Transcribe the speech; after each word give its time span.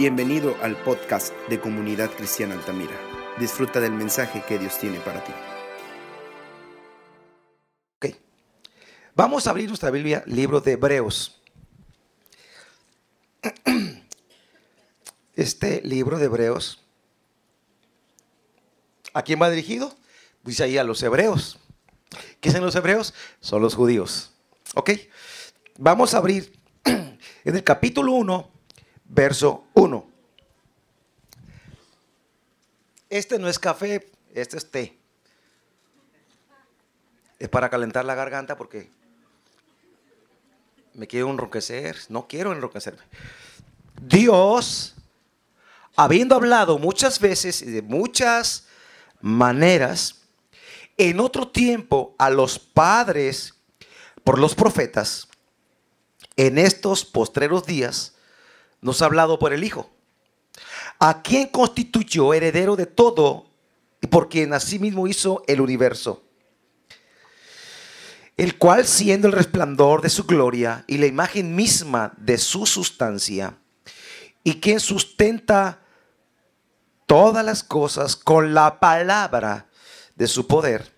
Bienvenido 0.00 0.56
al 0.62 0.82
podcast 0.82 1.34
de 1.50 1.60
Comunidad 1.60 2.10
Cristiana 2.10 2.54
Altamira. 2.54 2.98
Disfruta 3.38 3.80
del 3.80 3.92
mensaje 3.92 4.42
que 4.48 4.58
Dios 4.58 4.78
tiene 4.78 4.98
para 5.00 5.22
ti. 5.22 5.32
Ok. 7.96 8.16
Vamos 9.14 9.46
a 9.46 9.50
abrir 9.50 9.68
nuestra 9.68 9.90
Biblia, 9.90 10.22
libro 10.24 10.62
de 10.62 10.72
Hebreos. 10.72 11.42
Este 15.34 15.82
libro 15.82 16.18
de 16.18 16.24
Hebreos, 16.24 16.82
¿a 19.12 19.20
quién 19.20 19.38
va 19.38 19.50
dirigido? 19.50 19.94
Dice 20.44 20.64
ahí 20.64 20.78
a 20.78 20.84
los 20.84 21.02
hebreos. 21.02 21.58
¿Qué 22.40 22.50
son 22.50 22.62
los 22.62 22.74
hebreos? 22.74 23.12
Son 23.40 23.60
los 23.60 23.74
judíos. 23.74 24.32
Ok. 24.74 24.92
Vamos 25.76 26.14
a 26.14 26.16
abrir 26.16 26.58
en 26.84 27.18
el 27.44 27.62
capítulo 27.64 28.12
1, 28.12 28.59
verso 29.10 29.64
1. 29.74 30.08
Este 33.10 33.38
no 33.38 33.48
es 33.48 33.58
café, 33.58 34.08
este 34.32 34.56
es 34.56 34.70
té. 34.70 34.96
Es 37.38 37.48
para 37.48 37.68
calentar 37.68 38.04
la 38.04 38.14
garganta 38.14 38.56
porque 38.56 38.88
me 40.94 41.06
quiero 41.06 41.30
enroquecer. 41.30 41.96
No 42.08 42.28
quiero 42.28 42.52
enroquecerme. 42.52 43.02
Dios, 44.00 44.94
habiendo 45.96 46.36
hablado 46.36 46.78
muchas 46.78 47.18
veces 47.18 47.62
y 47.62 47.66
de 47.66 47.82
muchas 47.82 48.68
maneras, 49.20 50.22
en 50.96 51.18
otro 51.18 51.48
tiempo 51.48 52.14
a 52.18 52.30
los 52.30 52.58
padres 52.58 53.54
por 54.22 54.38
los 54.38 54.54
profetas, 54.54 55.28
en 56.36 56.58
estos 56.58 57.04
postreros 57.04 57.66
días 57.66 58.14
nos 58.80 59.02
ha 59.02 59.06
hablado 59.06 59.38
por 59.38 59.52
el 59.52 59.64
Hijo, 59.64 59.90
a 60.98 61.22
quien 61.22 61.48
constituyó 61.48 62.34
heredero 62.34 62.76
de 62.76 62.86
todo 62.86 63.46
y 64.00 64.06
por 64.06 64.28
quien 64.28 64.52
asimismo 64.52 65.06
hizo 65.06 65.42
el 65.46 65.60
universo, 65.60 66.22
el 68.36 68.56
cual 68.56 68.86
siendo 68.86 69.28
el 69.28 69.32
resplandor 69.32 70.02
de 70.02 70.08
su 70.08 70.24
gloria 70.24 70.84
y 70.86 70.98
la 70.98 71.06
imagen 71.06 71.54
misma 71.54 72.12
de 72.16 72.38
su 72.38 72.66
sustancia, 72.66 73.56
y 74.42 74.60
quien 74.60 74.80
sustenta 74.80 75.80
todas 77.06 77.44
las 77.44 77.62
cosas 77.62 78.16
con 78.16 78.54
la 78.54 78.80
palabra 78.80 79.66
de 80.14 80.26
su 80.26 80.46
poder, 80.46 80.94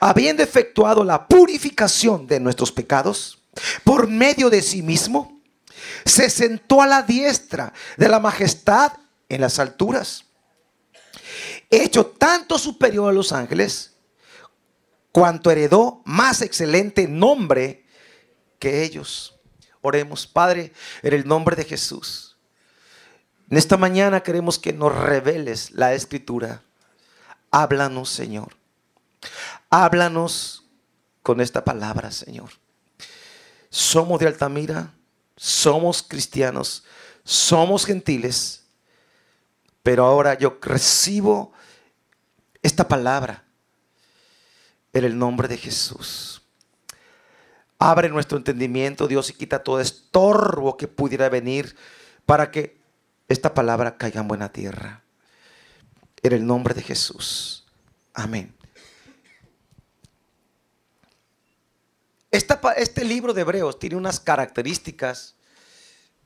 habiendo 0.00 0.42
efectuado 0.42 1.04
la 1.04 1.26
purificación 1.26 2.26
de 2.26 2.40
nuestros 2.40 2.72
pecados 2.72 3.42
por 3.84 4.08
medio 4.08 4.48
de 4.50 4.62
sí 4.62 4.82
mismo, 4.82 5.31
se 6.04 6.30
sentó 6.30 6.82
a 6.82 6.86
la 6.86 7.02
diestra 7.02 7.72
de 7.96 8.08
la 8.08 8.20
majestad 8.20 8.92
en 9.28 9.40
las 9.40 9.58
alturas, 9.58 10.26
hecho 11.70 12.06
tanto 12.06 12.58
superior 12.58 13.10
a 13.10 13.12
los 13.12 13.32
ángeles, 13.32 13.94
cuanto 15.10 15.50
heredó 15.50 16.02
más 16.04 16.42
excelente 16.42 17.06
nombre 17.06 17.84
que 18.58 18.82
ellos. 18.82 19.38
Oremos, 19.80 20.26
Padre, 20.26 20.72
en 21.02 21.12
el 21.12 21.26
nombre 21.26 21.56
de 21.56 21.64
Jesús. 21.64 22.38
En 23.50 23.58
esta 23.58 23.76
mañana 23.76 24.22
queremos 24.22 24.58
que 24.58 24.72
nos 24.72 24.94
reveles 24.94 25.72
la 25.72 25.92
escritura. 25.92 26.62
Háblanos, 27.50 28.08
Señor. 28.08 28.56
Háblanos 29.68 30.64
con 31.22 31.40
esta 31.40 31.64
palabra, 31.64 32.10
Señor. 32.10 32.50
Somos 33.68 34.20
de 34.20 34.26
Altamira, 34.26 34.94
somos 35.36 36.02
cristianos, 36.02 36.84
somos 37.24 37.84
gentiles, 37.84 38.64
pero 39.82 40.04
ahora 40.04 40.38
yo 40.38 40.58
recibo 40.60 41.52
esta 42.62 42.86
palabra 42.86 43.44
en 44.92 45.04
el 45.04 45.18
nombre 45.18 45.48
de 45.48 45.56
Jesús. 45.56 46.42
Abre 47.78 48.08
nuestro 48.08 48.38
entendimiento, 48.38 49.08
Dios, 49.08 49.30
y 49.30 49.32
quita 49.32 49.62
todo 49.62 49.80
estorbo 49.80 50.76
que 50.76 50.86
pudiera 50.86 51.28
venir 51.28 51.74
para 52.26 52.50
que 52.50 52.80
esta 53.28 53.54
palabra 53.54 53.96
caiga 53.96 54.20
en 54.20 54.28
buena 54.28 54.52
tierra. 54.52 55.02
En 56.22 56.32
el 56.32 56.46
nombre 56.46 56.74
de 56.74 56.82
Jesús. 56.82 57.66
Amén. 58.14 58.54
Este 62.32 63.04
libro 63.04 63.34
de 63.34 63.42
Hebreos 63.42 63.78
tiene 63.78 63.96
unas 63.96 64.18
características 64.18 65.36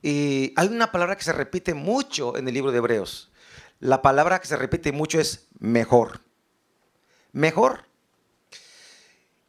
y 0.01 0.53
hay 0.55 0.67
una 0.67 0.91
palabra 0.91 1.17
que 1.17 1.23
se 1.23 1.33
repite 1.33 1.73
mucho 1.73 2.37
en 2.37 2.47
el 2.47 2.53
libro 2.53 2.71
de 2.71 2.77
Hebreos. 2.77 3.31
La 3.79 4.01
palabra 4.01 4.39
que 4.39 4.47
se 4.47 4.55
repite 4.55 4.91
mucho 4.91 5.19
es 5.19 5.47
mejor. 5.59 6.21
Mejor. 7.33 7.85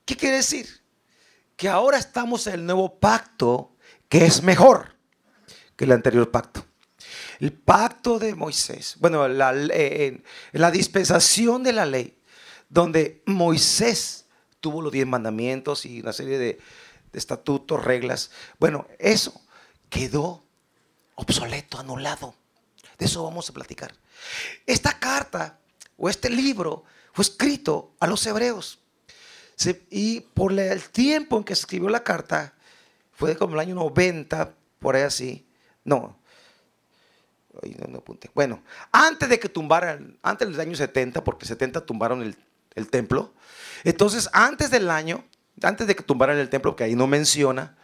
¿Qué 0.04 0.16
quiere 0.16 0.36
decir? 0.36 0.82
Que 1.56 1.68
ahora 1.68 1.98
estamos 1.98 2.46
en 2.46 2.54
el 2.54 2.66
nuevo 2.66 2.98
pacto 2.98 3.76
que 4.08 4.26
es 4.26 4.42
mejor 4.42 4.96
que 5.76 5.84
el 5.84 5.92
anterior 5.92 6.30
pacto. 6.30 6.64
El 7.38 7.52
pacto 7.52 8.18
de 8.18 8.34
Moisés, 8.34 8.96
bueno, 8.98 9.28
la, 9.28 9.52
eh, 9.54 10.20
dispensación 10.72 11.62
de 11.62 11.72
la 11.72 11.86
ley, 11.86 12.18
donde 12.68 13.22
Moisés 13.26 14.26
tuvo 14.60 14.82
los 14.82 14.92
diez 14.92 15.06
mandamientos 15.06 15.86
y 15.86 16.00
una 16.00 16.12
serie 16.12 16.38
de, 16.38 16.58
estatutos, 17.12 17.84
reglas. 17.84 18.30
Bueno, 18.58 18.86
eso 18.98 19.40
quedó 19.88 20.44
obsoleto, 21.14 21.78
anulado. 21.78 22.34
De 22.98 23.06
eso 23.06 23.24
vamos 23.24 23.48
a 23.48 23.52
platicar. 23.52 23.94
Esta 24.66 24.98
carta 24.98 25.58
o 25.96 26.08
este 26.08 26.30
libro 26.30 26.84
fue 27.12 27.22
escrito 27.24 27.94
a 28.00 28.06
los 28.06 28.24
hebreos. 28.26 28.80
y 29.90 30.20
por 30.20 30.52
el 30.52 30.88
tiempo 30.90 31.36
en 31.36 31.44
que 31.44 31.54
se 31.54 31.62
escribió 31.62 31.88
la 31.88 32.04
carta, 32.04 32.54
fue 33.12 33.36
como 33.36 33.54
el 33.54 33.60
año 33.60 33.74
90, 33.74 34.54
por 34.78 34.94
ahí 34.94 35.02
así. 35.02 35.48
No. 35.84 36.16
Bueno, 38.34 38.62
antes 38.92 39.28
de 39.28 39.40
que 39.40 39.48
tumbaran, 39.48 40.16
antes 40.22 40.48
del 40.48 40.60
año 40.60 40.76
70, 40.76 41.24
porque 41.24 41.44
70 41.44 41.84
tumbaron 41.84 42.22
el, 42.22 42.36
el 42.74 42.88
templo, 42.88 43.34
entonces, 43.84 44.28
antes 44.32 44.70
del 44.70 44.90
año, 44.90 45.24
antes 45.62 45.86
de 45.86 45.96
que 45.96 46.02
tumbaran 46.02 46.38
el 46.38 46.48
templo, 46.48 46.76
que 46.76 46.84
ahí 46.84 46.94
no 46.94 47.06
menciona, 47.06 47.76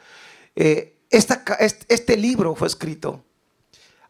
eh, 0.56 0.96
este 1.10 2.16
libro 2.16 2.54
fue 2.54 2.68
escrito 2.68 3.24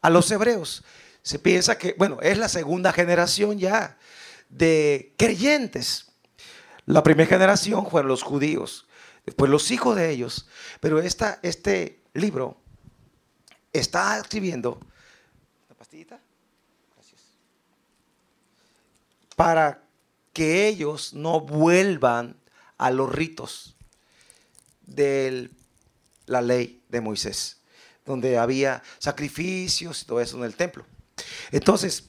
a 0.00 0.10
los 0.10 0.30
hebreos. 0.30 0.84
Se 1.22 1.38
piensa 1.38 1.78
que, 1.78 1.94
bueno, 1.98 2.18
es 2.22 2.38
la 2.38 2.48
segunda 2.48 2.92
generación 2.92 3.58
ya 3.58 3.98
de 4.48 5.14
creyentes. 5.16 6.12
La 6.86 7.02
primera 7.02 7.28
generación 7.28 7.88
fueron 7.90 8.08
los 8.08 8.22
judíos, 8.22 8.86
después 9.24 9.50
los 9.50 9.70
hijos 9.70 9.96
de 9.96 10.10
ellos. 10.10 10.48
Pero 10.80 10.98
esta, 11.00 11.38
este 11.42 12.02
libro 12.12 12.60
está 13.72 14.18
escribiendo. 14.18 14.78
¿Una 15.68 15.78
pastillita? 15.78 16.20
Gracias. 16.94 17.22
Para 19.36 19.83
que 20.34 20.68
ellos 20.68 21.14
no 21.14 21.40
vuelvan 21.40 22.36
a 22.76 22.90
los 22.90 23.10
ritos 23.10 23.76
de 24.82 25.48
la 26.26 26.42
ley 26.42 26.82
de 26.90 27.00
Moisés, 27.00 27.58
donde 28.04 28.36
había 28.36 28.82
sacrificios 28.98 30.02
y 30.02 30.04
todo 30.04 30.20
eso 30.20 30.36
en 30.36 30.44
el 30.44 30.54
templo. 30.54 30.84
Entonces, 31.50 32.04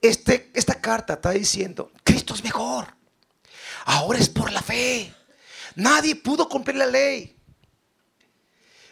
este, 0.00 0.50
esta 0.54 0.80
carta 0.80 1.14
está 1.14 1.30
diciendo, 1.30 1.92
Cristo 2.02 2.34
es 2.34 2.42
mejor. 2.42 2.94
Ahora 3.84 4.18
es 4.18 4.28
por 4.28 4.50
la 4.50 4.62
fe. 4.62 5.14
Nadie 5.74 6.16
pudo 6.16 6.48
cumplir 6.48 6.76
la 6.76 6.86
ley. 6.86 7.36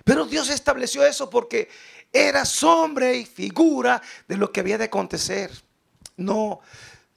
Pero 0.04 0.26
Dios 0.26 0.48
estableció 0.50 1.04
eso 1.04 1.28
porque 1.28 1.68
era 2.12 2.44
sombra 2.44 3.12
y 3.12 3.24
figura 3.24 4.00
de 4.26 4.36
lo 4.36 4.52
que 4.52 4.60
había 4.60 4.78
de 4.78 4.84
acontecer. 4.84 5.50
No, 6.16 6.60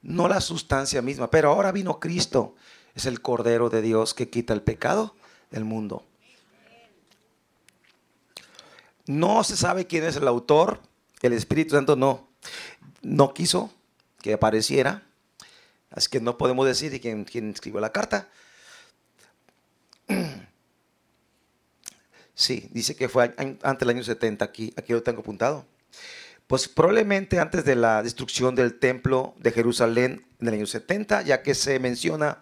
no 0.02 0.28
la 0.28 0.42
sustancia 0.42 1.02
misma. 1.02 1.30
Pero 1.30 1.52
ahora 1.52 1.72
vino 1.72 2.00
Cristo, 2.00 2.56
es 2.96 3.06
el 3.06 3.22
Cordero 3.22 3.70
de 3.70 3.82
Dios 3.82 4.14
que 4.14 4.30
quita 4.30 4.54
el 4.54 4.62
pecado 4.62 5.16
del 5.50 5.66
mundo. 5.66 6.06
No 9.06 9.44
se 9.44 9.58
sabe 9.58 9.88
quién 9.88 10.04
es 10.04 10.16
el 10.16 10.28
autor, 10.28 10.80
el 11.22 11.34
Espíritu 11.34 11.76
Santo 11.76 11.96
no, 11.96 12.30
no 13.02 13.34
quiso 13.34 13.74
que 14.22 14.34
apareciera, 14.34 15.04
así 15.90 16.10
que 16.10 16.22
no 16.22 16.38
podemos 16.38 16.66
decir 16.66 17.00
quién, 17.02 17.26
quién 17.26 17.50
escribió 17.52 17.80
la 17.82 17.92
carta. 17.92 18.30
Sí, 22.34 22.70
dice 22.72 22.96
que 22.96 23.08
fue 23.08 23.36
antes 23.38 23.80
del 23.80 23.90
año 23.90 24.04
70, 24.04 24.44
aquí, 24.46 24.74
aquí 24.76 24.94
lo 24.94 25.04
tengo 25.04 25.22
apuntado 25.22 25.66
pues 26.52 26.68
probablemente 26.68 27.40
antes 27.40 27.64
de 27.64 27.76
la 27.76 28.04
destrucción 28.04 28.56
del 28.56 28.78
templo 28.78 29.36
de 29.40 29.54
Jerusalén 29.54 30.26
en 30.42 30.50
el 30.50 30.56
año 30.56 30.66
70, 30.66 31.22
ya 31.22 31.44
que 31.44 31.56
se 31.56 31.80
menciona, 31.80 32.40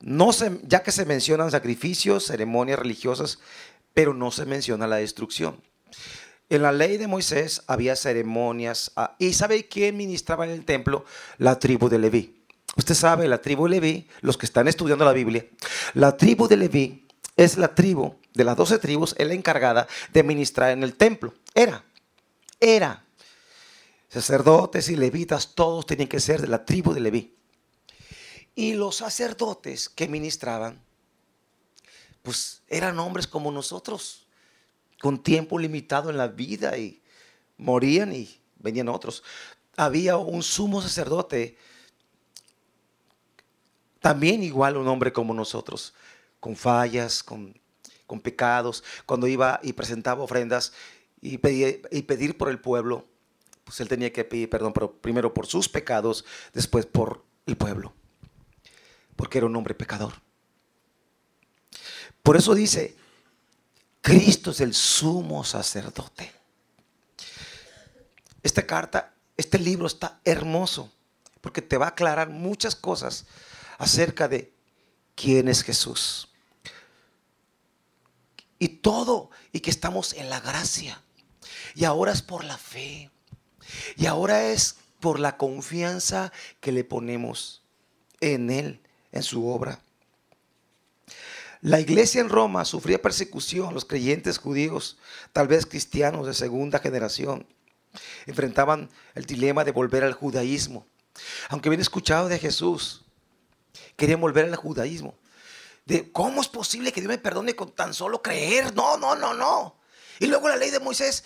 no 0.00 0.32
se, 0.32 0.58
ya 0.62 0.82
que 0.82 0.90
se 0.90 1.04
mencionan 1.04 1.50
sacrificios, 1.50 2.24
ceremonias 2.24 2.78
religiosas, 2.78 3.38
pero 3.92 4.14
no 4.14 4.30
se 4.30 4.46
menciona 4.46 4.86
la 4.86 4.96
destrucción. 4.96 5.60
En 6.48 6.62
la 6.62 6.72
ley 6.72 6.96
de 6.96 7.08
Moisés 7.08 7.62
había 7.66 7.94
ceremonias. 7.94 8.90
ah, 8.96 9.16
¿Y 9.18 9.34
sabe 9.34 9.68
quién 9.68 9.98
ministraba 9.98 10.46
en 10.46 10.52
el 10.52 10.64
templo? 10.64 11.04
La 11.36 11.58
tribu 11.58 11.90
de 11.90 11.98
Leví. 11.98 12.42
Usted 12.78 12.94
sabe, 12.94 13.28
la 13.28 13.42
tribu 13.42 13.64
de 13.64 13.70
Leví, 13.72 14.08
los 14.22 14.38
que 14.38 14.46
están 14.46 14.66
estudiando 14.66 15.04
la 15.04 15.12
Biblia, 15.12 15.44
la 15.92 16.16
tribu 16.16 16.48
de 16.48 16.56
Leví 16.56 17.06
es 17.36 17.58
la 17.58 17.74
tribu 17.74 18.14
de 18.32 18.44
las 18.44 18.56
doce 18.56 18.78
tribus, 18.78 19.14
es 19.18 19.28
la 19.28 19.34
encargada 19.34 19.86
de 20.14 20.22
ministrar 20.22 20.70
en 20.70 20.82
el 20.82 20.94
templo. 20.94 21.34
Era, 21.54 21.84
era. 22.60 23.02
Sacerdotes 24.16 24.88
y 24.88 24.96
levitas, 24.96 25.54
todos 25.54 25.84
tenían 25.84 26.08
que 26.08 26.20
ser 26.20 26.40
de 26.40 26.48
la 26.48 26.64
tribu 26.64 26.94
de 26.94 27.00
Leví. 27.00 27.36
Y 28.54 28.72
los 28.72 28.96
sacerdotes 28.96 29.90
que 29.90 30.08
ministraban, 30.08 30.82
pues 32.22 32.62
eran 32.68 32.98
hombres 32.98 33.26
como 33.26 33.52
nosotros, 33.52 34.26
con 35.02 35.22
tiempo 35.22 35.58
limitado 35.58 36.08
en 36.08 36.16
la 36.16 36.28
vida 36.28 36.78
y 36.78 37.02
morían 37.58 38.14
y 38.14 38.40
venían 38.58 38.88
otros. 38.88 39.22
Había 39.76 40.16
un 40.16 40.42
sumo 40.42 40.80
sacerdote, 40.80 41.58
también 44.00 44.42
igual 44.42 44.78
un 44.78 44.88
hombre 44.88 45.12
como 45.12 45.34
nosotros, 45.34 45.92
con 46.40 46.56
fallas, 46.56 47.22
con, 47.22 47.60
con 48.06 48.22
pecados, 48.22 48.82
cuando 49.04 49.26
iba 49.26 49.60
y 49.62 49.74
presentaba 49.74 50.24
ofrendas 50.24 50.72
y, 51.20 51.36
pedía- 51.36 51.78
y 51.90 52.00
pedir 52.00 52.38
por 52.38 52.48
el 52.48 52.58
pueblo, 52.58 53.04
pues 53.66 53.80
él 53.80 53.88
tenía 53.88 54.12
que 54.12 54.24
pedir 54.24 54.48
perdón, 54.48 54.72
pero 54.72 54.92
primero 54.92 55.34
por 55.34 55.48
sus 55.48 55.68
pecados, 55.68 56.24
después 56.52 56.86
por 56.86 57.24
el 57.46 57.56
pueblo, 57.56 57.92
porque 59.16 59.38
era 59.38 59.46
un 59.48 59.56
hombre 59.56 59.74
pecador. 59.74 60.14
Por 62.22 62.36
eso 62.36 62.54
dice, 62.54 62.96
Cristo 64.00 64.52
es 64.52 64.60
el 64.60 64.72
sumo 64.72 65.42
sacerdote. 65.42 66.32
Esta 68.40 68.64
carta, 68.64 69.14
este 69.36 69.58
libro 69.58 69.88
está 69.88 70.20
hermoso, 70.24 70.92
porque 71.40 71.60
te 71.60 71.76
va 71.76 71.86
a 71.86 71.90
aclarar 71.90 72.30
muchas 72.30 72.76
cosas 72.76 73.26
acerca 73.78 74.28
de 74.28 74.52
quién 75.16 75.48
es 75.48 75.64
Jesús. 75.64 76.28
Y 78.60 78.68
todo, 78.68 79.30
y 79.50 79.58
que 79.58 79.70
estamos 79.70 80.12
en 80.12 80.30
la 80.30 80.38
gracia. 80.38 81.02
Y 81.74 81.84
ahora 81.84 82.12
es 82.12 82.22
por 82.22 82.44
la 82.44 82.58
fe. 82.58 83.10
Y 83.96 84.06
ahora 84.06 84.50
es 84.50 84.76
por 85.00 85.20
la 85.20 85.36
confianza 85.36 86.32
que 86.60 86.72
le 86.72 86.84
ponemos 86.84 87.62
en 88.20 88.50
Él, 88.50 88.80
en 89.12 89.22
su 89.22 89.48
obra. 89.48 89.80
La 91.60 91.80
iglesia 91.80 92.20
en 92.20 92.28
Roma 92.28 92.64
sufría 92.64 93.00
persecución, 93.00 93.74
los 93.74 93.84
creyentes 93.84 94.38
judíos, 94.38 94.98
tal 95.32 95.48
vez 95.48 95.66
cristianos 95.66 96.26
de 96.26 96.34
segunda 96.34 96.78
generación, 96.78 97.46
enfrentaban 98.26 98.90
el 99.14 99.24
dilema 99.24 99.64
de 99.64 99.72
volver 99.72 100.04
al 100.04 100.12
judaísmo. 100.12 100.86
Aunque 101.48 101.68
habían 101.68 101.80
escuchado 101.80 102.28
de 102.28 102.38
Jesús, 102.38 103.04
querían 103.96 104.20
volver 104.20 104.44
al 104.44 104.56
judaísmo. 104.56 105.18
De 105.86 106.10
cómo 106.12 106.40
es 106.40 106.48
posible 106.48 106.92
que 106.92 107.00
Dios 107.00 107.08
me 107.08 107.18
perdone 107.18 107.54
con 107.54 107.72
tan 107.72 107.94
solo 107.94 108.20
creer. 108.22 108.74
No, 108.74 108.96
no, 108.96 109.14
no, 109.14 109.34
no. 109.34 109.76
Y 110.18 110.26
luego 110.26 110.48
la 110.48 110.56
ley 110.56 110.70
de 110.70 110.80
Moisés, 110.80 111.24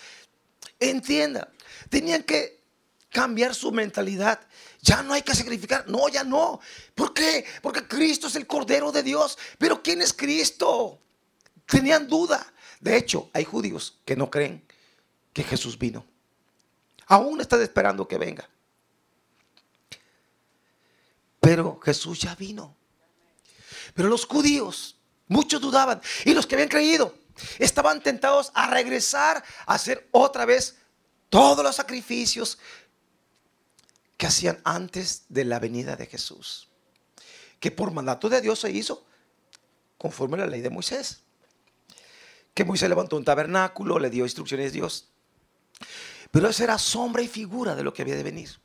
entienda, 0.89 1.49
tenían 1.89 2.23
que 2.23 2.61
cambiar 3.09 3.53
su 3.53 3.71
mentalidad. 3.71 4.39
Ya 4.81 5.03
no 5.03 5.13
hay 5.13 5.21
que 5.21 5.35
sacrificar. 5.35 5.87
No, 5.87 6.09
ya 6.09 6.23
no. 6.23 6.59
¿Por 6.95 7.13
qué? 7.13 7.45
Porque 7.61 7.87
Cristo 7.87 8.27
es 8.27 8.35
el 8.35 8.47
Cordero 8.47 8.91
de 8.91 9.03
Dios. 9.03 9.37
Pero 9.57 9.81
¿quién 9.83 10.01
es 10.01 10.11
Cristo? 10.11 10.99
Tenían 11.65 12.07
duda. 12.07 12.51
De 12.79 12.97
hecho, 12.97 13.29
hay 13.33 13.45
judíos 13.45 13.99
que 14.05 14.15
no 14.15 14.31
creen 14.31 14.63
que 15.33 15.43
Jesús 15.43 15.77
vino. 15.77 16.05
Aún 17.05 17.41
están 17.41 17.61
esperando 17.61 18.07
que 18.07 18.17
venga. 18.17 18.49
Pero 21.39 21.79
Jesús 21.83 22.19
ya 22.19 22.35
vino. 22.35 22.75
Pero 23.93 24.09
los 24.09 24.25
judíos, 24.25 24.95
muchos 25.27 25.61
dudaban. 25.61 26.01
Y 26.25 26.33
los 26.33 26.47
que 26.47 26.55
habían 26.55 26.69
creído, 26.69 27.15
estaban 27.59 28.01
tentados 28.01 28.51
a 28.53 28.69
regresar 28.69 29.43
a 29.65 29.73
hacer 29.73 30.07
otra 30.11 30.45
vez 30.45 30.77
todos 31.29 31.63
los 31.63 31.75
sacrificios 31.75 32.59
que 34.17 34.27
hacían 34.27 34.59
antes 34.63 35.23
de 35.29 35.45
la 35.45 35.59
venida 35.59 35.95
de 35.95 36.05
Jesús. 36.05 36.69
Que 37.59 37.71
por 37.71 37.91
mandato 37.91 38.29
de 38.29 38.41
Dios 38.41 38.59
se 38.59 38.71
hizo 38.71 39.05
conforme 39.97 40.35
a 40.37 40.41
la 40.41 40.47
ley 40.47 40.61
de 40.61 40.69
Moisés. 40.69 41.21
Que 42.53 42.65
Moisés 42.65 42.89
levantó 42.89 43.17
un 43.17 43.23
tabernáculo, 43.23 43.97
le 43.97 44.09
dio 44.09 44.25
instrucciones 44.25 44.69
a 44.69 44.73
Dios. 44.73 45.09
Pero 46.31 46.49
eso 46.49 46.63
era 46.63 46.77
sombra 46.77 47.21
y 47.21 47.27
figura 47.27 47.75
de 47.75 47.83
lo 47.83 47.93
que 47.93 48.01
había 48.01 48.15
de 48.15 48.23
venir. 48.23 48.59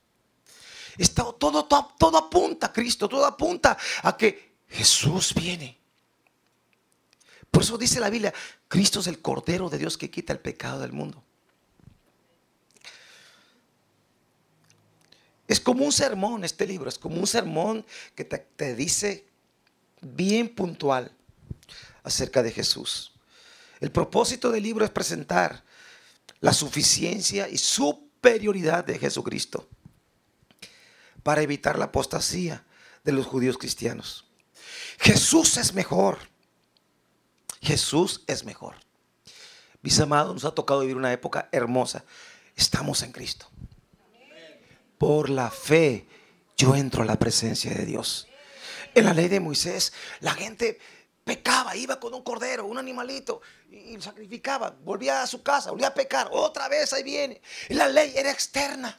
Está, 0.99 1.25
todo, 1.39 1.67
todo, 1.67 1.95
todo 1.99 2.19
apunta 2.19 2.69
a 2.69 2.73
Cristo, 2.73 3.09
todo 3.09 3.25
apunta 3.27 3.77
a 4.03 4.17
que 4.17 4.57
Jesús 4.69 5.35
viene. 5.35 5.76
Por 7.51 7.63
eso 7.63 7.79
dice 7.79 8.01
la 8.01 8.11
Biblia, 8.11 8.35
Cristo 8.69 9.01
es 9.01 9.07
el 9.07 9.21
Cordero 9.21 9.71
de 9.71 9.79
Dios 9.79 9.97
que 9.97 10.11
quita 10.11 10.33
el 10.33 10.41
pecado 10.41 10.81
del 10.81 10.93
mundo. 10.93 11.23
Es 15.49 15.61
como 15.61 15.85
un 15.85 15.93
sermón 15.93 16.45
este 16.45 16.67
libro, 16.67 16.89
es 16.89 16.99
como 16.99 17.17
un 17.17 17.27
sermón 17.27 17.87
que 18.15 18.25
te, 18.25 18.39
te 18.39 18.75
dice 18.75 19.27
bien 20.01 20.49
puntual 20.55 21.13
acerca 22.03 22.43
de 22.43 22.51
Jesús. 22.51 23.13
El 23.81 23.93
propósito 23.93 24.51
del 24.51 24.63
libro 24.63 24.85
es 24.85 24.91
presentar 24.91 25.65
la 26.41 26.53
suficiencia 26.53 27.49
y 27.49 27.59
superioridad 27.59 28.85
de 28.85 28.99
Jesucristo 28.99 29.69
para 31.23 31.43
evitar 31.43 31.79
la 31.79 31.87
apostasía 31.87 32.65
de 33.05 33.13
los 33.13 33.27
judíos 33.27 33.59
cristianos. 33.59 34.27
Jesús 34.99 35.57
es 35.57 35.75
mejor. 35.75 36.19
Jesús 37.67 38.23
es 38.29 38.45
mejor. 38.45 38.77
Mis 39.83 39.99
amados, 39.99 40.33
nos 40.33 40.45
ha 40.45 40.55
tocado 40.55 40.81
vivir 40.81 40.97
una 40.97 41.13
época 41.13 41.49
hermosa. 41.51 42.05
Estamos 42.55 43.03
en 43.03 43.11
Cristo. 43.11 43.49
Por 44.99 45.29
la 45.29 45.51
fe 45.51 46.07
yo 46.57 46.77
entro 46.77 47.03
a 47.03 47.07
la 47.07 47.19
presencia 47.19 47.75
de 47.75 47.85
Dios. 47.85 48.29
En 48.95 49.05
la 49.05 49.13
ley 49.13 49.27
de 49.27 49.41
Moisés, 49.41 49.93
la 50.21 50.33
gente 50.33 50.79
pecaba, 51.25 51.75
iba 51.75 51.99
con 51.99 52.15
un 52.15 52.23
cordero, 52.23 52.67
un 52.67 52.79
animalito, 52.79 53.43
y 53.69 54.01
sacrificaba, 54.01 54.71
volvía 54.85 55.23
a 55.23 55.27
su 55.27 55.43
casa, 55.43 55.73
volvía 55.73 55.89
a 55.89 55.95
pecar, 55.95 56.29
otra 56.31 56.69
vez 56.69 56.93
ahí 56.93 57.03
viene. 57.03 57.43
La 57.71 57.89
ley 57.89 58.13
era 58.15 58.31
externa. 58.31 58.97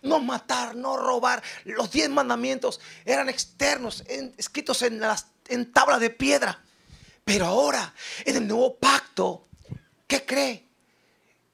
No 0.00 0.18
matar, 0.18 0.74
no 0.74 0.96
robar. 0.96 1.42
Los 1.64 1.90
diez 1.90 2.08
mandamientos 2.08 2.80
eran 3.04 3.28
externos, 3.28 4.02
escritos 4.08 4.80
en, 4.80 4.98
las, 4.98 5.26
en 5.48 5.70
tabla 5.70 5.98
de 5.98 6.08
piedra. 6.08 6.64
Pero 7.24 7.46
ahora, 7.46 7.94
en 8.24 8.36
el 8.36 8.46
nuevo 8.46 8.76
pacto, 8.78 9.48
¿qué 10.06 10.24
cree? 10.24 10.68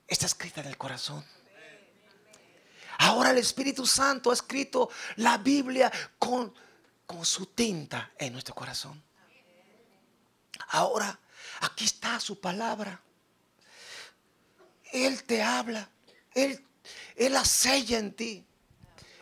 Está 0.06 0.26
escrita 0.26 0.60
en 0.60 0.68
el 0.68 0.78
corazón. 0.78 1.24
Ahora 2.98 3.30
el 3.30 3.38
Espíritu 3.38 3.86
Santo 3.86 4.30
ha 4.30 4.34
escrito 4.34 4.90
la 5.16 5.38
Biblia 5.38 5.92
con, 6.18 6.52
con 7.06 7.24
su 7.24 7.46
tinta 7.46 8.12
en 8.18 8.32
nuestro 8.32 8.54
corazón. 8.54 9.02
Ahora, 10.70 11.18
aquí 11.60 11.84
está 11.84 12.18
su 12.18 12.40
palabra. 12.40 13.00
Él 14.92 15.22
te 15.24 15.42
habla. 15.42 15.88
Él, 16.34 16.64
él 17.14 17.32
la 17.32 17.44
sella 17.44 17.98
en 17.98 18.14
ti. 18.14 18.46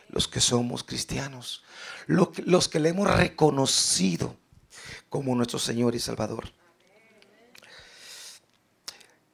Los 0.09 0.29
que 0.29 0.41
somos 0.41 0.85
cristianos. 0.85 1.65
los 2.07 2.69
que 2.69 2.81
le 2.81 2.91
hemos 2.91 3.11
reconocido 3.11 4.38
como 5.09 5.35
nuestro 5.35 5.59
Señor 5.59 5.95
y 5.95 6.00
Salvador. 6.00 6.52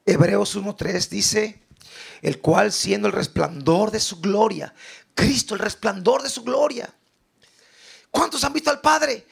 Hebreos 0.05 0.57
1.3 0.57 1.09
dice, 1.09 1.61
el 2.21 2.39
cual 2.39 2.71
siendo 2.71 3.07
el 3.07 3.13
resplandor 3.13 3.91
de 3.91 3.99
su 3.99 4.19
gloria, 4.19 4.73
Cristo 5.13 5.53
el 5.53 5.59
resplandor 5.59 6.23
de 6.23 6.29
su 6.29 6.43
gloria. 6.43 6.93
¿Cuántos 8.11 8.43
han 8.43 8.53
visto 8.53 8.69
al 8.69 8.81
Padre? 8.81 9.25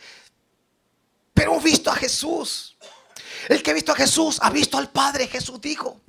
Pero 1.33 1.55
han 1.55 1.63
visto 1.63 1.91
a 1.91 1.95
Jesús. 1.95 2.75
El 3.47 3.61
que 3.63 3.71
ha 3.71 3.73
visto 3.73 3.91
a 3.91 3.95
Jesús 3.95 4.39
ha 4.41 4.49
visto 4.49 4.77
al 4.77 4.91
Padre, 4.91 5.27
Jesús 5.27 5.59
dijo. 5.61 6.01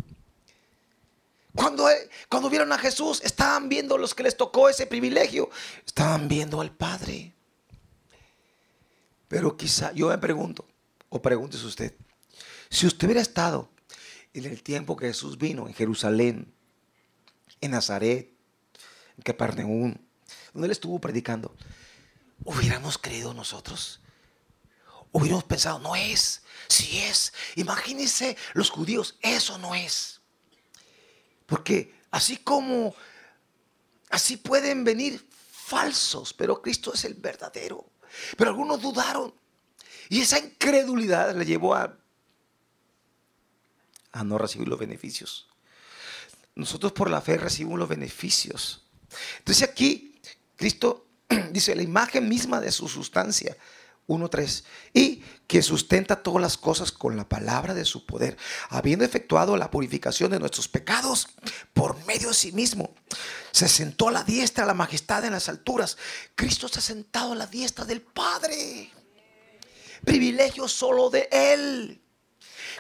Cuando, 1.55 1.87
cuando 2.29 2.49
vieron 2.49 2.73
a 2.73 2.79
Jesús, 2.79 3.21
estaban 3.23 3.69
viendo 3.69 3.99
los 3.99 4.15
que 4.15 4.23
les 4.23 4.37
tocó 4.37 4.69
ese 4.69 4.87
privilegio, 4.87 5.51
estaban 5.87 6.29
viendo 6.29 6.61
al 6.61 6.75
Padre. 6.75 7.35
Pero 9.33 9.57
quizá, 9.57 9.93
yo 9.93 10.09
me 10.09 10.19
pregunto, 10.19 10.69
o 11.09 11.23
pregúntese 11.23 11.65
usted, 11.65 11.97
si 12.69 12.87
usted 12.87 13.07
hubiera 13.07 13.23
estado 13.23 13.71
en 14.35 14.45
el 14.45 14.63
tiempo 14.63 14.95
que 14.95 15.07
Jesús 15.07 15.39
vino 15.39 15.67
en 15.67 15.73
Jerusalén, 15.73 16.53
en 17.63 17.71
Nazaret, 17.71 18.31
en 19.17 19.23
Capernaum, 19.23 19.95
donde 20.53 20.67
él 20.67 20.71
estuvo 20.71 21.01
predicando, 21.01 21.57
hubiéramos 22.45 22.99
creído 22.99 23.33
nosotros. 23.33 24.03
Hubiéramos 25.13 25.45
pensado, 25.45 25.79
no 25.79 25.97
es, 25.97 26.43
si 26.69 26.99
es. 26.99 27.33
Imagínense 27.57 28.37
los 28.53 28.69
judíos, 28.69 29.17
eso 29.23 29.57
no 29.57 29.75
es. 29.75 30.21
Porque 31.47 31.99
así 32.11 32.37
como, 32.37 32.95
así 34.11 34.37
pueden 34.37 34.85
venir 34.85 35.27
falsos, 35.51 36.35
pero 36.35 36.61
Cristo 36.61 36.93
es 36.93 37.07
el 37.07 37.15
verdadero. 37.15 37.92
Pero 38.37 38.51
algunos 38.51 38.81
dudaron. 38.81 39.35
Y 40.09 40.21
esa 40.21 40.39
incredulidad 40.39 41.35
le 41.35 41.45
llevó 41.45 41.75
a, 41.75 41.97
a 44.13 44.25
no 44.25 44.39
recibir 44.39 44.69
los 44.69 44.79
beneficios. 44.79 45.49
Nosotros 46.55 46.93
por 46.93 47.11
la 47.11 47.21
fe 47.21 47.39
recibimos 47.39 47.79
los 47.79 47.89
beneficios. 47.89 48.83
Entonces 49.39 49.69
aquí 49.69 50.21
Cristo 50.57 51.07
dice 51.51 51.75
la 51.75 51.83
imagen 51.83 52.29
misma 52.29 52.61
de 52.61 52.73
su 52.73 52.89
sustancia 52.89 53.57
1.3. 54.09 54.65
Y 54.93 55.23
que 55.47 55.63
sustenta 55.63 56.23
todas 56.23 56.41
las 56.41 56.57
cosas 56.57 56.93
con 56.93 57.17
la 57.17 57.29
palabra 57.29 57.75
de 57.75 57.85
su 57.85 58.07
poder, 58.07 58.37
habiendo 58.69 59.05
efectuado 59.05 59.57
la 59.57 59.71
purificación 59.71 60.31
de 60.31 60.39
nuestros 60.39 60.69
pecados 60.69 61.29
por 61.73 62.05
medio 62.07 62.29
de 62.29 62.35
sí 62.35 62.53
mismo. 62.53 62.95
Se 63.51 63.69
sentó 63.69 64.09
a 64.09 64.13
la 64.13 64.25
diestra, 64.25 64.65
a 64.65 64.67
la 64.67 64.75
majestad 64.75 65.25
en 65.25 65.33
las 65.33 65.49
alturas. 65.49 65.99
Cristo 66.35 66.69
se 66.69 66.79
ha 66.79 66.83
sentado 66.83 67.33
a 67.33 67.37
la 67.37 67.47
diestra 67.47 67.85
del 67.85 68.01
Padre. 68.01 68.91
Privilegio 70.05 70.69
solo 70.69 71.11
de 71.11 71.29
Él. 71.31 72.03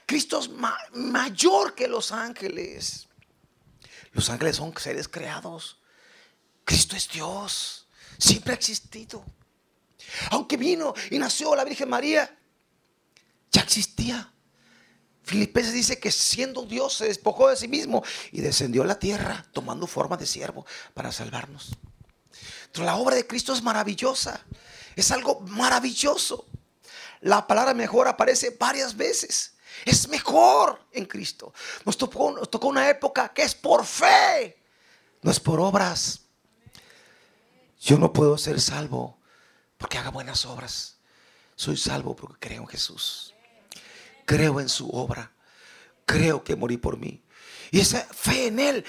Cristo 0.06 0.40
es 0.40 0.50
mayor 0.92 1.74
que 1.74 1.88
los 1.88 2.10
ángeles. 2.12 3.08
Los 4.12 4.28
ángeles 4.30 4.56
son 4.56 4.74
seres 4.76 5.08
creados. 5.08 5.78
Cristo 6.64 6.96
es 6.96 7.08
Dios. 7.08 7.86
Siempre 8.18 8.52
ha 8.52 8.56
existido. 8.56 9.24
Aunque 10.30 10.56
vino 10.56 10.94
y 11.10 11.18
nació 11.18 11.54
la 11.54 11.64
Virgen 11.64 11.88
María, 11.88 12.38
ya 13.50 13.62
existía. 13.62 14.32
Filipenses 15.22 15.72
dice 15.72 16.00
que 16.00 16.10
siendo 16.10 16.62
Dios 16.62 16.94
se 16.94 17.06
despojó 17.06 17.48
de 17.48 17.56
sí 17.56 17.68
mismo 17.68 18.02
y 18.32 18.40
descendió 18.40 18.82
a 18.82 18.86
la 18.86 18.98
tierra 18.98 19.46
tomando 19.52 19.86
forma 19.86 20.16
de 20.16 20.26
siervo 20.26 20.66
para 20.94 21.12
salvarnos. 21.12 21.76
Pero 22.72 22.84
la 22.84 22.96
obra 22.96 23.14
de 23.14 23.26
Cristo 23.26 23.52
es 23.52 23.62
maravillosa. 23.62 24.44
Es 24.96 25.10
algo 25.10 25.40
maravilloso. 25.40 26.46
La 27.20 27.46
palabra 27.46 27.72
mejor 27.72 28.08
aparece 28.08 28.56
varias 28.58 28.96
veces. 28.96 29.54
Es 29.84 30.08
mejor 30.08 30.86
en 30.92 31.06
Cristo. 31.06 31.52
Nos 31.84 31.96
tocó, 31.96 32.32
nos 32.32 32.50
tocó 32.50 32.68
una 32.68 32.88
época 32.88 33.32
que 33.32 33.42
es 33.42 33.54
por 33.54 33.84
fe, 33.84 34.58
no 35.22 35.30
es 35.30 35.40
por 35.40 35.60
obras. 35.60 36.20
Yo 37.80 37.98
no 37.98 38.12
puedo 38.12 38.38
ser 38.38 38.60
salvo 38.60 39.18
porque 39.82 39.98
haga 39.98 40.10
buenas 40.10 40.46
obras. 40.46 40.94
Soy 41.56 41.76
salvo 41.76 42.14
porque 42.14 42.38
creo 42.38 42.62
en 42.62 42.68
Jesús. 42.68 43.34
Creo 44.24 44.60
en 44.60 44.68
su 44.68 44.88
obra. 44.88 45.32
Creo 46.06 46.44
que 46.44 46.54
morí 46.54 46.76
por 46.76 46.96
mí. 46.98 47.20
Y 47.72 47.80
esa 47.80 47.98
fe 48.04 48.46
en 48.46 48.60
Él 48.60 48.84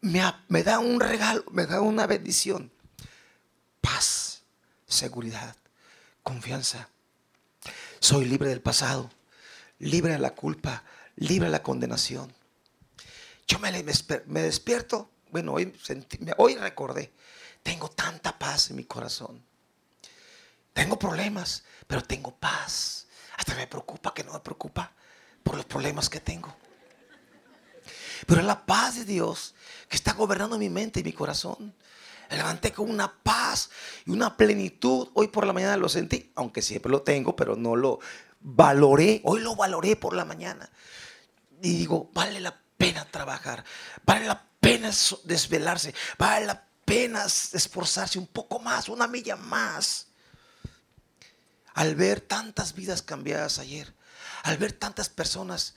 me, 0.00 0.64
da 0.64 0.80
un 0.80 0.98
regalo, 0.98 1.44
me 1.52 1.64
da 1.66 1.80
una 1.80 2.08
bendición. 2.08 2.72
Paz, 3.80 4.42
seguridad, 4.88 5.54
confianza. 6.24 6.88
Soy 8.00 8.24
libre 8.24 8.48
del 8.48 8.60
pasado, 8.60 9.12
libre 9.78 10.14
de 10.14 10.18
la 10.18 10.34
culpa, 10.34 10.82
libre 11.14 11.46
de 11.46 11.52
la 11.52 11.62
condenación. 11.62 12.34
Yo 13.46 13.60
me, 13.60 13.70
despierto, 13.70 15.08
bueno, 15.30 15.52
hoy, 15.52 15.72
hoy 16.36 16.56
recordé, 16.56 17.12
tengo 17.62 17.88
tanta 17.88 18.36
paz 18.40 18.70
en 18.70 18.76
mi 18.76 18.84
corazón. 18.84 19.51
Tengo 20.72 20.98
problemas, 20.98 21.64
pero 21.86 22.02
tengo 22.02 22.34
paz. 22.34 23.06
Hasta 23.36 23.54
me 23.54 23.66
preocupa 23.66 24.14
que 24.14 24.24
no 24.24 24.32
me 24.32 24.40
preocupa 24.40 24.92
por 25.42 25.56
los 25.56 25.64
problemas 25.64 26.08
que 26.08 26.20
tengo. 26.20 26.54
Pero 28.26 28.40
es 28.40 28.46
la 28.46 28.64
paz 28.64 28.96
de 28.96 29.04
Dios 29.04 29.54
que 29.88 29.96
está 29.96 30.12
gobernando 30.12 30.58
mi 30.58 30.70
mente 30.70 31.00
y 31.00 31.04
mi 31.04 31.12
corazón. 31.12 31.74
Me 32.30 32.36
levanté 32.36 32.72
con 32.72 32.88
una 32.88 33.12
paz 33.12 33.70
y 34.06 34.10
una 34.10 34.36
plenitud. 34.36 35.08
Hoy 35.14 35.28
por 35.28 35.46
la 35.46 35.52
mañana 35.52 35.76
lo 35.76 35.88
sentí, 35.88 36.32
aunque 36.34 36.62
siempre 36.62 36.90
lo 36.90 37.02
tengo, 37.02 37.36
pero 37.36 37.56
no 37.56 37.76
lo 37.76 37.98
valoré. 38.40 39.20
Hoy 39.24 39.40
lo 39.40 39.56
valoré 39.56 39.96
por 39.96 40.14
la 40.14 40.24
mañana. 40.24 40.70
Y 41.60 41.76
digo, 41.76 42.10
vale 42.14 42.40
la 42.40 42.56
pena 42.76 43.04
trabajar, 43.04 43.64
vale 44.04 44.26
la 44.26 44.44
pena 44.60 44.90
desvelarse, 45.24 45.94
vale 46.18 46.46
la 46.46 46.64
pena 46.84 47.24
esforzarse 47.24 48.18
un 48.18 48.26
poco 48.26 48.58
más, 48.58 48.88
una 48.88 49.06
milla 49.06 49.36
más 49.36 50.11
al 51.74 51.94
ver 51.94 52.20
tantas 52.20 52.74
vidas 52.74 53.02
cambiadas 53.02 53.58
ayer, 53.58 53.94
al 54.42 54.56
ver 54.58 54.72
tantas 54.72 55.08
personas 55.08 55.74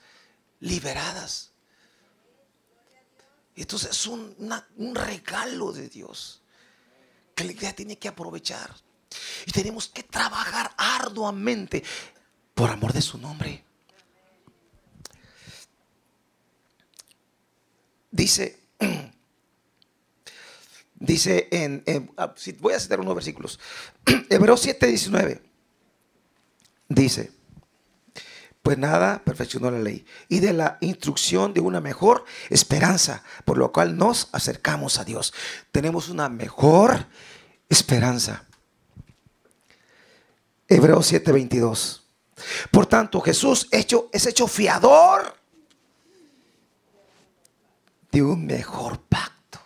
liberadas. 0.60 1.50
Entonces 3.54 3.90
es 3.90 4.06
un, 4.06 4.36
regalo 4.94 5.72
de 5.72 5.88
Dios 5.88 6.42
que 7.34 7.44
la 7.44 7.52
iglesia 7.52 7.74
tiene 7.74 7.98
que 7.98 8.08
aprovechar. 8.08 8.74
Y 9.46 9.52
tenemos 9.52 9.88
que 9.88 10.02
trabajar 10.02 10.72
arduamente 10.76 11.82
por 12.54 12.70
amor 12.70 12.92
de 12.92 13.00
su 13.00 13.16
nombre. 13.18 13.64
Dice, 18.10 18.60
dice 20.94 21.48
en, 21.50 22.12
ah, 22.16 22.34
voy 22.58 22.74
a 22.74 22.80
citar 22.80 23.00
unos 23.00 23.14
versículos, 23.14 23.58
Hebreos 24.28 24.60
7, 24.60 24.86
19 24.86 25.45
dice, 26.88 27.32
pues 28.66 28.78
nada 28.78 29.22
perfeccionó 29.24 29.70
la 29.70 29.78
ley 29.78 30.04
y 30.28 30.40
de 30.40 30.52
la 30.52 30.78
instrucción 30.80 31.54
de 31.54 31.60
una 31.60 31.80
mejor 31.80 32.24
esperanza, 32.50 33.22
por 33.44 33.58
lo 33.58 33.70
cual 33.70 33.96
nos 33.96 34.28
acercamos 34.32 34.98
a 34.98 35.04
Dios. 35.04 35.32
Tenemos 35.70 36.08
una 36.08 36.28
mejor 36.28 37.06
esperanza. 37.68 38.44
Hebreos 40.66 41.12
7:22. 41.12 42.02
Por 42.72 42.86
tanto, 42.86 43.20
Jesús 43.20 43.68
hecho, 43.70 44.10
es 44.12 44.26
hecho 44.26 44.48
fiador 44.48 45.36
de 48.10 48.22
un 48.22 48.46
mejor 48.46 49.00
pacto. 49.02 49.60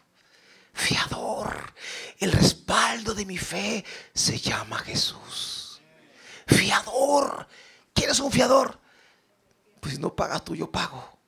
Fiador. 0.74 1.72
El 2.18 2.32
respaldo 2.32 3.14
de 3.14 3.24
mi 3.24 3.38
fe 3.38 3.82
se 4.12 4.38
llama 4.38 4.78
Jesús. 4.80 5.59
Fiador. 6.50 7.46
¿Quién 7.94 8.10
es 8.10 8.20
un 8.20 8.32
fiador? 8.32 8.78
Pues 9.80 9.94
si 9.94 10.00
no 10.00 10.14
pagas 10.14 10.44
tú, 10.44 10.54
yo 10.54 10.70
pago. 10.70 11.18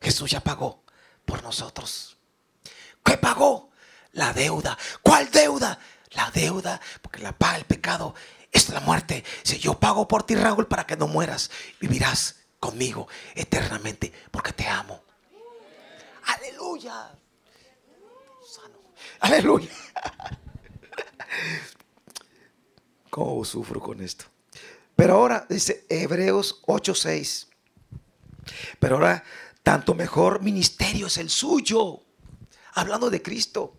Jesús 0.00 0.30
ya 0.30 0.40
pagó 0.40 0.84
por 1.24 1.42
nosotros. 1.42 2.16
¿Qué 3.04 3.18
pagó? 3.18 3.70
La 4.12 4.32
deuda. 4.32 4.78
¿Cuál 5.02 5.30
deuda? 5.30 5.78
La 6.12 6.30
deuda, 6.30 6.80
porque 7.02 7.20
la 7.20 7.32
paga 7.32 7.56
el 7.56 7.64
pecado 7.64 8.14
es 8.52 8.68
la 8.68 8.80
muerte. 8.80 9.24
Si 9.42 9.58
yo 9.58 9.78
pago 9.78 10.06
por 10.06 10.22
ti, 10.22 10.36
Raúl, 10.36 10.66
para 10.66 10.86
que 10.86 10.96
no 10.96 11.08
mueras, 11.08 11.50
vivirás 11.80 12.36
conmigo 12.60 13.08
eternamente, 13.34 14.12
porque 14.30 14.52
te 14.52 14.68
amo. 14.68 15.02
Aleluya. 16.26 17.10
Aleluya. 19.20 19.70
¿Cómo 23.10 23.44
sufro 23.44 23.80
con 23.80 24.00
esto? 24.00 24.26
Pero 24.96 25.14
ahora 25.14 25.46
dice 25.48 25.86
Hebreos 25.88 26.60
8:6. 26.66 27.48
Pero 28.78 28.96
ahora 28.96 29.24
tanto 29.62 29.94
mejor 29.94 30.42
ministerio 30.42 31.06
es 31.06 31.18
el 31.18 31.30
suyo. 31.30 32.00
Hablando 32.74 33.10
de 33.10 33.22
Cristo. 33.22 33.74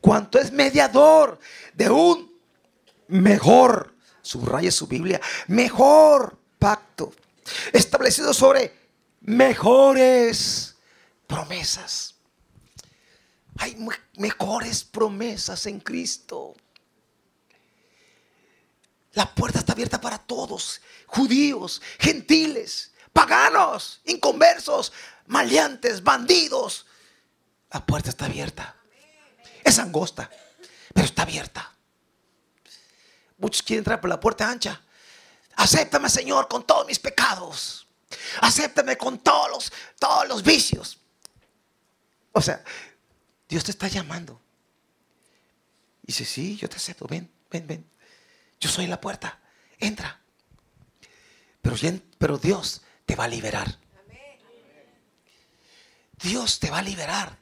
Cuanto 0.00 0.38
es 0.38 0.50
mediador 0.50 1.38
de 1.74 1.90
un 1.90 2.32
mejor, 3.08 3.94
subraya 4.22 4.70
su 4.70 4.86
Biblia, 4.86 5.20
mejor 5.46 6.38
pacto. 6.58 7.12
Establecido 7.72 8.32
sobre 8.34 8.72
mejores 9.20 10.76
promesas. 11.26 12.14
Hay 13.58 13.76
mejores 14.16 14.82
promesas 14.82 15.66
en 15.66 15.80
Cristo. 15.80 16.54
La 19.14 19.32
puerta 19.32 19.60
está 19.60 19.72
abierta 19.72 20.00
para 20.00 20.18
todos, 20.18 20.80
judíos, 21.06 21.80
gentiles, 21.98 22.92
paganos, 23.12 24.00
inconversos, 24.04 24.92
maleantes, 25.26 26.02
bandidos. 26.02 26.86
La 27.70 27.84
puerta 27.84 28.10
está 28.10 28.26
abierta. 28.26 28.76
Es 29.62 29.78
angosta, 29.78 30.30
pero 30.92 31.06
está 31.06 31.22
abierta. 31.22 31.72
Muchos 33.38 33.62
quieren 33.62 33.80
entrar 33.80 34.00
por 34.00 34.10
la 34.10 34.20
puerta 34.20 34.48
ancha. 34.48 34.80
Acéptame, 35.56 36.10
Señor, 36.10 36.48
con 36.48 36.66
todos 36.66 36.86
mis 36.86 36.98
pecados. 36.98 37.86
Acéptame 38.40 38.96
con 38.96 39.18
todos 39.18 39.50
los, 39.50 39.72
todos 39.98 40.28
los 40.28 40.42
vicios. 40.42 40.98
O 42.32 42.40
sea, 42.40 42.64
Dios 43.48 43.62
te 43.62 43.70
está 43.70 43.86
llamando. 43.86 44.40
Y 46.02 46.08
dice, 46.08 46.24
sí, 46.24 46.56
yo 46.56 46.68
te 46.68 46.76
acepto. 46.76 47.06
Ven, 47.06 47.30
ven, 47.50 47.66
ven. 47.66 47.90
Yo 48.60 48.68
soy 48.68 48.86
la 48.86 49.00
puerta. 49.00 49.40
Entra. 49.78 50.20
Pero, 51.60 51.76
pero 52.18 52.38
Dios 52.38 52.82
te 53.06 53.16
va 53.16 53.24
a 53.24 53.28
liberar. 53.28 53.78
Dios 56.22 56.58
te 56.58 56.70
va 56.70 56.78
a 56.78 56.82
liberar. 56.82 57.38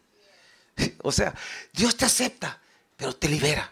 O 1.04 1.12
sea, 1.12 1.34
Dios 1.72 1.96
te 1.96 2.06
acepta, 2.06 2.60
pero 2.96 3.14
te 3.14 3.28
libera. 3.28 3.70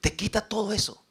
Te 0.00 0.16
quita 0.16 0.46
todo 0.46 0.72
eso. 0.72 1.04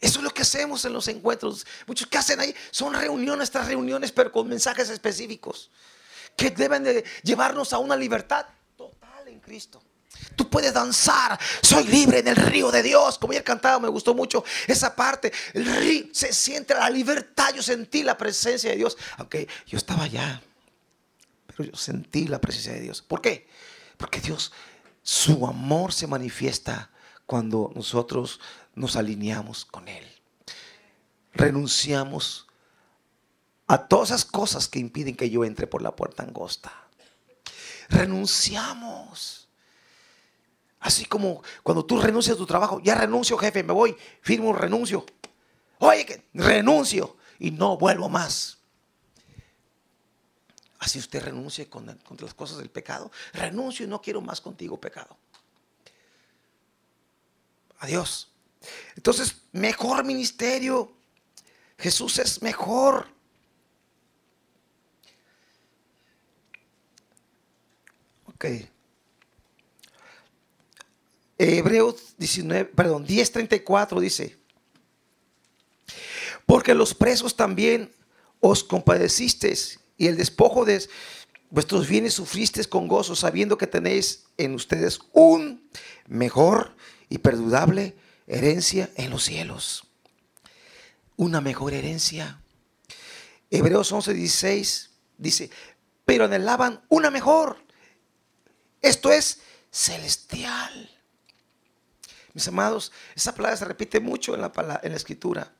Eso 0.00 0.18
es 0.18 0.24
lo 0.24 0.30
que 0.30 0.42
hacemos 0.42 0.84
en 0.84 0.94
los 0.94 1.06
encuentros. 1.08 1.66
Muchos 1.86 2.08
que 2.08 2.18
hacen 2.18 2.40
ahí 2.40 2.54
son 2.70 2.94
reuniones 2.94 3.50
tras 3.50 3.66
reuniones, 3.66 4.12
pero 4.12 4.32
con 4.32 4.48
mensajes 4.48 4.88
específicos 4.88 5.70
que 6.36 6.50
deben 6.50 6.82
de 6.82 7.04
llevarnos 7.22 7.72
a 7.72 7.78
una 7.78 7.96
libertad 7.96 8.46
total 8.76 9.28
en 9.28 9.40
Cristo. 9.40 9.82
Tú 10.36 10.48
puedes 10.48 10.72
danzar, 10.72 11.38
soy 11.62 11.84
libre 11.84 12.18
en 12.18 12.28
el 12.28 12.36
río 12.36 12.70
de 12.70 12.82
Dios. 12.82 13.18
Como 13.18 13.32
ya 13.32 13.40
he 13.40 13.44
cantado, 13.44 13.80
me 13.80 13.88
gustó 13.88 14.14
mucho 14.14 14.44
esa 14.66 14.94
parte. 14.96 15.32
El 15.54 15.66
río 15.66 16.06
se 16.12 16.32
siente 16.32 16.74
la 16.74 16.90
libertad. 16.90 17.52
Yo 17.54 17.62
sentí 17.62 18.02
la 18.02 18.16
presencia 18.16 18.70
de 18.70 18.76
Dios, 18.76 18.96
aunque 19.18 19.48
yo 19.66 19.76
estaba 19.76 20.04
allá, 20.04 20.42
pero 21.46 21.70
yo 21.70 21.76
sentí 21.76 22.26
la 22.26 22.40
presencia 22.40 22.72
de 22.72 22.80
Dios. 22.80 23.02
¿Por 23.02 23.20
qué? 23.20 23.48
Porque 23.96 24.20
Dios, 24.20 24.52
su 25.02 25.46
amor 25.46 25.92
se 25.92 26.06
manifiesta 26.06 26.90
cuando 27.26 27.70
nosotros 27.74 28.40
nos 28.74 28.96
alineamos 28.96 29.64
con 29.64 29.88
Él. 29.88 30.04
Renunciamos 31.32 32.48
a 33.66 33.86
todas 33.86 34.10
esas 34.10 34.24
cosas 34.24 34.66
que 34.66 34.80
impiden 34.80 35.14
que 35.14 35.30
yo 35.30 35.44
entre 35.44 35.66
por 35.66 35.82
la 35.82 35.94
puerta 35.94 36.24
angosta. 36.24 36.72
Renunciamos. 37.88 39.49
Así 40.80 41.04
como 41.04 41.42
cuando 41.62 41.84
tú 41.84 42.00
renuncias 42.00 42.34
a 42.34 42.38
tu 42.38 42.46
trabajo, 42.46 42.80
ya 42.82 42.94
renuncio, 42.94 43.36
jefe, 43.36 43.62
me 43.62 43.72
voy, 43.72 43.96
firmo 44.22 44.48
un 44.50 44.56
renuncio. 44.56 45.04
Oye, 45.78 46.24
renuncio 46.32 47.16
y 47.38 47.50
no 47.50 47.76
vuelvo 47.76 48.08
más. 48.08 48.58
Así 50.78 50.98
usted 50.98 51.22
renuncie 51.22 51.68
contra 51.68 51.96
las 52.20 52.34
cosas 52.34 52.56
del 52.58 52.70
pecado. 52.70 53.10
Renuncio 53.34 53.84
y 53.84 53.88
no 53.88 54.00
quiero 54.00 54.22
más 54.22 54.40
contigo, 54.40 54.80
pecado. 54.80 55.16
Adiós. 57.80 58.30
Entonces, 58.96 59.42
mejor 59.52 60.04
ministerio. 60.04 60.92
Jesús 61.78 62.18
es 62.18 62.40
mejor. 62.42 63.06
Ok. 68.26 68.46
Hebreos 71.42 72.14
19, 72.18 72.66
perdón, 72.66 73.06
10:34 73.06 73.98
dice, 73.98 74.36
porque 76.44 76.74
los 76.74 76.92
presos 76.94 77.34
también 77.34 77.90
os 78.40 78.62
compadecisteis 78.62 79.80
y 79.96 80.08
el 80.08 80.18
despojo 80.18 80.66
de 80.66 80.86
vuestros 81.48 81.88
bienes 81.88 82.12
sufristeis 82.12 82.68
con 82.68 82.88
gozo, 82.88 83.16
sabiendo 83.16 83.56
que 83.56 83.66
tenéis 83.66 84.24
en 84.36 84.54
ustedes 84.54 85.00
un 85.12 85.66
mejor 86.06 86.76
y 87.08 87.18
perdurable 87.18 87.96
herencia 88.26 88.90
en 88.96 89.08
los 89.08 89.24
cielos. 89.24 89.84
Una 91.16 91.40
mejor 91.40 91.72
herencia. 91.72 92.42
Hebreos 93.50 93.92
11:16 93.92 94.90
dice, 95.16 95.50
pero 96.04 96.26
anhelaban 96.26 96.82
una 96.90 97.10
mejor. 97.10 97.64
Esto 98.82 99.10
es 99.10 99.40
celestial. 99.70 100.99
Mis 102.32 102.46
amados, 102.48 102.92
esa 103.14 103.34
palabra 103.34 103.56
se 103.56 103.64
repite 103.64 104.00
mucho 104.00 104.34
en 104.34 104.40
la, 104.40 104.80
escritura. 104.82 105.52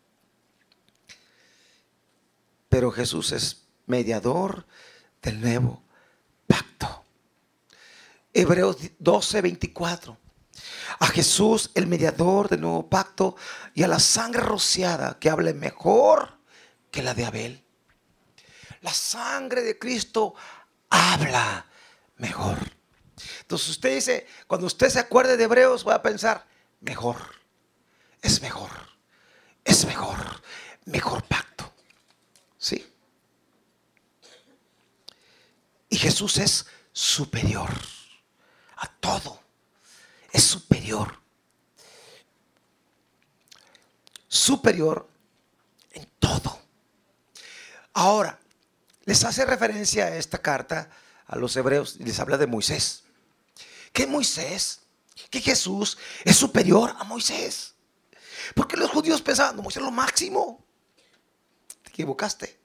Pero 2.68 2.90
Jesús 2.90 3.32
es 3.32 3.64
mediador 3.86 4.66
del 5.22 5.40
nuevo 5.40 5.82
pacto. 6.46 7.04
Hebreos 8.32 8.76
12, 8.98 9.42
24 9.42 10.18
a 10.98 11.06
Jesús, 11.06 11.70
el 11.74 11.87
mediador 11.87 12.48
del 12.48 12.61
nuevo 12.61 12.88
pacto, 12.88 13.37
y 13.74 13.83
a 13.83 13.88
la 13.88 13.98
sangre 13.98 14.42
rociada 14.42 15.18
que 15.18 15.30
hable 15.30 15.54
mejor 15.54 16.38
que 16.90 17.02
la 17.02 17.14
de 17.14 17.24
Abel. 17.24 17.64
La 18.83 18.92
sangre 18.92 19.62
de 19.62 19.78
Cristo 19.78 20.35
habla 20.88 21.66
mejor. 22.16 22.59
Entonces 23.42 23.68
usted 23.68 23.94
dice, 23.94 24.26
cuando 24.46 24.66
usted 24.66 24.88
se 24.88 24.98
acuerde 24.98 25.37
de 25.37 25.44
Hebreos, 25.44 25.87
va 25.87 25.96
a 25.96 26.02
pensar, 26.02 26.46
mejor, 26.81 27.16
es 28.23 28.40
mejor, 28.43 28.71
es 29.64 29.85
mejor, 29.85 30.43
mejor 30.85 31.23
pacto. 31.25 31.73
¿Sí? 32.59 32.87
Y 35.88 35.97
Jesús 35.97 36.38
es 36.38 36.66
superior 36.93 37.71
a 38.77 38.87
todo 38.87 39.40
es 40.33 40.45
superior. 40.45 41.19
Superior 44.29 45.09
en 45.90 46.07
todo. 46.19 46.61
Ahora, 47.93 48.38
les 49.05 49.25
hace 49.25 49.45
referencia 49.45 50.07
a 50.07 50.16
esta 50.16 50.38
carta 50.38 50.90
a 51.27 51.37
los 51.37 51.57
hebreos 51.57 51.97
y 51.99 52.05
les 52.05 52.19
habla 52.21 52.38
de 52.38 52.47
Moisés. 52.47 53.03
Que 53.93 54.07
Moisés, 54.07 54.81
que 55.28 55.40
Jesús 55.40 55.98
es 56.24 56.37
superior 56.37 56.94
a 56.98 57.04
Moisés. 57.04 57.74
Porque 58.54 58.76
los 58.76 58.90
judíos 58.90 59.20
pensaban, 59.22 59.56
Moisés 59.56 59.78
es 59.78 59.85
lo 59.85 59.90
máximo. 59.90 60.64
Te 61.83 61.90
equivocaste. 61.90 62.59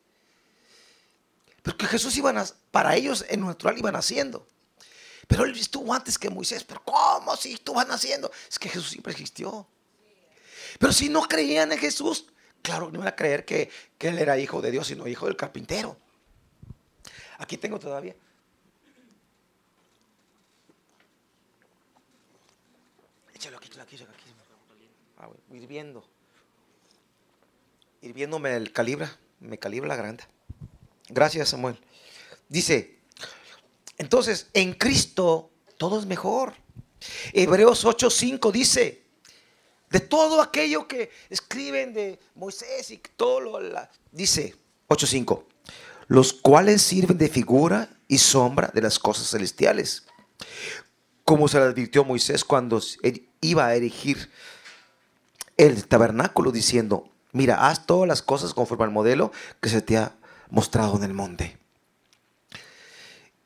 Porque 1.61 1.87
Jesús 1.87 2.15
iba 2.17 2.29
a, 2.29 2.45
para 2.71 2.95
ellos 2.95 3.25
en 3.27 3.41
natural 3.41 3.77
iban 3.77 3.95
haciendo. 3.95 4.47
Pero 5.27 5.45
él 5.45 5.57
estuvo 5.57 5.93
antes 5.93 6.17
que 6.17 6.29
Moisés. 6.29 6.63
Pero 6.63 6.83
¿cómo 6.83 7.35
si 7.35 7.53
estuvo 7.53 7.83
naciendo? 7.83 8.31
Es 8.49 8.59
que 8.59 8.69
Jesús 8.69 8.91
siempre 8.91 9.11
existió. 9.11 9.67
Pero 10.79 10.93
si 10.93 11.09
no 11.09 11.23
creían 11.23 11.71
en 11.71 11.79
Jesús, 11.79 12.27
claro, 12.61 12.89
no 12.89 12.95
iban 12.95 13.07
a 13.07 13.15
creer 13.15 13.45
que, 13.45 13.69
que 13.97 14.09
él 14.09 14.19
era 14.19 14.37
hijo 14.37 14.61
de 14.61 14.71
Dios, 14.71 14.87
sino 14.87 15.07
hijo 15.07 15.25
del 15.25 15.35
carpintero. 15.35 15.97
Aquí 17.37 17.57
tengo 17.57 17.79
todavía. 17.79 18.15
Échalo 23.33 23.57
aquí, 23.57 23.67
échalo 23.67 23.83
aquí, 23.83 23.95
échalo 23.95 24.11
aquí. 24.11 24.21
Ah, 24.29 25.04
hirviendo. 25.51 26.07
Hirviendo 28.01 28.39
me 28.39 28.71
calibra, 28.71 29.17
me 29.39 29.57
calibra 29.57 29.87
la 29.87 29.95
grande. 29.95 30.23
Gracias, 31.09 31.49
Samuel. 31.49 31.79
Dice, 32.49 32.99
entonces, 33.97 34.47
en 34.53 34.73
Cristo 34.73 35.51
todo 35.77 35.99
es 35.99 36.05
mejor. 36.05 36.53
Hebreos 37.33 37.85
8:5 37.85 38.51
dice, 38.51 39.03
de 39.89 39.99
todo 39.99 40.41
aquello 40.41 40.87
que 40.87 41.11
escriben 41.29 41.93
de 41.93 42.19
Moisés 42.35 42.91
y 42.91 42.97
todo 43.15 43.39
lo 43.39 43.59
dice 44.11 44.55
8:5, 44.87 45.43
los 46.07 46.33
cuales 46.33 46.81
sirven 46.81 47.17
de 47.17 47.29
figura 47.29 47.89
y 48.07 48.17
sombra 48.17 48.71
de 48.73 48.81
las 48.81 48.99
cosas 48.99 49.29
celestiales, 49.29 50.05
como 51.23 51.47
se 51.47 51.59
le 51.59 51.65
advirtió 51.65 52.03
Moisés 52.03 52.43
cuando 52.43 52.81
iba 53.41 53.67
a 53.67 53.75
erigir 53.75 54.29
el 55.57 55.87
tabernáculo 55.87 56.51
diciendo, 56.51 57.09
mira, 57.31 57.67
haz 57.67 57.85
todas 57.85 58.07
las 58.07 58.21
cosas 58.21 58.53
conforme 58.53 58.85
al 58.85 58.91
modelo 58.91 59.31
que 59.61 59.69
se 59.69 59.81
te 59.81 59.97
ha 59.97 60.13
mostrado 60.49 60.97
en 60.97 61.03
el 61.03 61.13
monte. 61.13 61.57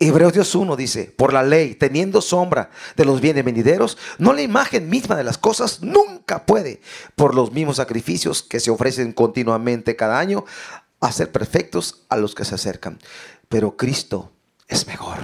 Hebreos 0.02 0.32
Dios 0.32 0.56
1 0.56 0.78
dice, 0.78 1.13
por 1.17 1.34
la 1.34 1.43
ley, 1.43 1.76
teniendo 1.76 2.22
sombra 2.22 2.69
de 2.95 3.04
los 3.04 3.19
bienes 3.19 3.43
venideros, 3.43 3.98
no 4.17 4.32
la 4.32 4.41
imagen 4.41 4.89
misma 4.89 5.17
de 5.17 5.26
las 5.26 5.38
cosas 5.38 5.82
nunca 5.82 6.45
puede, 6.45 6.82
por 7.15 7.36
los 7.36 7.52
mismos 7.52 7.78
sacrificios 7.78 8.41
que 8.41 8.62
se 8.62 8.72
ofrecen 8.72 9.12
continuamente 9.12 9.98
cada 9.98 10.17
año, 10.17 10.45
hacer 11.02 11.34
perfectos 11.34 12.06
a 12.08 12.15
los 12.15 12.34
que 12.34 12.45
se 12.45 12.56
acercan. 12.56 12.98
Pero 13.50 13.76
Cristo 13.76 14.32
es 14.69 14.88
mejor. 14.88 15.19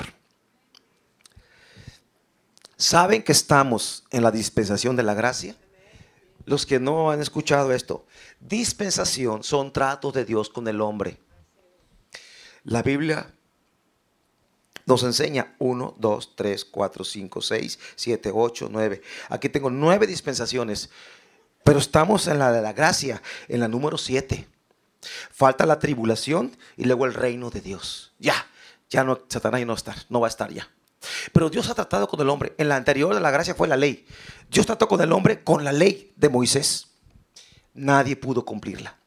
¿Saben 2.76 3.24
que 3.24 3.32
estamos 3.32 4.04
en 4.12 4.24
la 4.24 4.32
dispensación 4.32 4.98
de 4.98 5.04
la 5.04 5.14
gracia? 5.14 5.56
Los 6.46 6.66
que 6.66 6.80
no 6.80 7.12
han 7.12 7.22
escuchado 7.22 7.72
esto, 7.74 8.06
dispensación 8.40 9.44
son 9.44 9.74
tratos 9.74 10.14
de 10.14 10.26
Dios 10.26 10.50
con 10.50 10.68
el 10.68 10.80
hombre. 10.82 11.18
La 12.64 12.84
Biblia 12.84 13.34
nos 14.86 15.04
enseña 15.04 15.56
1, 15.60 15.96
2, 15.98 16.36
3, 16.36 16.66
4, 16.66 17.04
5, 17.04 17.42
6, 17.42 17.80
7, 17.96 18.32
8, 18.34 18.70
9. 18.72 19.02
Aquí 19.30 19.50
tengo 19.50 19.70
nueve 19.70 20.06
dispensaciones, 20.06 20.90
pero 21.64 21.80
estamos 21.80 22.28
en 22.28 22.40
la 22.40 22.52
de 22.52 22.62
la 22.62 22.74
gracia, 22.74 23.22
en 23.48 23.60
la 23.60 23.68
número 23.68 23.98
7. 23.98 24.48
Falta 25.32 25.66
la 25.66 25.80
tribulación 25.80 26.56
y 26.78 26.86
luego 26.86 27.06
el 27.06 27.14
reino 27.14 27.50
de 27.50 27.62
Dios. 27.62 28.14
Ya, 28.20 28.48
ya 28.90 29.04
no, 29.04 29.20
Satanás 29.28 29.66
no, 29.66 29.74
está, 29.74 29.96
no 30.10 30.20
va 30.20 30.28
a 30.28 30.30
estar 30.30 30.52
ya. 30.52 30.70
Pero 31.32 31.50
Dios 31.50 31.70
ha 31.70 31.76
tratado 31.76 32.08
con 32.08 32.20
el 32.22 32.30
hombre. 32.30 32.54
En 32.58 32.70
la 32.70 32.76
anterior 32.76 33.14
de 33.14 33.22
la 33.22 33.32
gracia 33.32 33.56
fue 33.56 33.68
la 33.68 33.78
ley. 33.78 34.06
Dios 34.50 34.66
trató 34.66 34.88
con 34.88 35.02
el 35.02 35.12
hombre 35.12 35.44
con 35.44 35.64
la 35.64 35.72
ley 35.72 36.14
de 36.16 36.30
Moisés. 36.30 36.88
Nadie 37.74 38.16
pudo 38.16 38.46
cumplirla. 38.46 38.98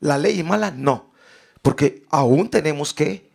¿La 0.00 0.18
ley 0.18 0.40
es 0.40 0.44
mala? 0.44 0.70
No. 0.70 1.12
Porque 1.62 2.04
aún 2.10 2.50
tenemos 2.50 2.92
que 2.92 3.30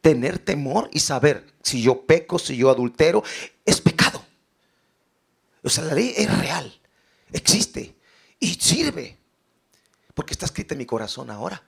tener 0.00 0.38
temor 0.38 0.90
y 0.92 1.00
saber 1.00 1.46
si 1.62 1.82
yo 1.82 2.02
peco, 2.02 2.38
si 2.38 2.56
yo 2.56 2.68
adultero, 2.68 3.24
es 3.64 3.80
pecado. 3.80 4.22
O 5.62 5.70
sea, 5.70 5.84
la 5.84 5.94
ley 5.94 6.12
es 6.14 6.38
real, 6.38 6.78
existe 7.32 7.96
y 8.38 8.54
sirve, 8.54 9.16
porque 10.12 10.34
está 10.34 10.44
escrita 10.44 10.74
en 10.74 10.78
mi 10.78 10.84
corazón 10.84 11.30
ahora. 11.30 11.62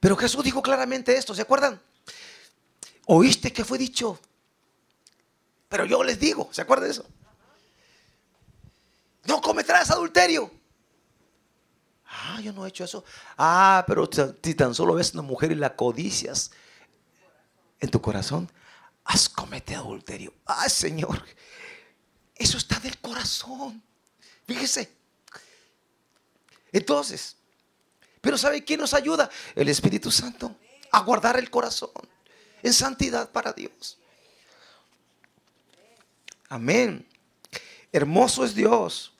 Pero 0.00 0.16
Jesús 0.16 0.42
dijo 0.42 0.60
claramente 0.60 1.16
esto, 1.16 1.32
¿se 1.32 1.42
acuerdan? 1.42 1.80
¿Oíste 3.06 3.52
que 3.52 3.64
fue 3.64 3.78
dicho? 3.78 4.18
Pero 5.68 5.84
yo 5.84 6.02
les 6.02 6.18
digo, 6.18 6.48
¿se 6.52 6.62
acuerdan 6.62 6.86
de 6.86 6.92
eso? 6.92 7.06
No 9.24 9.40
cometerás 9.40 9.90
adulterio. 9.90 10.50
Ah, 12.06 12.40
yo 12.42 12.52
no 12.52 12.66
he 12.66 12.68
hecho 12.68 12.84
eso. 12.84 13.04
Ah, 13.38 13.84
pero 13.86 14.08
si 14.42 14.54
tan 14.54 14.74
solo 14.74 14.94
ves 14.94 15.14
una 15.14 15.22
mujer 15.22 15.52
y 15.52 15.54
la 15.54 15.76
codicias 15.76 16.50
en 17.78 17.90
tu 17.90 18.00
corazón, 18.00 18.50
has 19.04 19.28
cometido 19.28 19.80
adulterio. 19.80 20.34
Ah, 20.44 20.68
Señor, 20.68 21.22
eso 22.34 22.58
está 22.58 22.80
del 22.80 22.98
corazón. 22.98 23.82
Fíjese. 24.46 24.92
Entonces, 26.72 27.36
pero 28.20 28.36
¿sabe 28.36 28.64
quién 28.64 28.80
nos 28.80 28.94
ayuda? 28.94 29.30
El 29.54 29.68
Espíritu 29.68 30.10
Santo 30.10 30.56
a 30.92 31.00
guardar 31.00 31.38
el 31.38 31.50
corazón 31.50 31.90
en 32.62 32.72
santidad 32.72 33.30
para 33.30 33.52
Dios. 33.52 33.98
Amén. 36.48 37.06
Hermoso 37.92 38.44
es 38.44 38.54
Dios. 38.54 39.12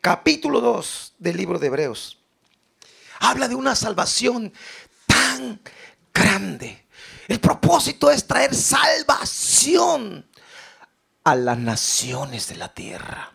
Capítulo 0.00 0.60
2 0.60 1.14
del 1.18 1.36
libro 1.36 1.58
de 1.58 1.66
Hebreos. 1.66 2.18
Habla 3.20 3.48
de 3.48 3.54
una 3.54 3.74
salvación 3.74 4.52
tan 5.06 5.60
grande. 6.14 6.84
El 7.26 7.40
propósito 7.40 8.10
es 8.10 8.26
traer 8.26 8.54
salvación 8.54 10.26
a 11.24 11.34
las 11.34 11.58
naciones 11.58 12.48
de 12.48 12.56
la 12.56 12.72
tierra. 12.72 13.34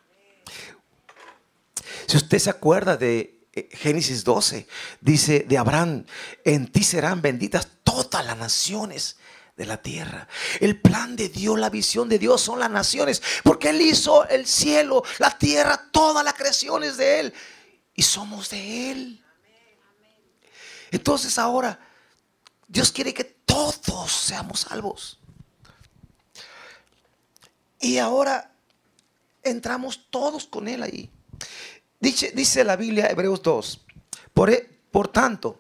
Si 2.07 2.17
usted 2.17 2.39
se 2.39 2.49
acuerda 2.49 2.97
de 2.97 3.32
Génesis 3.53 4.23
12, 4.23 4.67
dice 4.99 5.45
de 5.47 5.57
Abraham, 5.57 6.05
en 6.43 6.71
ti 6.71 6.83
serán 6.83 7.21
benditas 7.21 7.67
todas 7.83 8.25
las 8.25 8.37
naciones 8.37 9.17
de 9.55 9.67
la 9.67 9.77
tierra. 9.77 10.27
El 10.59 10.81
plan 10.81 11.15
de 11.15 11.29
Dios, 11.29 11.59
la 11.59 11.69
visión 11.69 12.09
de 12.09 12.17
Dios 12.17 12.41
son 12.41 12.59
las 12.59 12.71
naciones, 12.71 13.21
porque 13.43 13.69
Él 13.69 13.81
hizo 13.81 14.27
el 14.27 14.47
cielo, 14.47 15.03
la 15.19 15.37
tierra, 15.37 15.89
toda 15.91 16.23
la 16.23 16.33
creación 16.33 16.83
es 16.83 16.97
de 16.97 17.19
Él 17.19 17.33
y 17.93 18.01
somos 18.01 18.49
de 18.49 18.91
Él. 18.91 19.23
Entonces 20.89 21.37
ahora 21.37 21.79
Dios 22.67 22.91
quiere 22.91 23.13
que 23.13 23.23
todos 23.23 24.11
seamos 24.11 24.61
salvos. 24.61 25.19
Y 27.79 27.99
ahora 27.99 28.51
entramos 29.43 30.07
todos 30.09 30.45
con 30.47 30.67
Él 30.67 30.81
ahí. 30.81 31.11
Dice, 32.03 32.33
dice 32.35 32.65
la 32.65 32.75
Biblia, 32.75 33.07
Hebreos 33.09 33.41
2, 33.41 33.85
por, 34.33 34.49
e, 34.49 34.69
por 34.91 35.07
tanto, 35.07 35.57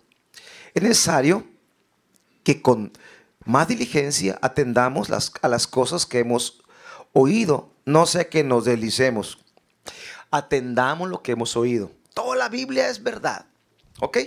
es 0.73 0.83
necesario 0.83 1.47
que 2.43 2.61
con 2.61 2.91
más 3.45 3.69
diligencia 3.69 4.39
atendamos 4.41 5.07
las, 5.07 5.31
a 5.41 5.47
las 5.47 5.67
cosas 5.67 6.05
que 6.05 6.19
hemos 6.19 6.61
oído, 7.13 7.71
no 7.85 8.05
sea 8.05 8.27
que 8.27 8.43
nos 8.43 8.65
deslicemos. 8.65 9.39
Atendamos 10.31 11.09
lo 11.09 11.21
que 11.21 11.31
hemos 11.31 11.55
oído. 11.55 11.93
Toda 12.13 12.35
la 12.35 12.49
Biblia 12.49 12.89
es 12.89 13.01
verdad. 13.01 13.45
¿Ok? 14.01 14.17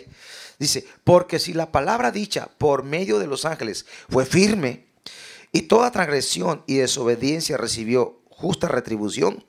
Dice, 0.59 0.87
porque 1.05 1.39
si 1.39 1.53
la 1.53 1.71
palabra 1.71 2.13
dicha 2.13 2.49
por 2.57 2.83
medio 2.83 3.19
de 3.19 3.27
los 3.27 3.45
ángeles 3.45 3.85
fue 4.09 4.25
firme 4.25 4.87
y 5.53 5.63
toda 5.63 5.91
transgresión 5.91 6.65
y 6.67 6.77
desobediencia 6.77 7.59
recibió 7.59 8.23
justa 8.37 8.69
retribución, 8.69 9.45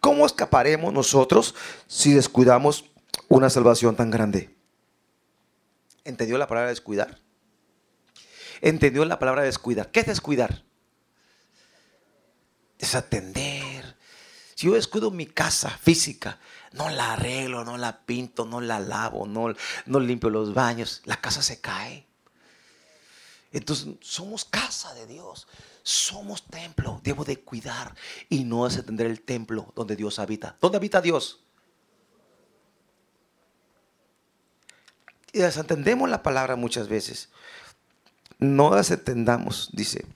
¿cómo 0.00 0.26
escaparemos 0.26 0.92
nosotros 0.92 1.54
si 1.86 2.12
descuidamos 2.12 2.84
una 3.28 3.50
salvación 3.50 3.96
tan 3.96 4.10
grande? 4.10 4.56
¿Entendió 6.04 6.38
la 6.38 6.46
palabra 6.46 6.70
descuidar? 6.70 7.18
entendió 8.60 9.04
la 9.04 9.18
palabra 9.18 9.42
descuidar. 9.42 9.90
¿Qué 9.90 10.00
es 10.00 10.06
descuidar? 10.06 10.64
Desatender. 12.78 13.96
Si 14.54 14.66
yo 14.66 14.74
descuido 14.74 15.10
mi 15.10 15.26
casa 15.26 15.70
física, 15.70 16.40
no 16.72 16.88
la 16.90 17.14
arreglo, 17.14 17.64
no 17.64 17.76
la 17.76 18.04
pinto, 18.04 18.44
no 18.44 18.60
la 18.60 18.80
lavo, 18.80 19.26
no, 19.26 19.54
no 19.86 20.00
limpio 20.00 20.30
los 20.30 20.54
baños, 20.54 21.02
la 21.04 21.20
casa 21.20 21.42
se 21.42 21.60
cae. 21.60 22.06
Entonces 23.52 23.94
somos 24.00 24.44
casa 24.44 24.92
de 24.94 25.06
Dios, 25.06 25.46
somos 25.88 26.44
templo, 26.44 27.00
debo 27.02 27.24
de 27.24 27.40
cuidar 27.40 27.94
y 28.28 28.44
no 28.44 28.64
desatender 28.64 29.06
el 29.06 29.22
templo 29.22 29.72
donde 29.74 29.96
Dios 29.96 30.18
habita. 30.18 30.56
¿Dónde 30.60 30.78
habita 30.78 31.00
Dios? 31.00 31.44
Y 35.32 35.38
desatendemos 35.40 36.08
la 36.08 36.22
palabra 36.22 36.56
muchas 36.56 36.88
veces 36.88 37.30
no 38.38 38.74
las 38.74 38.90
entendamos, 38.90 39.70
dice. 39.72 40.06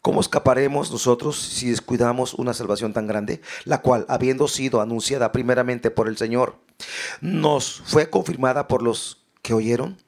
¿Cómo 0.00 0.20
escaparemos 0.20 0.92
nosotros 0.92 1.36
si 1.36 1.70
descuidamos 1.70 2.34
una 2.34 2.54
salvación 2.54 2.92
tan 2.92 3.08
grande, 3.08 3.40
la 3.64 3.82
cual, 3.82 4.06
habiendo 4.08 4.46
sido 4.46 4.80
anunciada 4.80 5.32
primeramente 5.32 5.90
por 5.90 6.06
el 6.06 6.16
Señor, 6.16 6.60
nos 7.20 7.82
fue 7.84 8.08
confirmada 8.08 8.68
por 8.68 8.82
los 8.82 9.24
que 9.42 9.52
oyeron, 9.52 9.98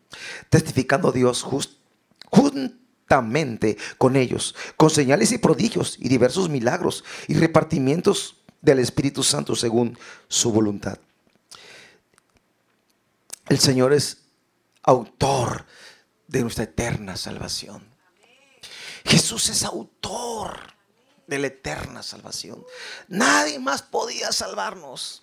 testificando 0.50 1.10
Dios 1.10 1.42
con 3.96 4.16
ellos, 4.16 4.54
con 4.76 4.90
señales 4.90 5.32
y 5.32 5.38
prodigios 5.38 5.96
y 5.98 6.08
diversos 6.08 6.48
milagros 6.48 7.04
y 7.26 7.34
repartimientos 7.34 8.36
del 8.60 8.78
Espíritu 8.78 9.22
Santo 9.22 9.56
según 9.56 9.98
su 10.28 10.52
voluntad? 10.52 10.98
El 13.48 13.58
Señor 13.58 13.92
es 13.92 14.18
autor 14.82 15.64
de 16.26 16.42
nuestra 16.42 16.64
eterna 16.64 17.16
salvación. 17.16 17.82
Jesús 19.04 19.48
es 19.48 19.64
autor 19.64 20.74
de 21.26 21.38
la 21.38 21.46
eterna 21.46 22.02
salvación. 22.02 22.64
Nadie 23.08 23.58
más 23.58 23.82
podía 23.82 24.32
salvarnos. 24.32 25.22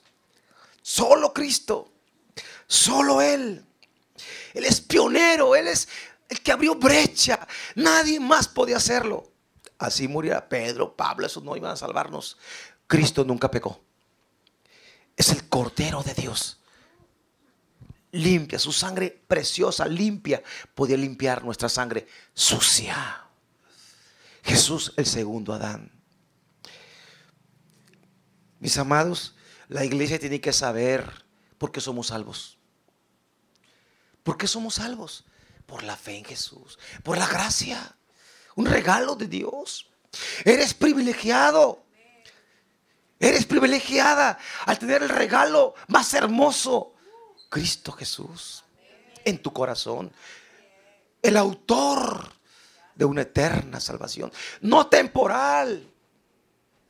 Solo 0.81 1.33
Cristo. 1.33 1.91
Solo 2.67 3.21
Él. 3.21 3.63
Él 4.53 4.65
es 4.65 4.81
pionero. 4.81 5.55
Él 5.55 5.67
es 5.67 5.87
el 6.29 6.41
que 6.41 6.51
abrió 6.51 6.75
brecha. 6.75 7.47
Nadie 7.75 8.19
más 8.19 8.47
podía 8.47 8.77
hacerlo. 8.77 9.31
Así 9.77 10.07
muriera 10.07 10.47
Pedro, 10.47 10.95
Pablo, 10.95 11.27
esos 11.27 11.43
no 11.43 11.55
iban 11.55 11.71
a 11.71 11.75
salvarnos. 11.75 12.37
Cristo 12.87 13.23
nunca 13.23 13.51
pecó. 13.51 13.81
Es 15.17 15.29
el 15.29 15.47
Cordero 15.49 16.01
de 16.03 16.13
Dios 16.13 16.59
limpia, 18.15 18.57
su 18.59 18.71
sangre 18.71 19.11
preciosa, 19.27 19.87
limpia, 19.87 20.41
podía 20.73 20.97
limpiar 20.97 21.43
nuestra 21.43 21.69
sangre 21.69 22.07
sucia. 22.33 23.27
Jesús, 24.43 24.93
el 24.95 25.05
segundo 25.05 25.53
Adán. 25.53 25.91
Mis 28.59 28.77
amados, 28.77 29.35
la 29.67 29.83
iglesia 29.83 30.19
tiene 30.19 30.39
que 30.39 30.53
saber 30.53 31.25
por 31.57 31.71
qué 31.71 31.81
somos 31.81 32.07
salvos. 32.07 32.57
¿Por 34.23 34.37
qué 34.37 34.47
somos 34.47 34.75
salvos? 34.75 35.25
Por 35.65 35.83
la 35.83 35.95
fe 35.95 36.17
en 36.17 36.25
Jesús, 36.25 36.77
por 37.03 37.17
la 37.17 37.27
gracia, 37.27 37.95
un 38.55 38.65
regalo 38.65 39.15
de 39.15 39.27
Dios. 39.27 39.89
Eres 40.43 40.73
privilegiado. 40.73 41.83
Eres 43.19 43.45
privilegiada 43.45 44.37
al 44.65 44.77
tener 44.77 45.01
el 45.01 45.09
regalo 45.09 45.73
más 45.87 46.13
hermoso 46.13 46.93
Cristo 47.49 47.91
Jesús 47.93 48.63
en 49.23 49.41
tu 49.41 49.51
corazón. 49.53 50.11
El 51.21 51.37
autor 51.37 52.31
de 52.93 53.05
una 53.05 53.21
eterna 53.21 53.79
salvación. 53.79 54.31
No 54.61 54.87
temporal, 54.87 55.91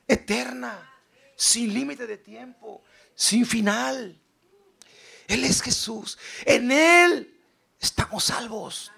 eterna, 0.07 0.91
sin 1.35 1.73
límite 1.73 2.07
de 2.07 2.17
tiempo, 2.17 2.83
sin 3.13 3.45
final. 3.45 4.19
Él 5.27 5.43
es 5.43 5.61
Jesús. 5.61 6.17
En 6.45 6.71
Él 6.71 7.34
estamos 7.79 8.25
salvos. 8.25 8.91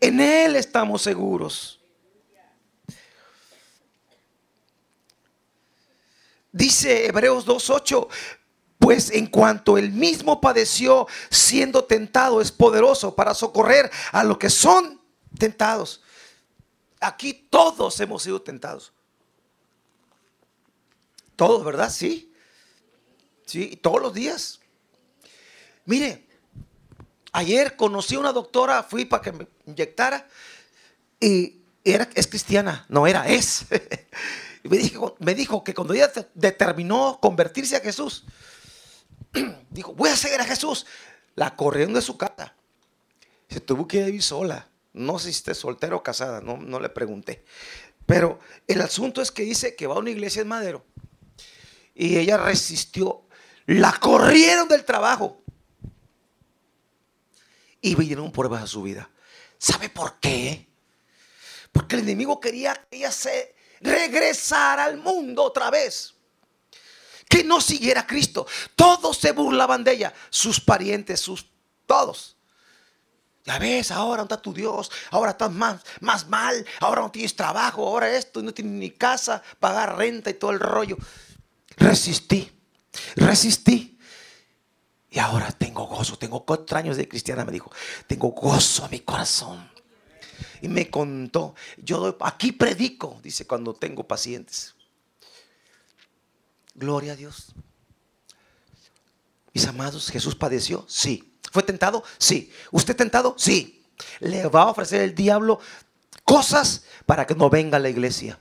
En 0.00 0.20
Él 0.20 0.56
estamos 0.56 1.02
seguros. 1.02 1.80
Dice 6.52 7.06
Hebreos 7.06 7.44
2.8, 7.46 8.08
pues 8.78 9.10
en 9.10 9.26
cuanto 9.26 9.76
él 9.76 9.90
mismo 9.90 10.40
padeció 10.40 11.08
siendo 11.28 11.84
tentado, 11.84 12.40
es 12.40 12.52
poderoso 12.52 13.16
para 13.16 13.34
socorrer 13.34 13.90
a 14.12 14.22
los 14.22 14.38
que 14.38 14.48
son 14.50 15.00
tentados. 15.36 16.00
Aquí 17.00 17.34
todos 17.50 17.98
hemos 17.98 18.22
sido 18.22 18.40
tentados. 18.40 18.92
Todos, 21.34 21.64
¿verdad? 21.64 21.90
Sí. 21.90 22.32
Sí, 23.46 23.76
todos 23.82 24.00
los 24.00 24.14
días. 24.14 24.60
Mire, 25.86 26.23
Ayer 27.36 27.74
conocí 27.74 28.14
a 28.14 28.20
una 28.20 28.32
doctora, 28.32 28.84
fui 28.84 29.06
para 29.06 29.20
que 29.20 29.32
me 29.32 29.48
inyectara 29.66 30.28
y 31.18 31.64
era, 31.82 32.08
es 32.14 32.28
cristiana, 32.28 32.86
no 32.88 33.08
era, 33.08 33.26
es. 33.26 33.66
me, 34.62 35.34
dijo, 35.34 35.64
que 35.64 35.74
cuando 35.74 35.94
ella 35.94 36.12
determinó 36.32 37.18
convertirse 37.20 37.74
a 37.74 37.80
Jesús, 37.80 38.24
dijo, 39.70 39.94
voy 39.94 40.10
a 40.10 40.16
seguir 40.16 40.40
a 40.40 40.44
Jesús. 40.44 40.86
La 41.34 41.56
corrieron 41.56 41.94
de 41.94 42.02
su 42.02 42.16
casa. 42.16 42.54
Se 43.48 43.58
tuvo 43.58 43.88
que 43.88 44.08
ir 44.08 44.22
sola. 44.22 44.68
No 44.92 45.18
sé 45.18 45.32
si 45.32 45.38
esté 45.38 45.54
soltera 45.56 45.96
o 45.96 46.04
casada, 46.04 46.40
no, 46.40 46.56
no 46.56 46.78
le 46.78 46.88
pregunté. 46.88 47.44
Pero 48.06 48.38
el 48.68 48.80
asunto 48.80 49.20
es 49.20 49.32
que 49.32 49.42
dice 49.42 49.74
que 49.74 49.88
va 49.88 49.96
a 49.96 49.98
una 49.98 50.10
iglesia 50.10 50.42
en 50.42 50.46
Madero. 50.46 50.84
Y 51.96 52.16
ella 52.16 52.36
resistió. 52.36 53.26
La 53.66 53.90
corrieron 53.98 54.68
del 54.68 54.84
trabajo. 54.84 55.43
Y 57.84 57.94
vinieron 57.96 58.32
pruebas 58.32 58.62
a 58.62 58.66
su 58.66 58.80
vida. 58.80 59.10
¿Sabe 59.58 59.90
por 59.90 60.18
qué? 60.18 60.66
Porque 61.70 61.96
el 61.96 62.02
enemigo 62.02 62.40
quería 62.40 62.72
que 62.74 62.96
ella 62.96 63.12
se 63.12 63.54
regresara 63.82 64.84
al 64.84 64.96
mundo 64.96 65.42
otra 65.42 65.70
vez. 65.70 66.14
Que 67.28 67.44
no 67.44 67.60
siguiera 67.60 68.00
a 68.00 68.06
Cristo. 68.06 68.46
Todos 68.74 69.18
se 69.18 69.32
burlaban 69.32 69.84
de 69.84 69.92
ella. 69.92 70.14
Sus 70.30 70.60
parientes, 70.60 71.20
sus 71.20 71.44
todos. 71.84 72.38
Ya 73.44 73.58
ves, 73.58 73.90
ahora 73.90 74.22
no 74.22 74.22
está 74.22 74.40
tu 74.40 74.54
Dios, 74.54 74.90
ahora 75.10 75.32
estás 75.32 75.52
más, 75.52 75.82
más 76.00 76.26
mal, 76.26 76.64
ahora 76.80 77.02
no 77.02 77.10
tienes 77.10 77.36
trabajo, 77.36 77.86
ahora 77.86 78.16
esto, 78.16 78.40
no 78.40 78.54
tienes 78.54 78.72
ni 78.72 78.92
casa, 78.92 79.42
pagar 79.60 79.98
renta 79.98 80.30
y 80.30 80.34
todo 80.34 80.52
el 80.52 80.60
rollo. 80.60 80.96
Resistí, 81.76 82.50
resistí. 83.16 83.93
Y 85.14 85.20
ahora 85.20 85.52
tengo 85.52 85.86
gozo, 85.86 86.18
tengo 86.18 86.44
cuatro 86.44 86.76
años 86.76 86.96
de 86.96 87.06
cristiana, 87.06 87.44
me 87.44 87.52
dijo, 87.52 87.70
tengo 88.08 88.30
gozo 88.30 88.84
a 88.84 88.88
mi 88.88 88.98
corazón. 88.98 89.70
Y 90.60 90.66
me 90.66 90.90
contó, 90.90 91.54
yo 91.76 92.16
aquí 92.18 92.50
predico, 92.50 93.20
dice, 93.22 93.46
cuando 93.46 93.74
tengo 93.74 94.02
pacientes. 94.08 94.74
Gloria 96.74 97.12
a 97.12 97.16
Dios. 97.16 97.54
Mis 99.52 99.64
amados, 99.68 100.10
Jesús 100.10 100.34
padeció, 100.34 100.84
sí. 100.88 101.38
¿Fue 101.52 101.62
tentado? 101.62 102.02
Sí. 102.18 102.52
¿Usted 102.72 102.96
tentado? 102.96 103.36
Sí. 103.38 103.84
Le 104.18 104.48
va 104.48 104.62
a 104.62 104.70
ofrecer 104.70 105.00
el 105.02 105.14
diablo 105.14 105.60
cosas 106.24 106.86
para 107.06 107.24
que 107.24 107.36
no 107.36 107.48
venga 107.48 107.76
a 107.76 107.80
la 107.80 107.88
iglesia. 107.88 108.40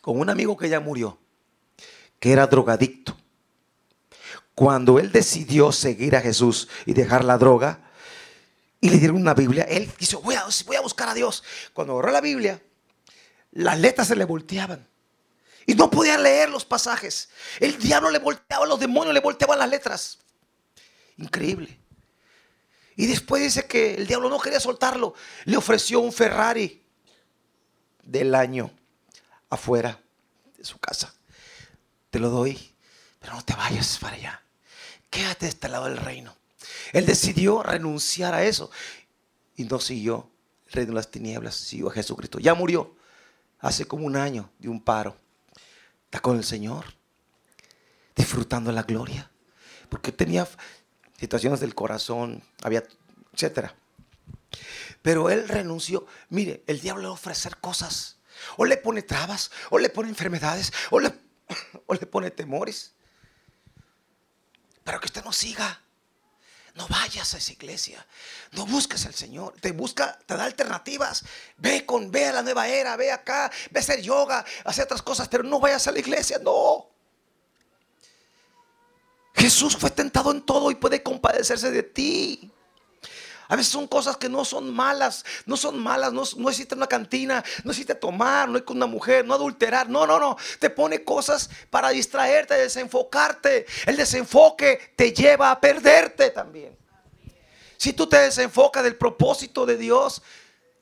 Con 0.00 0.18
un 0.18 0.30
amigo 0.30 0.56
que 0.56 0.68
ya 0.68 0.80
murió, 0.80 1.16
que 2.18 2.32
era 2.32 2.48
drogadicto. 2.48 3.16
Cuando 4.54 4.98
él 4.98 5.10
decidió 5.10 5.72
seguir 5.72 6.14
a 6.16 6.20
Jesús 6.20 6.68
y 6.86 6.92
dejar 6.92 7.24
la 7.24 7.38
droga, 7.38 7.80
y 8.84 8.90
le 8.90 8.98
dieron 8.98 9.16
una 9.16 9.32
Biblia, 9.32 9.64
él 9.64 9.90
dijo, 9.98 10.20
voy 10.20 10.34
a, 10.34 10.44
buscar 10.82 11.08
a 11.08 11.14
Dios. 11.14 11.42
Cuando 11.72 11.94
agarró 11.94 12.12
la 12.12 12.20
Biblia, 12.20 12.62
las 13.52 13.78
letras 13.78 14.08
se 14.08 14.14
le 14.14 14.26
volteaban. 14.26 14.86
Y 15.64 15.74
no 15.74 15.90
podía 15.90 16.18
leer 16.18 16.50
los 16.50 16.66
pasajes. 16.66 17.30
El 17.60 17.78
diablo 17.78 18.10
le 18.10 18.18
volteaba, 18.18 18.66
los 18.66 18.78
demonios 18.78 19.14
le 19.14 19.20
volteaban 19.20 19.58
las 19.58 19.70
letras. 19.70 20.18
Increíble. 21.16 21.80
Y 22.94 23.06
después 23.06 23.42
dice 23.42 23.66
que 23.66 23.94
el 23.94 24.06
diablo 24.06 24.28
no 24.28 24.38
quería 24.38 24.60
soltarlo. 24.60 25.14
Le 25.46 25.56
ofreció 25.56 26.00
un 26.00 26.12
Ferrari 26.12 26.84
del 28.02 28.34
año 28.34 28.70
afuera 29.48 29.98
de 30.58 30.64
su 30.64 30.78
casa. 30.78 31.14
Te 32.10 32.18
lo 32.18 32.28
doy, 32.28 32.74
pero 33.18 33.32
no 33.32 33.42
te 33.42 33.54
vayas 33.54 33.96
para 33.98 34.16
allá. 34.16 34.43
Quédate 35.14 35.46
de 35.46 35.50
este 35.50 35.68
lado 35.68 35.84
del 35.84 35.96
reino. 35.96 36.34
Él 36.92 37.06
decidió 37.06 37.62
renunciar 37.62 38.34
a 38.34 38.42
eso 38.42 38.72
y 39.54 39.62
no 39.62 39.78
siguió 39.78 40.28
el 40.66 40.72
reino 40.72 40.90
de 40.90 40.96
las 40.96 41.08
tinieblas, 41.12 41.54
siguió 41.54 41.88
a 41.88 41.92
Jesucristo. 41.92 42.40
Ya 42.40 42.54
murió 42.54 42.96
hace 43.60 43.84
como 43.84 44.06
un 44.06 44.16
año 44.16 44.50
de 44.58 44.68
un 44.68 44.80
paro. 44.80 45.16
Está 46.06 46.18
con 46.18 46.36
el 46.36 46.42
Señor, 46.42 46.86
disfrutando 48.16 48.72
la 48.72 48.82
gloria, 48.82 49.30
porque 49.88 50.10
tenía 50.10 50.48
situaciones 51.16 51.60
del 51.60 51.76
corazón, 51.76 52.42
había, 52.64 52.82
etcétera. 53.32 53.72
Pero 55.00 55.30
él 55.30 55.46
renunció. 55.46 56.08
Mire, 56.28 56.64
el 56.66 56.80
diablo 56.80 57.02
le 57.02 57.06
va 57.06 57.12
a 57.12 57.14
ofrecer 57.14 57.58
cosas. 57.58 58.16
O 58.56 58.64
le 58.64 58.78
pone 58.78 59.02
trabas, 59.02 59.52
o 59.70 59.78
le 59.78 59.90
pone 59.90 60.08
enfermedades, 60.08 60.72
o 60.90 60.98
le, 60.98 61.14
o 61.86 61.94
le 61.94 62.04
pone 62.04 62.32
temores. 62.32 62.93
Pero 64.84 65.00
que 65.00 65.06
usted 65.06 65.24
no 65.24 65.32
siga. 65.32 65.80
No 66.74 66.88
vayas 66.88 67.34
a 67.34 67.38
esa 67.38 67.52
iglesia. 67.52 68.04
No 68.52 68.66
busques 68.66 69.06
al 69.06 69.14
Señor. 69.14 69.54
Te 69.60 69.72
busca, 69.72 70.18
te 70.26 70.36
da 70.36 70.44
alternativas. 70.44 71.24
Ve 71.56 71.86
con, 71.86 72.10
ve 72.10 72.26
a 72.26 72.32
la 72.32 72.42
nueva 72.42 72.68
era, 72.68 72.96
ve 72.96 73.10
acá, 73.10 73.50
ve 73.70 73.80
a 73.80 73.82
hacer 73.82 74.00
yoga, 74.02 74.44
hacer 74.64 74.84
otras 74.84 75.02
cosas, 75.02 75.28
pero 75.28 75.44
no 75.44 75.60
vayas 75.60 75.86
a 75.86 75.92
la 75.92 76.00
iglesia. 76.00 76.38
No. 76.42 76.90
Jesús 79.34 79.76
fue 79.76 79.90
tentado 79.90 80.30
en 80.30 80.42
todo 80.42 80.70
y 80.70 80.74
puede 80.74 81.02
compadecerse 81.02 81.70
de 81.70 81.82
ti. 81.82 82.52
A 83.48 83.56
veces 83.56 83.72
son 83.72 83.86
cosas 83.86 84.16
que 84.16 84.28
no 84.28 84.44
son 84.44 84.72
malas, 84.72 85.24
no 85.46 85.56
son 85.56 85.78
malas, 85.78 86.12
no, 86.12 86.22
no 86.36 86.48
existe 86.48 86.74
una 86.74 86.86
cantina, 86.86 87.44
no 87.62 87.70
existe 87.70 87.94
tomar, 87.94 88.48
no 88.48 88.56
hay 88.56 88.62
con 88.62 88.76
una 88.76 88.86
mujer, 88.86 89.26
no 89.26 89.34
adulterar, 89.34 89.88
no, 89.88 90.06
no, 90.06 90.18
no. 90.18 90.36
Te 90.58 90.70
pone 90.70 91.04
cosas 91.04 91.50
para 91.70 91.90
distraerte, 91.90 92.54
desenfocarte. 92.54 93.66
El 93.86 93.96
desenfoque 93.96 94.92
te 94.96 95.12
lleva 95.12 95.50
a 95.50 95.60
perderte 95.60 96.30
también. 96.30 96.76
Si 97.76 97.92
tú 97.92 98.06
te 98.06 98.18
desenfocas 98.18 98.82
del 98.82 98.96
propósito 98.96 99.66
de 99.66 99.76
Dios, 99.76 100.22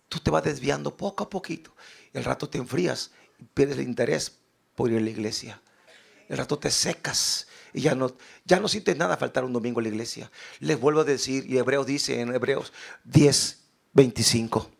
tú 0.08 0.20
te 0.20 0.30
vas 0.30 0.44
desviando 0.44 0.96
poco 0.96 1.24
a 1.24 1.30
poquito. 1.30 1.74
El 2.12 2.24
rato 2.24 2.48
te 2.48 2.58
enfrías 2.58 3.10
y 3.38 3.44
pierdes 3.44 3.78
el 3.78 3.84
interés 3.84 4.32
por 4.74 4.90
ir 4.90 4.98
a 4.98 5.00
la 5.00 5.10
iglesia. 5.10 5.60
El 6.28 6.38
rato 6.38 6.58
te 6.58 6.70
secas 6.70 7.48
y 7.72 7.80
ya 7.80 7.94
no, 7.94 8.14
ya 8.44 8.60
no 8.60 8.68
sientes 8.68 8.96
nada 8.96 9.16
faltar 9.16 9.44
un 9.44 9.52
domingo 9.52 9.80
a 9.80 9.82
la 9.82 9.88
iglesia. 9.88 10.30
Les 10.60 10.78
vuelvo 10.78 11.00
a 11.00 11.04
decir, 11.04 11.46
y 11.48 11.58
Hebreos 11.58 11.86
dice 11.86 12.20
en 12.20 12.34
Hebreos 12.34 12.72
10, 13.04 13.58
25. 13.92 14.70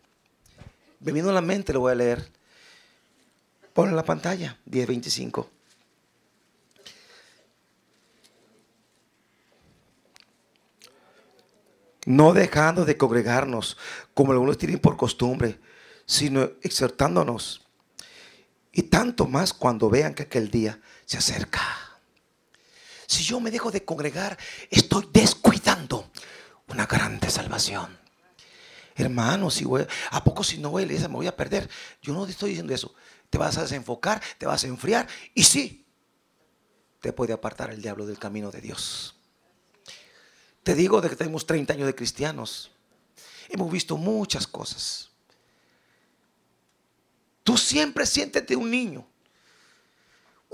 Me 0.99 1.11
vino 1.11 1.29
a 1.29 1.33
la 1.33 1.41
mente, 1.41 1.73
lo 1.73 1.81
voy 1.81 1.91
a 1.91 1.95
leer. 1.95 2.29
Pon 3.73 3.89
en 3.89 3.95
la 3.95 4.05
pantalla, 4.05 4.57
10, 4.65 4.87
25. 4.87 5.49
No 12.05 12.33
dejando 12.33 12.85
de 12.85 12.97
congregarnos 12.97 13.77
como 14.13 14.33
algunos 14.33 14.57
tienen 14.57 14.79
por 14.79 14.97
costumbre, 14.97 15.59
sino 16.05 16.51
exhortándonos. 16.61 17.65
Y 18.71 18.83
tanto 18.83 19.25
más 19.25 19.53
cuando 19.53 19.89
vean 19.89 20.13
que 20.13 20.23
aquel 20.23 20.51
día 20.51 20.79
se 21.05 21.17
acerca. 21.17 21.82
Si 23.13 23.23
yo 23.23 23.39
me 23.39 23.51
dejo 23.51 23.69
de 23.69 23.85
congregar, 23.85 24.39
estoy 24.71 25.07
descuidando 25.13 26.09
una 26.69 26.87
grande 26.87 27.29
salvación. 27.29 27.95
Hermano, 28.95 29.51
si 29.51 29.65
¿a 30.09 30.23
poco 30.23 30.43
si 30.43 30.57
no 30.57 30.71
voy 30.71 30.81
a 30.81 30.87
la 30.87 31.07
me 31.07 31.13
voy 31.13 31.27
a 31.27 31.37
perder? 31.37 31.69
Yo 32.01 32.11
no 32.11 32.25
estoy 32.25 32.49
diciendo 32.49 32.73
eso. 32.73 32.95
Te 33.29 33.37
vas 33.37 33.55
a 33.59 33.61
desenfocar, 33.61 34.19
te 34.39 34.47
vas 34.47 34.63
a 34.63 34.67
enfriar 34.67 35.07
y 35.35 35.43
sí, 35.43 35.85
te 37.01 37.13
puede 37.13 37.33
apartar 37.33 37.69
el 37.69 37.83
diablo 37.83 38.07
del 38.07 38.17
camino 38.17 38.49
de 38.49 38.61
Dios. 38.61 39.15
Te 40.63 40.73
digo 40.73 40.99
de 40.99 41.09
que 41.09 41.15
tenemos 41.15 41.45
30 41.45 41.71
años 41.71 41.85
de 41.85 41.93
cristianos. 41.93 42.71
Hemos 43.47 43.71
visto 43.71 43.95
muchas 43.95 44.47
cosas. 44.47 45.11
Tú 47.43 47.59
siempre 47.59 48.07
siéntete 48.07 48.55
un 48.55 48.71
niño. 48.71 49.07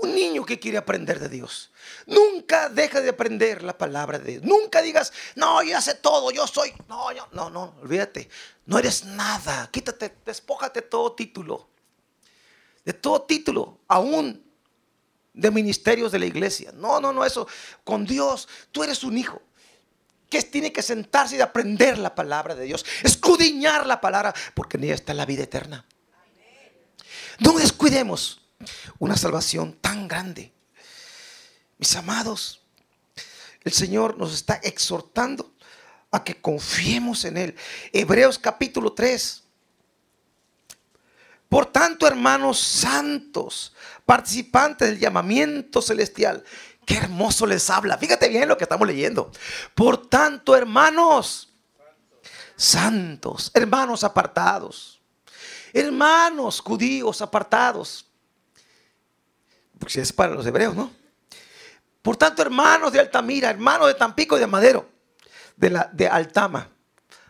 Un 0.02 0.14
niño 0.14 0.46
que 0.46 0.58
quiere 0.58 0.78
aprender 0.78 1.20
de 1.20 1.28
Dios. 1.28 1.70
Nunca 2.06 2.68
deja 2.68 3.00
de 3.00 3.10
aprender 3.10 3.62
la 3.62 3.76
palabra 3.76 4.18
de 4.18 4.32
Dios. 4.32 4.44
Nunca 4.44 4.80
digas, 4.80 5.12
no, 5.34 5.62
yo 5.62 5.80
sé 5.80 5.94
todo, 5.94 6.30
yo 6.30 6.46
soy. 6.46 6.72
No, 6.88 7.08
no, 7.32 7.50
no, 7.50 7.74
olvídate. 7.82 8.28
No 8.66 8.78
eres 8.78 9.04
nada. 9.04 9.68
Quítate, 9.70 10.16
despójate 10.24 10.82
todo 10.82 11.12
título. 11.12 11.68
De 12.84 12.94
todo 12.94 13.22
título, 13.22 13.80
aún 13.88 14.42
de 15.34 15.50
ministerios 15.50 16.12
de 16.12 16.18
la 16.18 16.26
iglesia. 16.26 16.72
No, 16.74 17.00
no, 17.00 17.12
no, 17.12 17.24
eso. 17.24 17.46
Con 17.84 18.06
Dios, 18.06 18.48
tú 18.72 18.82
eres 18.82 19.04
un 19.04 19.18
hijo 19.18 19.42
que 20.30 20.42
tiene 20.42 20.72
que 20.72 20.82
sentarse 20.82 21.36
y 21.36 21.40
aprender 21.40 21.98
la 21.98 22.14
palabra 22.14 22.54
de 22.54 22.64
Dios, 22.64 22.86
escudriñar 23.02 23.86
la 23.86 24.00
palabra, 24.00 24.32
porque 24.54 24.76
en 24.76 24.84
ella 24.84 24.94
está 24.94 25.12
la 25.12 25.26
vida 25.26 25.42
eterna. 25.42 25.84
No 27.40 27.52
descuidemos 27.58 28.40
una 28.98 29.16
salvación 29.16 29.72
tan 29.80 30.08
grande. 30.08 30.52
Mis 31.78 31.94
amados, 31.96 32.62
el 33.64 33.72
Señor 33.72 34.18
nos 34.18 34.34
está 34.34 34.54
exhortando 34.62 35.54
a 36.10 36.24
que 36.24 36.40
confiemos 36.40 37.24
en 37.24 37.36
Él. 37.36 37.56
Hebreos 37.92 38.38
capítulo 38.38 38.92
3. 38.92 39.44
Por 41.48 41.66
tanto, 41.66 42.06
hermanos 42.06 42.60
santos, 42.60 43.74
participantes 44.06 44.88
del 44.88 44.98
llamamiento 44.98 45.82
celestial, 45.82 46.44
Qué 46.90 46.96
hermoso 46.96 47.46
les 47.46 47.70
habla. 47.70 47.96
Fíjate 47.98 48.28
bien 48.28 48.48
lo 48.48 48.58
que 48.58 48.64
estamos 48.64 48.84
leyendo. 48.84 49.30
Por 49.76 50.08
tanto, 50.08 50.56
hermanos, 50.56 51.54
santos, 52.56 53.52
hermanos 53.54 54.02
apartados, 54.02 55.00
hermanos 55.72 56.58
judíos 56.60 57.22
apartados. 57.22 58.09
Porque 59.80 59.94
si 59.94 60.00
es 60.00 60.12
para 60.12 60.34
los 60.34 60.46
hebreos, 60.46 60.76
¿no? 60.76 60.92
Por 62.02 62.16
tanto, 62.16 62.42
hermanos 62.42 62.92
de 62.92 63.00
Altamira, 63.00 63.50
hermanos 63.50 63.88
de 63.88 63.94
Tampico 63.94 64.36
y 64.36 64.40
de 64.40 64.46
Madero, 64.46 64.88
de, 65.56 65.70
la, 65.70 65.90
de 65.92 66.06
Altama. 66.06 66.70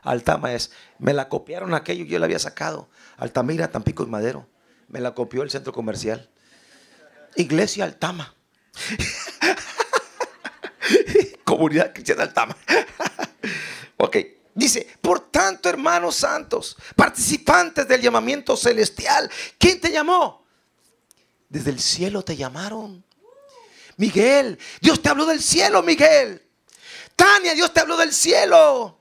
Altama 0.02 0.52
es, 0.52 0.72
me 0.98 1.14
la 1.14 1.28
copiaron 1.28 1.74
aquello, 1.74 2.04
yo 2.04 2.18
la 2.18 2.26
había 2.26 2.38
sacado. 2.38 2.88
Altamira, 3.16 3.70
Tampico 3.70 4.02
y 4.02 4.06
Madero. 4.06 4.48
Me 4.88 5.00
la 5.00 5.14
copió 5.14 5.42
el 5.42 5.50
centro 5.50 5.72
comercial. 5.72 6.28
Iglesia 7.36 7.84
Altama. 7.84 8.34
Comunidad 11.44 11.92
Cristiana 11.92 12.24
Altama. 12.24 12.56
ok. 13.96 14.16
Dice, 14.54 14.88
por 15.00 15.30
tanto, 15.30 15.68
hermanos 15.68 16.16
santos, 16.16 16.76
participantes 16.96 17.86
del 17.86 18.00
llamamiento 18.00 18.56
celestial, 18.56 19.30
¿quién 19.56 19.80
te 19.80 19.92
llamó? 19.92 20.44
Desde 21.50 21.70
el 21.70 21.80
cielo 21.80 22.22
te 22.22 22.36
llamaron. 22.36 23.04
Miguel, 23.96 24.58
Dios 24.80 25.02
te 25.02 25.08
habló 25.10 25.26
del 25.26 25.42
cielo, 25.42 25.82
Miguel. 25.82 26.42
Tania, 27.14 27.54
Dios 27.54 27.74
te 27.74 27.80
habló 27.80 27.98
del 27.98 28.14
cielo. 28.14 28.98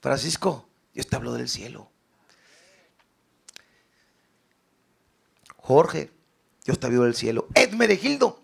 Francisco, 0.00 0.68
Dios 0.92 1.06
te 1.06 1.16
habló 1.16 1.34
del 1.34 1.48
cielo. 1.48 1.90
Jorge, 5.58 6.10
Dios 6.64 6.80
te 6.80 6.86
habló 6.86 7.04
del 7.04 7.14
cielo. 7.14 7.46
Edmeregildo, 7.54 8.42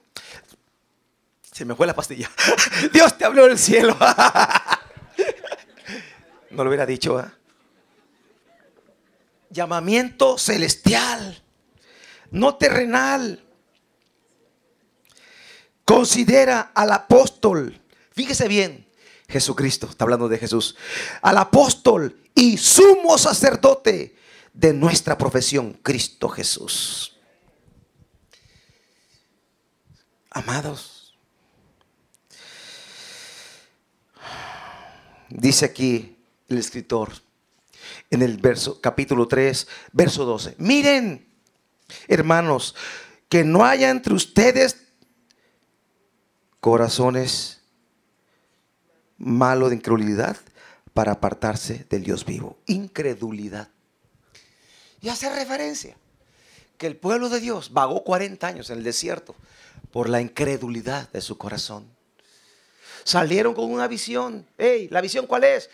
se 1.51 1.65
me 1.65 1.75
fue 1.75 1.87
la 1.87 1.95
pastilla. 1.95 2.31
Dios 2.93 3.17
te 3.17 3.25
habló 3.25 3.47
del 3.47 3.59
cielo. 3.59 3.97
no 6.51 6.65
lo 6.65 6.69
hubiera 6.69 6.85
dicho. 6.85 7.19
¿eh? 7.19 7.42
Llamamiento 9.53 10.39
celestial, 10.39 11.43
no 12.31 12.57
terrenal. 12.57 13.45
Considera 15.85 16.73
al 16.75 16.93
apóstol. 16.93 17.81
Fíjese 18.13 18.49
bien, 18.49 18.87
Jesucristo, 19.29 19.87
está 19.91 20.05
hablando 20.05 20.29
de 20.29 20.39
Jesús. 20.39 20.77
Al 21.21 21.37
apóstol 21.39 22.19
y 22.35 22.57
sumo 22.57 23.19
sacerdote 23.19 24.17
de 24.53 24.73
nuestra 24.73 25.19
profesión, 25.19 25.75
Cristo 25.83 26.29
Jesús. 26.29 27.19
Amados, 30.31 31.15
dice 35.29 35.67
aquí 35.67 36.17
el 36.49 36.57
escritor 36.57 37.13
en 38.11 38.23
el 38.23 38.37
verso 38.39 38.81
capítulo 38.81 39.29
3, 39.29 39.67
verso 39.93 40.25
12. 40.25 40.57
Miren, 40.59 41.29
hermanos, 42.09 42.75
que 43.29 43.45
no 43.45 43.65
haya 43.65 43.91
entre 43.91 44.15
ustedes 44.15 44.77
corazones 46.61 47.61
malos 49.19 49.71
de 49.71 49.77
incredulidad 49.77 50.37
para 50.95 51.13
apartarse 51.13 51.87
del 51.89 52.05
Dios 52.05 52.25
vivo. 52.25 52.59
Incredulidad. 52.67 53.69
Y 55.01 55.09
hace 55.09 55.35
referencia 55.35 55.97
que 56.79 56.87
el 56.87 56.97
pueblo 56.97 57.29
de 57.29 57.41
Dios 57.41 57.73
vagó 57.73 58.05
40 58.05 58.47
años 58.47 58.71
en 58.71 58.79
el 58.79 58.85
desierto 58.85 59.35
por 59.91 60.09
la 60.09 60.21
incredulidad 60.21 61.11
de 61.11 61.21
su 61.21 61.39
corazón. 61.39 61.87
Salieron 63.05 63.55
con 63.55 63.71
una 63.71 63.89
visión. 63.89 64.47
Hey, 64.59 64.89
¿la 64.91 65.01
visión 65.01 65.27
cuál 65.27 65.45
es? 65.45 65.71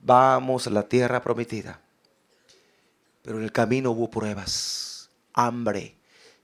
Vamos 0.00 0.66
a 0.66 0.70
la 0.70 0.88
tierra 0.88 1.20
prometida. 1.22 1.80
Pero 3.22 3.38
en 3.38 3.44
el 3.44 3.52
camino 3.52 3.90
hubo 3.90 4.10
pruebas, 4.10 5.10
hambre, 5.34 5.96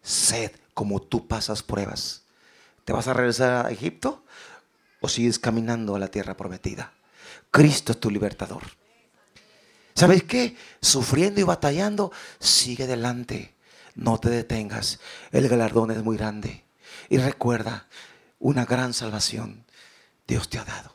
sed, 0.02 0.52
como 0.74 1.00
tú 1.00 1.26
pasas 1.26 1.62
pruebas. 1.62 2.22
¿Te 2.84 2.92
vas 2.92 3.08
a 3.08 3.14
regresar 3.14 3.66
a 3.66 3.70
Egipto 3.70 4.24
o 5.00 5.08
sigues 5.08 5.38
caminando 5.38 5.94
a 5.94 5.98
la 5.98 6.08
tierra 6.08 6.36
prometida? 6.36 6.92
Cristo 7.50 7.92
es 7.92 8.00
tu 8.00 8.10
libertador. 8.10 8.62
¿Sabes 9.94 10.24
qué? 10.24 10.56
Sufriendo 10.82 11.40
y 11.40 11.44
batallando, 11.44 12.12
sigue 12.40 12.84
adelante. 12.84 13.54
No 13.94 14.18
te 14.18 14.28
detengas. 14.28 14.98
El 15.30 15.48
galardón 15.48 15.92
es 15.92 16.02
muy 16.02 16.16
grande. 16.16 16.64
Y 17.08 17.18
recuerda, 17.18 17.86
una 18.40 18.64
gran 18.64 18.92
salvación 18.92 19.64
Dios 20.26 20.48
te 20.48 20.58
ha 20.58 20.64
dado. 20.64 20.93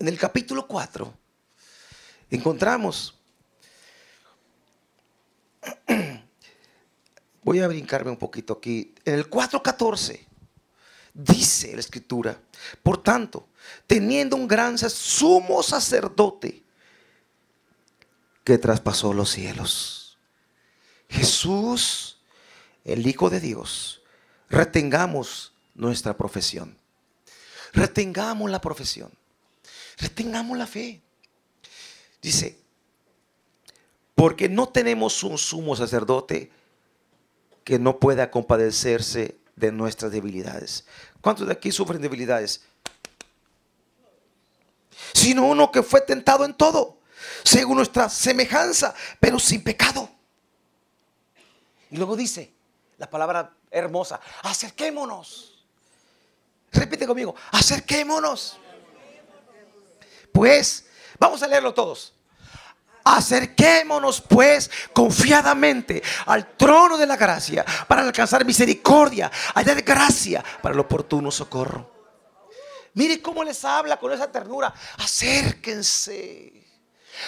En 0.00 0.08
el 0.08 0.18
capítulo 0.18 0.66
4 0.66 1.14
encontramos, 2.30 3.14
voy 7.44 7.60
a 7.60 7.68
brincarme 7.68 8.10
un 8.10 8.16
poquito 8.16 8.54
aquí, 8.54 8.92
en 9.04 9.14
el 9.14 9.30
4.14 9.30 10.26
dice 11.14 11.74
la 11.74 11.80
escritura, 11.80 12.40
por 12.82 13.02
tanto, 13.02 13.46
teniendo 13.86 14.34
un 14.34 14.48
gran 14.48 14.76
sumo 14.78 15.62
sacerdote 15.62 16.64
que 18.42 18.58
traspasó 18.58 19.12
los 19.12 19.30
cielos. 19.30 20.18
Jesús 21.08 22.20
el 22.84 23.06
Hijo 23.06 23.30
de 23.30 23.40
Dios, 23.40 24.02
retengamos 24.48 25.52
nuestra 25.74 26.16
profesión. 26.16 26.76
Retengamos 27.72 28.50
la 28.50 28.60
profesión. 28.60 29.12
Retengamos 30.00 30.56
la 30.56 30.66
fe. 30.66 31.00
Dice, 32.22 32.58
porque 34.14 34.48
no 34.48 34.68
tenemos 34.68 35.22
un 35.22 35.38
sumo 35.38 35.76
sacerdote 35.76 36.50
que 37.64 37.78
no 37.78 37.98
pueda 37.98 38.30
compadecerse 38.30 39.36
de 39.56 39.72
nuestras 39.72 40.10
debilidades. 40.12 40.86
¿Cuántos 41.20 41.46
de 41.46 41.52
aquí 41.52 41.70
sufren 41.70 42.00
debilidades? 42.00 42.62
Sino 45.12 45.46
uno 45.46 45.70
que 45.70 45.82
fue 45.82 46.00
tentado 46.00 46.44
en 46.44 46.54
todo, 46.54 46.98
según 47.44 47.76
nuestra 47.76 48.08
semejanza, 48.08 48.94
pero 49.18 49.38
sin 49.38 49.62
pecado. 49.62 50.10
Y 51.90 51.96
luego 51.96 52.16
dice, 52.16 52.52
la 52.98 53.08
palabra 53.08 53.54
hermosa, 53.70 54.20
acerquémonos. 54.42 55.64
Repite 56.72 57.06
conmigo, 57.06 57.34
acerquémonos. 57.50 58.58
Pues, 60.32 60.86
vamos 61.18 61.42
a 61.42 61.48
leerlo 61.48 61.74
todos. 61.74 62.14
Acerquémonos 63.02 64.20
pues 64.20 64.70
confiadamente 64.92 66.02
al 66.26 66.56
trono 66.56 66.98
de 66.98 67.06
la 67.06 67.16
gracia 67.16 67.64
para 67.88 68.02
alcanzar 68.02 68.44
misericordia, 68.44 69.30
hallar 69.54 69.82
gracia 69.82 70.44
para 70.62 70.74
el 70.74 70.80
oportuno 70.80 71.30
socorro. 71.30 71.90
Mire 72.94 73.22
cómo 73.22 73.42
les 73.42 73.64
habla 73.64 73.98
con 73.98 74.12
esa 74.12 74.30
ternura. 74.30 74.72
Acérquense 74.98 76.52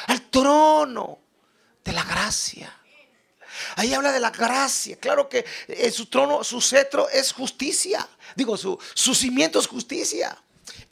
al 0.08 0.22
trono 0.30 1.18
de 1.84 1.92
la 1.92 2.04
gracia. 2.04 2.78
Ahí 3.76 3.94
habla 3.94 4.12
de 4.12 4.20
la 4.20 4.30
gracia. 4.30 4.96
Claro 4.96 5.28
que 5.28 5.44
eh, 5.68 5.90
su 5.90 6.06
trono, 6.06 6.42
su 6.44 6.60
cetro 6.60 7.08
es 7.08 7.32
justicia. 7.32 8.06
Digo, 8.34 8.56
su 8.56 9.14
cimiento 9.14 9.58
es 9.58 9.66
justicia. 9.66 10.36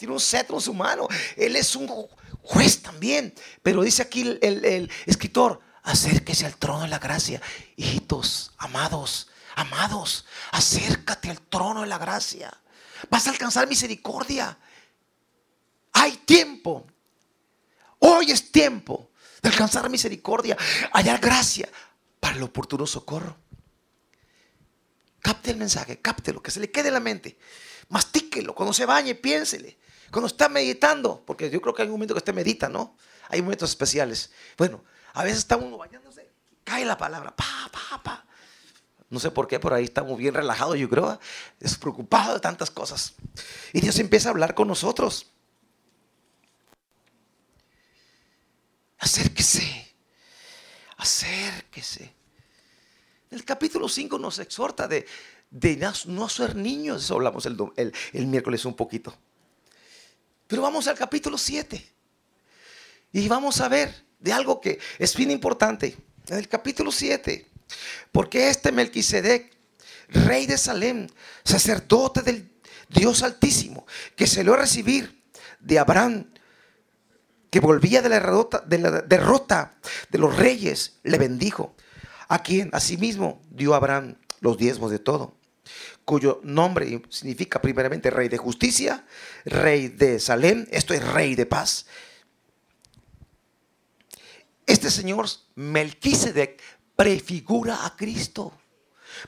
Tiene 0.00 0.14
un 0.14 0.20
cetro 0.20 0.56
en 0.56 0.62
su 0.62 0.72
mano. 0.72 1.08
Él 1.36 1.56
es 1.56 1.76
un 1.76 1.86
juez 2.40 2.80
también. 2.80 3.34
Pero 3.62 3.82
dice 3.82 4.00
aquí 4.00 4.22
el, 4.40 4.90
escritor, 5.04 5.60
acérquese 5.82 6.46
al 6.46 6.56
trono 6.56 6.84
de 6.84 6.88
la 6.88 6.98
gracia. 6.98 7.42
Hijitos, 7.76 8.52
amados, 8.56 9.28
amados, 9.56 10.24
acércate 10.52 11.28
al 11.28 11.38
trono 11.42 11.82
de 11.82 11.86
la 11.86 11.98
gracia. 11.98 12.50
Vas 13.10 13.26
a 13.26 13.30
alcanzar 13.30 13.68
misericordia. 13.68 14.56
Hay 15.92 16.12
tiempo. 16.24 16.86
Hoy 17.98 18.30
es 18.30 18.50
tiempo 18.50 19.10
de 19.42 19.50
alcanzar 19.50 19.90
misericordia, 19.90 20.56
hallar 20.94 21.20
gracia 21.20 21.68
para 22.18 22.36
el 22.36 22.42
oportuno 22.42 22.86
socorro. 22.86 23.36
Capte 25.20 25.50
el 25.50 25.58
mensaje, 25.58 26.00
lo 26.32 26.42
que 26.42 26.50
se 26.50 26.60
le 26.60 26.70
quede 26.70 26.88
en 26.88 26.94
la 26.94 27.00
mente. 27.00 27.38
Mastíquelo, 27.90 28.54
cuando 28.54 28.72
se 28.72 28.86
bañe, 28.86 29.14
piénsele. 29.14 29.78
Cuando 30.10 30.26
está 30.26 30.48
meditando, 30.48 31.22
porque 31.24 31.50
yo 31.50 31.60
creo 31.60 31.74
que 31.74 31.82
hay 31.82 31.88
un 31.88 31.92
momento 31.92 32.14
que 32.14 32.18
usted 32.18 32.34
medita, 32.34 32.68
¿no? 32.68 32.96
Hay 33.28 33.42
momentos 33.42 33.70
especiales. 33.70 34.30
Bueno, 34.56 34.82
a 35.12 35.22
veces 35.22 35.38
está 35.38 35.56
uno 35.56 35.76
bañándose, 35.76 36.28
cae 36.64 36.84
la 36.84 36.96
palabra, 36.96 37.34
pa, 37.34 37.70
pa, 37.70 38.02
pa. 38.02 38.26
No 39.08 39.18
sé 39.18 39.30
por 39.30 39.46
qué, 39.48 39.58
pero 39.58 39.74
ahí 39.74 39.84
estamos 39.84 40.16
bien 40.18 40.34
relajados, 40.34 40.76
yo 40.76 40.88
creo, 40.88 41.18
despreocupados 41.58 42.34
de 42.34 42.40
tantas 42.40 42.70
cosas. 42.70 43.14
Y 43.72 43.80
Dios 43.80 43.98
empieza 43.98 44.28
a 44.28 44.32
hablar 44.32 44.54
con 44.54 44.68
nosotros. 44.68 45.30
Acérquese 48.98 49.90
acérquese. 51.00 52.14
El 53.30 53.44
capítulo 53.44 53.88
5 53.88 54.18
nos 54.18 54.38
exhorta 54.38 54.86
de, 54.86 55.06
no 56.06 56.28
ser 56.28 56.56
niños. 56.56 57.04
Eso 57.04 57.14
hablamos 57.14 57.46
el, 57.46 57.92
el 58.12 58.26
miércoles 58.26 58.64
un 58.64 58.74
poquito. 58.74 59.16
Pero 60.50 60.62
vamos 60.62 60.88
al 60.88 60.96
capítulo 60.96 61.38
7. 61.38 61.86
Y 63.12 63.28
vamos 63.28 63.60
a 63.60 63.68
ver 63.68 64.04
de 64.18 64.32
algo 64.32 64.60
que 64.60 64.80
es 64.98 65.14
bien 65.14 65.30
importante. 65.30 65.96
En 66.26 66.38
el 66.38 66.48
capítulo 66.48 66.90
7. 66.90 67.46
Porque 68.10 68.48
este 68.48 68.72
Melquisedec, 68.72 69.56
rey 70.08 70.46
de 70.46 70.58
Salem, 70.58 71.06
sacerdote 71.44 72.22
del 72.22 72.50
Dios 72.88 73.22
Altísimo, 73.22 73.86
que 74.16 74.26
se 74.26 74.42
lo 74.42 74.54
a 74.54 74.56
recibir 74.56 75.22
de 75.60 75.78
Abraham, 75.78 76.26
que 77.48 77.60
volvía 77.60 78.02
de 78.02 78.08
la, 78.08 78.16
derrota, 78.16 78.60
de 78.66 78.78
la 78.78 78.90
derrota 79.02 79.78
de 80.10 80.18
los 80.18 80.36
reyes, 80.36 80.98
le 81.04 81.18
bendijo, 81.18 81.76
a 82.26 82.42
quien 82.42 82.70
asimismo 82.72 83.40
dio 83.50 83.76
Abraham 83.76 84.16
los 84.40 84.58
diezmos 84.58 84.90
de 84.90 84.98
todo, 84.98 85.36
cuyo 86.10 86.40
nombre 86.42 87.00
significa 87.08 87.62
primeramente 87.62 88.10
rey 88.10 88.28
de 88.28 88.36
justicia, 88.36 89.06
rey 89.44 89.86
de 89.86 90.18
Salem, 90.18 90.66
esto 90.72 90.92
es 90.92 91.06
rey 91.06 91.36
de 91.36 91.46
paz. 91.46 91.86
Este 94.66 94.90
señor 94.90 95.28
Melquisedec 95.54 96.60
prefigura 96.96 97.86
a 97.86 97.94
Cristo. 97.94 98.52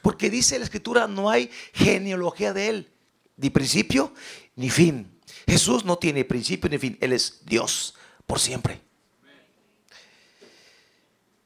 Porque 0.03 0.29
dice 0.29 0.59
la 0.59 0.65
escritura, 0.65 1.07
no 1.07 1.31
hay 1.31 1.53
genealogía 1.73 2.53
de 2.53 2.69
él, 2.69 2.93
ni 3.37 3.51
principio 3.51 4.13
ni 4.57 4.69
fin. 4.69 5.21
Jesús 5.47 5.85
no 5.85 5.99
tiene 5.99 6.25
principio 6.25 6.69
ni 6.69 6.79
fin, 6.79 6.99
Él 7.01 7.13
es 7.13 7.47
Dios 7.47 7.95
por 8.27 8.41
siempre. 8.41 8.81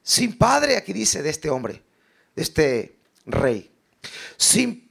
Sin 0.01 0.35
padre, 0.35 0.77
aquí 0.77 0.93
dice 0.93 1.21
de 1.21 1.29
este 1.29 1.51
hombre, 1.51 1.83
de 2.35 2.41
este 2.41 2.97
rey, 3.27 3.69
sin 4.35 4.86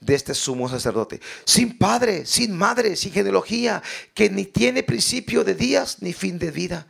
de 0.00 0.14
este 0.14 0.34
sumo 0.34 0.68
sacerdote, 0.68 1.20
sin 1.44 1.76
padre, 1.76 2.24
sin 2.24 2.56
madre, 2.56 2.96
sin 2.96 3.12
genealogía, 3.12 3.82
que 4.14 4.30
ni 4.30 4.46
tiene 4.46 4.82
principio 4.82 5.44
de 5.44 5.54
días 5.54 5.98
ni 6.00 6.12
fin 6.12 6.38
de 6.38 6.50
vida, 6.50 6.86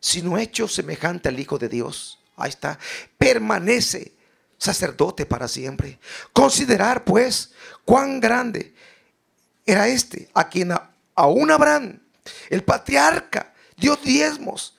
sino 0.00 0.38
hecho 0.38 0.66
semejante 0.66 1.28
al 1.28 1.38
Hijo 1.38 1.58
de 1.58 1.68
Dios. 1.68 2.18
Ahí 2.36 2.50
está, 2.50 2.78
permanece 3.18 4.12
sacerdote 4.58 5.26
para 5.26 5.46
siempre. 5.46 5.98
Considerar 6.32 7.04
pues 7.04 7.52
cuán 7.84 8.20
grande 8.20 8.74
era 9.66 9.88
este, 9.88 10.30
a 10.34 10.48
quien 10.48 10.72
aún 11.14 11.50
Abraham, 11.50 12.00
el 12.48 12.64
patriarca, 12.64 13.54
dio 13.76 13.96
diezmos 13.96 14.78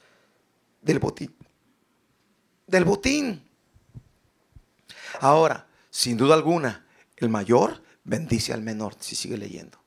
del 0.82 1.00
botín. 1.00 1.36
Del 2.68 2.84
botín. 2.84 3.48
Ahora, 5.20 5.68
sin 5.90 6.18
duda 6.18 6.36
alguna, 6.36 6.85
el 7.26 7.30
mayor 7.30 7.84
bendice 8.04 8.54
al 8.54 8.62
menor, 8.62 8.96
si 9.00 9.16
sigue 9.16 9.38
leyendo. 9.38 9.78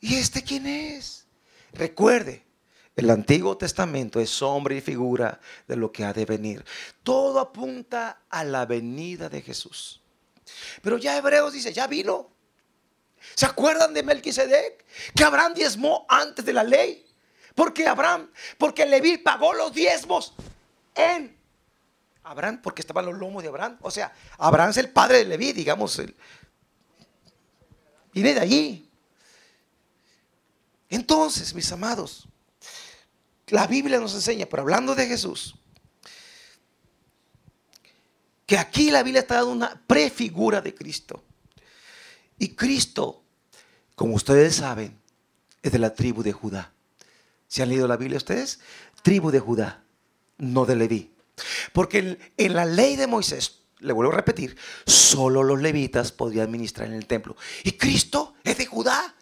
¿Y 0.00 0.16
este 0.16 0.42
quién 0.42 0.66
es? 0.66 1.26
Recuerde, 1.72 2.44
el 2.96 3.10
Antiguo 3.10 3.56
Testamento 3.56 4.20
es 4.20 4.30
sombra 4.30 4.74
y 4.74 4.80
figura 4.80 5.40
de 5.66 5.76
lo 5.76 5.90
que 5.90 6.04
ha 6.04 6.12
de 6.12 6.24
venir. 6.24 6.64
Todo 7.02 7.40
apunta 7.40 8.22
a 8.30 8.44
la 8.44 8.66
venida 8.66 9.28
de 9.28 9.42
Jesús. 9.42 10.00
Pero 10.82 10.98
ya 10.98 11.16
Hebreos 11.16 11.52
dice, 11.52 11.72
ya 11.72 11.86
vino. 11.86 12.30
¿Se 13.34 13.46
acuerdan 13.46 13.94
de 13.94 14.02
Melquisedec? 14.02 14.84
Que 15.16 15.24
Abraham 15.24 15.54
diezmó 15.54 16.06
antes 16.08 16.44
de 16.44 16.52
la 16.52 16.62
ley. 16.62 17.04
Porque 17.54 17.86
Abraham, 17.88 18.30
porque 18.58 18.84
Leví 18.86 19.18
pagó 19.18 19.54
los 19.54 19.72
diezmos 19.72 20.34
en 20.94 21.36
Abraham, 22.24 22.60
porque 22.62 22.80
estaban 22.80 23.04
los 23.06 23.16
lomos 23.16 23.42
de 23.42 23.50
Abraham. 23.50 23.78
O 23.82 23.90
sea, 23.90 24.12
Abraham 24.38 24.70
es 24.70 24.78
el 24.78 24.90
padre 24.90 25.18
de 25.18 25.24
Leví, 25.26 25.52
digamos. 25.52 26.00
viene 28.12 28.34
de 28.34 28.40
allí. 28.40 28.90
Entonces, 30.88 31.54
mis 31.54 31.70
amados, 31.70 32.26
la 33.48 33.66
Biblia 33.66 34.00
nos 34.00 34.14
enseña, 34.14 34.46
pero 34.46 34.62
hablando 34.62 34.94
de 34.94 35.06
Jesús, 35.06 35.54
que 38.46 38.58
aquí 38.58 38.90
la 38.90 39.02
Biblia 39.02 39.20
está 39.20 39.36
dando 39.36 39.52
una 39.52 39.82
prefigura 39.86 40.60
de 40.60 40.74
Cristo. 40.74 41.22
Y 42.38 42.54
Cristo, 42.54 43.22
como 43.94 44.14
ustedes 44.14 44.56
saben, 44.56 44.98
es 45.62 45.72
de 45.72 45.78
la 45.78 45.94
tribu 45.94 46.22
de 46.22 46.32
Judá. 46.32 46.72
¿Se 47.48 47.62
han 47.62 47.68
leído 47.68 47.86
la 47.86 47.96
Biblia 47.96 48.18
ustedes? 48.18 48.60
Tribu 49.02 49.30
de 49.30 49.40
Judá, 49.40 49.84
no 50.38 50.66
de 50.66 50.76
Leví. 50.76 51.13
Porque 51.72 52.18
en, 52.36 52.54
la 52.54 52.64
ley 52.64 52.96
de 52.96 53.06
Moisés, 53.06 53.60
le 53.80 53.92
vuelvo 53.92 54.12
a 54.12 54.16
repetir, 54.16 54.56
solo 54.86 55.42
los 55.42 55.60
levitas 55.60 56.12
podían 56.12 56.50
ministrar 56.50 56.88
en 56.88 56.94
el 56.94 57.06
templo. 57.06 57.36
¿Y 57.62 57.72
Cristo 57.72 58.34
es 58.44 58.58
de 58.58 58.66
Judá? 58.66 59.14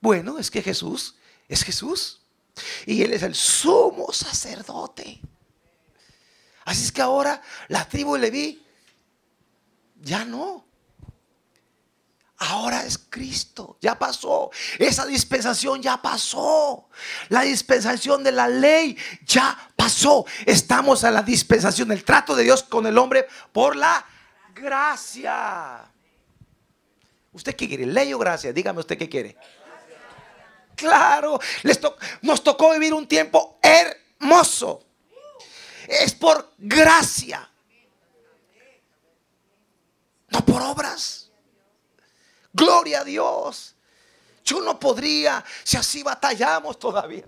Bueno, 0.00 0.38
es 0.38 0.50
que 0.50 0.62
Jesús 0.62 1.16
es 1.48 1.62
Jesús. 1.62 2.22
Y 2.86 3.02
Él 3.02 3.12
es 3.12 3.22
el 3.22 3.34
sumo 3.34 4.12
sacerdote. 4.12 5.20
Así 6.64 6.84
es 6.84 6.92
que 6.92 7.02
ahora 7.02 7.42
la 7.68 7.88
tribu 7.88 8.14
de 8.14 8.20
Leví 8.20 8.66
ya 10.00 10.24
no. 10.24 10.66
Ahora 12.38 12.84
es 12.84 12.98
Cristo, 12.98 13.78
ya 13.80 13.98
pasó. 13.98 14.50
Esa 14.78 15.06
dispensación 15.06 15.80
ya 15.80 16.00
pasó. 16.02 16.90
La 17.30 17.42
dispensación 17.42 18.22
de 18.22 18.32
la 18.32 18.46
ley 18.46 18.96
ya 19.24 19.70
pasó. 19.74 20.26
Estamos 20.44 21.02
a 21.04 21.10
la 21.10 21.22
dispensación 21.22 21.88
del 21.88 22.04
trato 22.04 22.34
de 22.36 22.44
Dios 22.44 22.62
con 22.62 22.86
el 22.86 22.98
hombre 22.98 23.26
por 23.52 23.74
la 23.74 24.04
gracia. 24.54 25.90
¿Usted 27.32 27.56
qué 27.56 27.68
quiere? 27.68 27.86
¿Ley 27.86 28.12
o 28.12 28.18
gracia? 28.18 28.52
Dígame 28.52 28.80
usted 28.80 28.98
qué 28.98 29.08
quiere. 29.08 29.36
Claro, 30.74 31.40
nos 32.20 32.44
tocó 32.44 32.72
vivir 32.72 32.92
un 32.92 33.08
tiempo 33.08 33.58
hermoso. 33.62 34.84
Es 35.88 36.14
por 36.14 36.52
gracia. 36.58 37.48
No 40.28 40.44
por 40.44 40.60
obras. 40.60 41.25
Gloria 42.56 43.00
a 43.00 43.04
Dios. 43.04 43.74
Yo 44.42 44.60
no 44.62 44.80
podría 44.80 45.44
si 45.62 45.76
así 45.76 46.02
batallamos 46.02 46.78
todavía. 46.78 47.26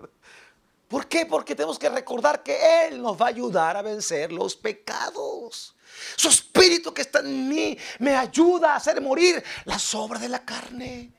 ¿Por 0.88 1.06
qué? 1.06 1.26
Porque 1.26 1.54
tenemos 1.54 1.78
que 1.78 1.90
recordar 1.90 2.42
que 2.42 2.86
Él 2.86 3.02
nos 3.02 3.20
va 3.20 3.26
a 3.26 3.28
ayudar 3.28 3.76
a 3.76 3.82
vencer 3.82 4.32
los 4.32 4.56
pecados. 4.56 5.74
Su 6.16 6.28
espíritu 6.28 6.94
que 6.94 7.02
está 7.02 7.18
en 7.18 7.46
mí 7.46 7.76
me 7.98 8.16
ayuda 8.16 8.72
a 8.72 8.76
hacer 8.76 9.00
morir 9.02 9.44
las 9.66 9.94
obras 9.94 10.22
de 10.22 10.30
la 10.30 10.44
carne. 10.44 11.12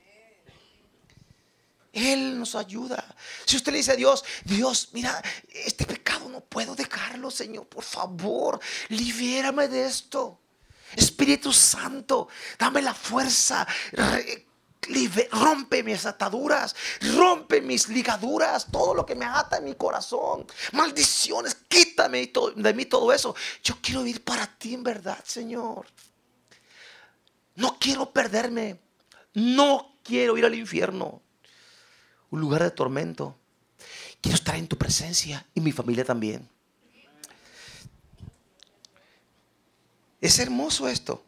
Él 1.94 2.40
nos 2.40 2.56
ayuda. 2.56 3.16
Si 3.46 3.58
usted 3.58 3.72
le 3.72 3.80
dice 3.80 3.92
a 3.92 3.96
Dios, 3.96 4.24
Dios, 4.44 4.90
mira, 4.94 5.22
este 5.50 5.86
pecado 5.86 6.30
no 6.30 6.42
puedo 6.42 6.76
dejarlo, 6.76 7.30
Señor, 7.30 7.68
por 7.68 7.84
favor, 7.84 8.60
libérame 8.88 9.68
de 9.68 9.86
esto. 9.86 10.40
Espíritu 10.96 11.52
Santo, 11.54 12.28
dame 12.58 12.82
la 12.82 12.94
fuerza. 12.94 13.68
Rompe 15.32 15.84
mis 15.84 16.06
ataduras, 16.06 16.76
rompe 17.14 17.62
mis 17.62 17.90
ligaduras, 17.90 18.68
todo 18.72 18.94
lo 18.94 19.06
que 19.06 19.14
me 19.14 19.26
ata 19.26 19.58
en 19.58 19.66
mi 19.66 19.76
corazón. 19.76 20.46
Maldiciones, 20.72 21.56
quítame 21.68 22.32
de 22.56 22.74
mí 22.74 22.86
todo 22.86 23.12
eso. 23.12 23.36
Yo 23.64 23.78
quiero 23.82 24.04
vivir 24.04 24.24
para 24.24 24.48
ti 24.48 24.74
en 24.74 24.84
verdad, 24.84 25.20
Señor. 25.26 25.86
No 27.56 27.78
quiero 27.78 28.12
perderme. 28.12 28.80
No 29.34 29.96
quiero 30.04 30.38
ir 30.38 30.46
al 30.46 30.56
infierno. 30.56 31.22
Un 32.32 32.40
lugar 32.40 32.64
de 32.64 32.72
tormento. 32.72 33.38
Quiero 34.22 34.36
estar 34.36 34.56
en 34.56 34.68
tu 34.68 34.78
presencia 34.78 35.46
y 35.54 35.62
mi 35.62 35.72
familia 35.72 36.06
también. 36.06 36.50
Es 40.22 40.40
hermoso 40.40 40.88
esto. 40.88 41.24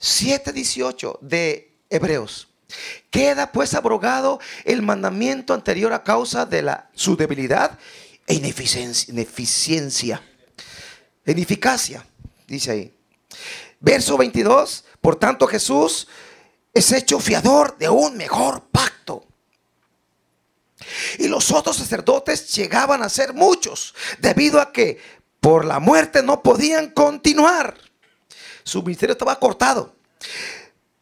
7.18 0.00 1.18
de 1.20 1.74
Hebreos. 1.90 2.48
Queda 3.10 3.50
pues 3.52 3.74
abrogado 3.74 4.40
el 4.64 4.82
mandamiento 4.82 5.54
anterior 5.54 5.92
a 5.92 6.04
causa 6.04 6.44
de 6.44 6.62
la, 6.62 6.90
su 6.94 7.16
debilidad 7.16 7.78
e 8.26 8.34
ineficiencia, 8.34 9.12
ineficiencia. 9.12 10.22
Ineficacia, 11.26 12.06
dice 12.46 12.70
ahí. 12.70 12.94
Verso 13.80 14.16
22. 14.16 14.84
Por 15.00 15.16
tanto 15.16 15.46
Jesús 15.46 16.08
es 16.74 16.92
hecho 16.92 17.20
fiador 17.20 17.76
de 17.78 17.88
un 17.88 18.16
mejor 18.16 18.64
pacto. 18.70 19.24
Y 21.18 21.28
los 21.28 21.50
otros 21.50 21.76
sacerdotes 21.76 22.54
llegaban 22.54 23.02
a 23.02 23.08
ser 23.08 23.34
muchos, 23.34 23.94
debido 24.20 24.60
a 24.60 24.72
que 24.72 25.00
por 25.40 25.64
la 25.64 25.78
muerte 25.80 26.22
no 26.22 26.42
podían 26.42 26.90
continuar. 26.90 27.76
Su 28.64 28.82
ministerio 28.82 29.12
estaba 29.12 29.38
cortado. 29.38 29.96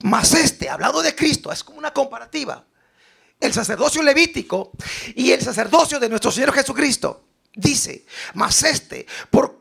Mas 0.01 0.35
este, 0.35 0.69
hablando 0.69 1.03
de 1.03 1.15
Cristo, 1.15 1.51
es 1.51 1.65
como 1.65 1.79
una 1.79 1.93
comparativa. 1.93 2.65
El 3.41 3.53
sacerdocio 3.53 4.03
levítico 4.03 4.73
y 5.15 5.33
el 5.33 5.43
sacerdocio 5.43 5.99
de 5.99 6.09
nuestro 6.09 6.31
Señor 6.31 6.53
Jesucristo. 6.53 7.25
Dice, 7.55 8.05
mas 8.35 8.63
este, 8.63 9.07
por 9.31 9.61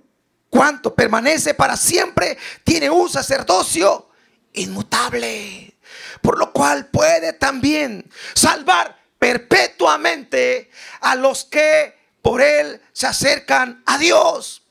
cuanto 0.50 0.94
permanece 0.94 1.54
para 1.54 1.78
siempre, 1.78 2.38
tiene 2.64 2.90
un 2.90 3.10
sacerdocio 3.10 4.10
inmutable, 4.54 5.78
por 6.22 6.38
lo 6.38 6.52
cual 6.52 6.88
puede 6.88 7.34
también 7.34 8.10
salvar 8.34 8.98
perpetuamente 9.20 10.70
a 11.02 11.16
los 11.16 11.46
que 11.46 11.96
por 12.22 12.42
él 12.42 12.82
se 12.92 13.08
acercan 13.08 13.82
a 13.86 13.98
Dios, 13.98 14.64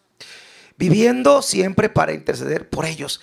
viviendo 0.77 1.43
siempre 1.43 1.89
para 1.89 2.13
interceder 2.13 2.69
por 2.69 2.87
ellos. 2.87 3.21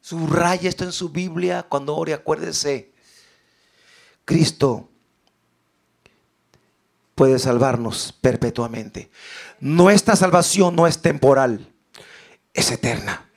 Subraya 0.00 0.68
esto 0.68 0.84
en 0.84 0.92
su 0.92 1.08
Biblia 1.10 1.64
cuando 1.68 1.96
ore, 1.96 2.12
acuérdese. 2.12 2.92
Cristo 4.24 4.90
puede 7.14 7.38
salvarnos 7.38 8.12
perpetuamente. 8.20 9.10
Nuestra 9.60 10.16
salvación 10.16 10.76
no 10.76 10.86
es 10.86 11.00
temporal, 11.00 11.72
es 12.52 12.70
eterna. 12.70 13.30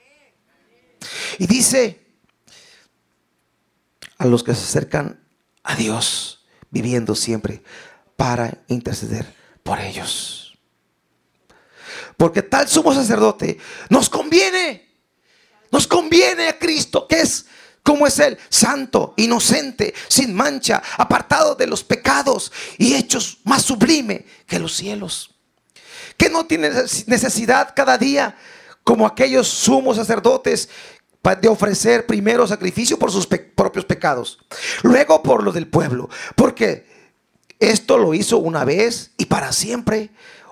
Y 1.38 1.47
dice 1.47 2.05
a 4.17 4.25
los 4.25 4.43
que 4.43 4.55
se 4.55 4.63
acercan 4.63 5.19
a 5.63 5.75
Dios, 5.75 6.45
viviendo 6.69 7.15
siempre 7.15 7.61
para 8.15 8.63
interceder 8.67 9.33
por 9.63 9.79
ellos. 9.79 10.46
Porque 12.18 12.41
tal 12.41 12.68
sumo 12.68 12.93
sacerdote 12.93 13.57
nos 13.89 14.09
conviene. 14.09 14.86
Nos 15.72 15.88
conviene 15.88 16.47
a 16.47 16.57
Cristo, 16.57 17.07
que 17.07 17.22
es 17.22 17.45
como 17.84 18.05
es 18.05 18.20
Él, 18.20 18.38
santo, 18.49 19.13
inocente, 19.15 19.93
sin 20.09 20.34
mancha, 20.34 20.84
apartado 20.97 21.55
de 21.55 21.68
los 21.68 21.86
pecados 21.86 22.51
y 22.78 22.95
hechos 22.95 23.38
más 23.45 23.61
sublime 23.61 24.26
que 24.45 24.59
los 24.59 24.76
cielos. 24.76 25.36
Que 26.18 26.30
no 26.30 26.45
tiene 26.45 26.70
necesidad 27.05 27.74
cada 27.74 27.97
día, 27.97 28.36
como 28.84 29.05
aquellos 29.05 29.47
sumos 29.47 29.95
sacerdotes, 29.95 30.68
de 31.36 31.47
ofrecer 31.47 32.05
primero 32.05 32.47
sacrificio 32.47 32.97
por 32.97 33.11
sus 33.11 33.28
propios 33.28 33.86
pecados, 33.86 34.39
luego 34.84 35.22
por 35.22 35.43
lo 35.43 35.51
del 35.51 35.68
pueblo, 35.68 36.09
porque 36.36 36.86
esto 37.59 37.97
lo 37.97 38.13
hizo 38.13 38.38
una 38.38 38.63
vez 38.63 39.11
y 39.18 39.26
para 39.26 39.51
siempre, 39.51 40.09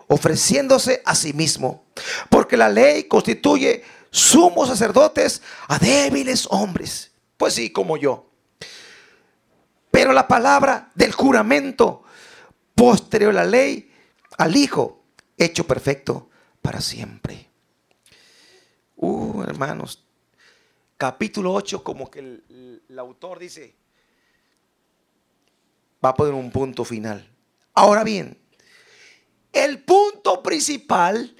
ofreciéndose 0.08 1.02
a 1.06 1.16
sí 1.16 1.34
mismo, 1.34 1.86
porque 2.30 2.58
la 2.58 2.70
ley 2.70 3.06
constituye 3.06 3.84
sumos 4.12 4.70
sacerdotes 4.70 5.42
a 5.68 5.78
débiles 5.78 6.48
hombres. 6.50 7.12
Pues 7.38 7.54
sí, 7.54 7.72
como 7.72 7.98
yo. 7.98 8.30
Pero 9.92 10.14
la 10.14 10.28
palabra 10.28 10.92
del 10.96 11.12
juramento 11.12 12.04
posterior 12.76 13.32
a 13.32 13.44
la 13.44 13.46
ley 13.46 13.92
al 14.38 14.56
Hijo, 14.56 15.04
hecho 15.38 15.66
perfecto 15.66 16.30
para 16.62 16.82
siempre. 16.82 17.50
Uh, 18.98 19.44
hermanos, 19.44 20.06
capítulo 20.98 21.54
8, 21.54 21.84
como 21.84 22.10
que 22.10 22.20
el, 22.20 22.84
el 22.90 23.00
autor 23.00 23.40
dice, 23.40 23.76
va 26.04 26.10
a 26.10 26.14
poner 26.14 26.34
un 26.34 26.52
punto 26.52 26.86
final. 26.86 27.30
Ahora 27.74 28.04
bien, 28.04 28.38
el 29.56 29.84
punto 29.84 30.44
principal 30.44 31.36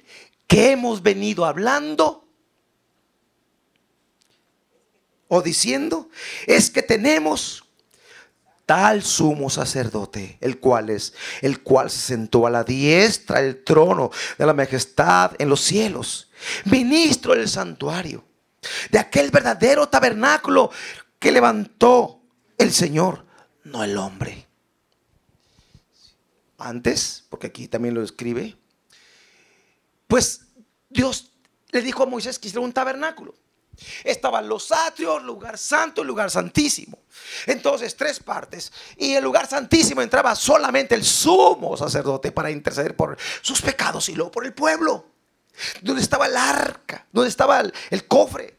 que 0.46 0.72
hemos 0.72 1.02
venido 1.02 1.44
hablando 1.44 2.26
o 5.28 5.42
diciendo 5.42 6.08
es 6.46 6.70
que 6.70 6.82
tenemos 6.82 7.64
tal 8.64 9.02
sumo 9.02 9.48
sacerdote, 9.48 10.38
el 10.40 10.58
cual 10.58 10.90
es, 10.90 11.14
el 11.42 11.62
cual 11.62 11.90
se 11.90 11.98
sentó 11.98 12.46
a 12.46 12.50
la 12.50 12.64
diestra 12.64 13.40
del 13.40 13.62
trono 13.62 14.10
de 14.38 14.46
la 14.46 14.54
majestad 14.54 15.32
en 15.38 15.48
los 15.48 15.60
cielos, 15.60 16.30
ministro 16.64 17.34
del 17.34 17.48
santuario, 17.48 18.24
de 18.90 18.98
aquel 18.98 19.30
verdadero 19.30 19.88
tabernáculo 19.88 20.70
que 21.18 21.30
levantó 21.30 22.22
el 22.58 22.72
Señor, 22.72 23.24
no 23.62 23.84
el 23.84 23.96
hombre. 23.96 24.45
Antes, 26.58 27.24
porque 27.28 27.48
aquí 27.48 27.68
también 27.68 27.94
lo 27.94 28.02
escribe, 28.02 28.56
pues 30.06 30.42
Dios 30.88 31.32
le 31.70 31.82
dijo 31.82 32.02
a 32.02 32.06
Moisés 32.06 32.38
que 32.38 32.48
hiciera 32.48 32.64
un 32.64 32.72
tabernáculo. 32.72 33.34
Estaban 34.04 34.48
los 34.48 34.72
atrios, 34.72 35.22
lugar 35.22 35.58
santo 35.58 36.02
y 36.02 36.06
lugar 36.06 36.30
santísimo. 36.30 36.98
Entonces, 37.46 37.96
tres 37.96 38.20
partes. 38.20 38.72
Y 38.96 39.14
el 39.14 39.24
lugar 39.24 39.46
santísimo 39.46 40.02
entraba 40.02 40.34
solamente 40.34 40.94
el 40.94 41.04
sumo 41.04 41.76
sacerdote 41.76 42.32
para 42.32 42.50
interceder 42.50 42.96
por 42.96 43.16
sus 43.42 43.60
pecados 43.60 44.08
y 44.08 44.14
luego 44.14 44.30
por 44.30 44.46
el 44.46 44.54
pueblo. 44.54 45.06
Donde 45.82 46.02
estaba 46.02 46.26
el 46.26 46.36
arca, 46.36 47.06
donde 47.12 47.30
estaba 47.30 47.60
el, 47.60 48.06
cofre, 48.06 48.56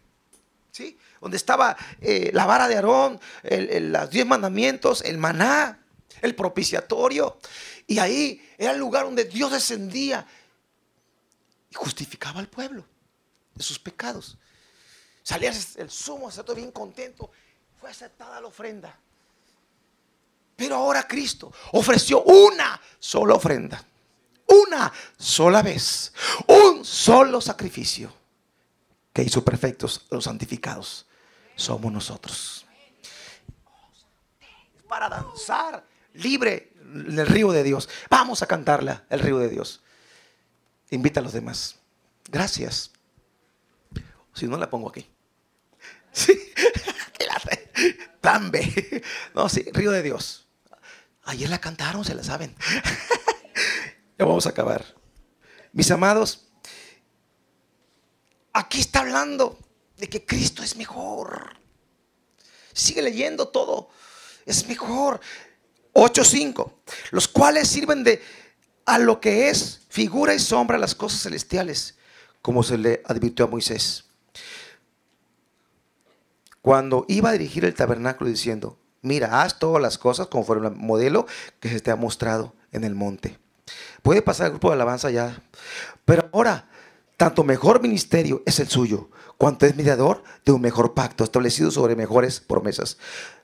¿sí? 0.72 0.98
donde 1.22 1.38
estaba 1.38 1.78
eh, 2.02 2.32
la 2.34 2.46
vara 2.46 2.68
de 2.68 2.76
Aarón, 2.76 3.20
los 3.44 4.10
diez 4.10 4.26
mandamientos, 4.26 5.04
el 5.04 5.18
maná, 5.18 5.80
el 6.22 6.34
propiciatorio. 6.36 7.38
Y 7.88 8.00
ahí 8.00 8.46
era 8.58 8.74
el 8.74 8.80
lugar 8.80 9.06
donde 9.06 9.24
Dios 9.24 9.50
descendía 9.50 10.28
y 11.72 11.76
justificaba 11.76 12.42
al 12.42 12.50
pueblo 12.50 12.86
de 13.56 13.64
sus 13.64 13.80
pecados. 13.80 14.38
Salía 15.24 15.52
el 15.78 15.90
sumo 15.90 16.30
todo 16.30 16.56
bien 16.56 16.72
contento. 16.72 17.32
Fue 17.80 17.90
aceptada 17.90 18.42
la 18.42 18.48
ofrenda. 18.48 18.98
Pero 20.56 20.76
ahora 20.76 21.08
Cristo 21.08 21.54
ofreció 21.72 22.24
una 22.24 22.80
sola 23.00 23.36
ofrenda. 23.36 23.84
Una 24.48 24.92
sola 25.18 25.62
vez. 25.62 26.12
Un 26.48 26.84
solo 26.84 27.40
sacrificio. 27.40 28.14
Que 29.14 29.24
hizo 29.24 29.44
perfectos 29.44 30.06
los 30.10 30.26
santificados. 30.26 31.06
Somos 31.56 31.92
nosotros. 31.92 32.66
Para 34.88 35.10
danzar 35.10 35.86
libre 36.14 36.74
el 36.94 37.28
río 37.28 37.52
de 37.52 37.64
Dios. 37.64 37.90
Vamos 38.10 38.42
a 38.42 38.48
cantarla, 38.48 39.06
el 39.10 39.20
río 39.20 39.38
de 39.40 39.50
Dios. 39.50 39.82
Invita 40.90 41.20
a 41.20 41.24
los 41.24 41.34
demás. 41.34 41.76
Gracias. 42.30 42.92
Si 44.34 44.48
no 44.48 44.58
la 44.58 44.70
pongo 44.70 44.90
aquí. 44.90 45.10
Sí. 46.14 46.34
Tambe. 48.22 49.04
No, 49.34 49.48
sí, 49.50 49.66
Río 49.74 49.92
de 49.92 50.04
Dios. 50.04 50.48
Ayer 51.24 51.50
la 51.50 51.60
cantaron, 51.60 52.04
se 52.06 52.16
la 52.16 52.24
saben. 52.24 52.56
ya 54.18 54.26
vamos 54.26 54.46
a 54.46 54.50
acabar. 54.50 54.84
Mis 55.74 55.92
amados, 55.92 56.48
aquí 58.54 58.80
está 58.80 59.02
hablando 59.02 59.60
de 59.98 60.10
que 60.10 60.26
Cristo 60.26 60.64
es 60.64 60.76
mejor. 60.76 61.58
Sigue 62.74 63.02
leyendo 63.02 63.50
todo. 63.50 63.90
Es 64.46 64.68
mejor. 64.68 65.20
8.5. 65.98 66.72
Los 67.12 67.28
cuales 67.28 67.68
sirven 67.68 68.04
de 68.04 68.22
a 68.86 69.00
lo 69.00 69.20
que 69.20 69.50
es 69.50 69.82
figura 69.90 70.34
y 70.34 70.40
sombra 70.40 70.78
las 70.78 70.96
cosas 70.96 71.22
celestiales, 71.22 71.96
como 72.42 72.64
se 72.64 72.78
le 72.78 73.02
advirtió 73.06 73.46
a 73.46 73.50
Moisés 73.50 74.08
cuando 76.68 77.06
iba 77.08 77.30
a 77.30 77.32
dirigir 77.32 77.64
el 77.64 77.74
tabernáculo 77.74 78.30
diciendo, 78.30 78.78
mira, 79.02 79.42
haz 79.42 79.58
todas 79.58 79.82
las 79.82 79.98
cosas 79.98 80.28
conforme 80.28 80.68
al 80.68 80.76
modelo 80.76 81.26
que 81.62 81.70
se 81.70 81.80
te 81.80 81.92
ha 81.92 81.96
mostrado 81.96 82.56
en 82.74 82.84
el 82.84 82.94
monte. 82.94 83.40
Puede 84.02 84.22
pasar 84.22 84.48
el 84.48 84.52
grupo 84.52 84.68
de 84.68 84.74
alabanza 84.74 85.10
ya, 85.10 85.42
pero 86.04 86.30
ahora, 86.34 86.68
tanto 87.18 87.44
mejor 87.44 87.82
ministerio 87.82 88.44
es 88.46 88.60
el 88.60 88.70
suyo, 88.70 89.10
cuanto 89.38 89.66
es 89.66 89.76
mediador 89.76 90.24
de 90.46 90.52
un 90.52 90.62
mejor 90.62 90.94
pacto 90.94 91.24
establecido 91.24 91.72
sobre 91.72 91.96
mejores 91.96 92.40
promesas. 92.40 92.98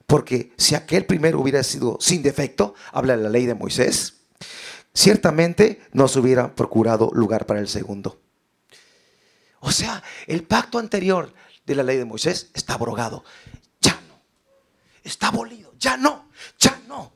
Porque 0.05 0.53
si 0.57 0.75
aquel 0.75 1.05
primero 1.05 1.39
hubiera 1.39 1.63
sido 1.63 1.97
sin 1.99 2.21
defecto, 2.21 2.75
habla 2.91 3.17
de 3.17 3.23
la 3.23 3.29
ley 3.29 3.45
de 3.45 3.55
Moisés, 3.55 4.21
ciertamente 4.93 5.81
no 5.91 6.07
se 6.07 6.19
hubiera 6.19 6.55
procurado 6.55 7.09
lugar 7.13 7.45
para 7.45 7.59
el 7.59 7.67
segundo. 7.67 8.21
O 9.59 9.71
sea, 9.71 10.03
el 10.27 10.43
pacto 10.43 10.77
anterior 10.77 11.33
de 11.65 11.75
la 11.75 11.83
ley 11.83 11.97
de 11.97 12.05
Moisés 12.05 12.51
está 12.53 12.73
abrogado. 12.73 13.23
Ya 13.81 13.93
no. 14.07 14.21
Está 15.03 15.29
abolido. 15.29 15.73
Ya 15.79 15.97
no. 15.97 16.29
Ya 16.59 16.79
no. 16.87 17.13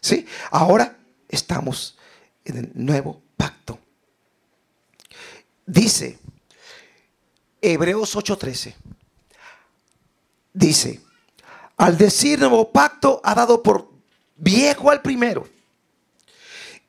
¿Sí? 0.00 0.26
Ahora 0.50 0.98
estamos 1.28 1.96
en 2.44 2.58
el 2.58 2.70
nuevo 2.74 3.22
pacto. 3.36 3.78
Dice 5.66 6.18
Hebreos 7.60 8.14
8:13. 8.14 8.74
Dice, 10.52 11.00
al 11.76 11.98
decir 11.98 12.38
nuevo 12.38 12.70
pacto 12.70 13.20
ha 13.22 13.34
dado 13.34 13.62
por 13.62 13.90
viejo 14.36 14.90
al 14.90 15.02
primero. 15.02 15.46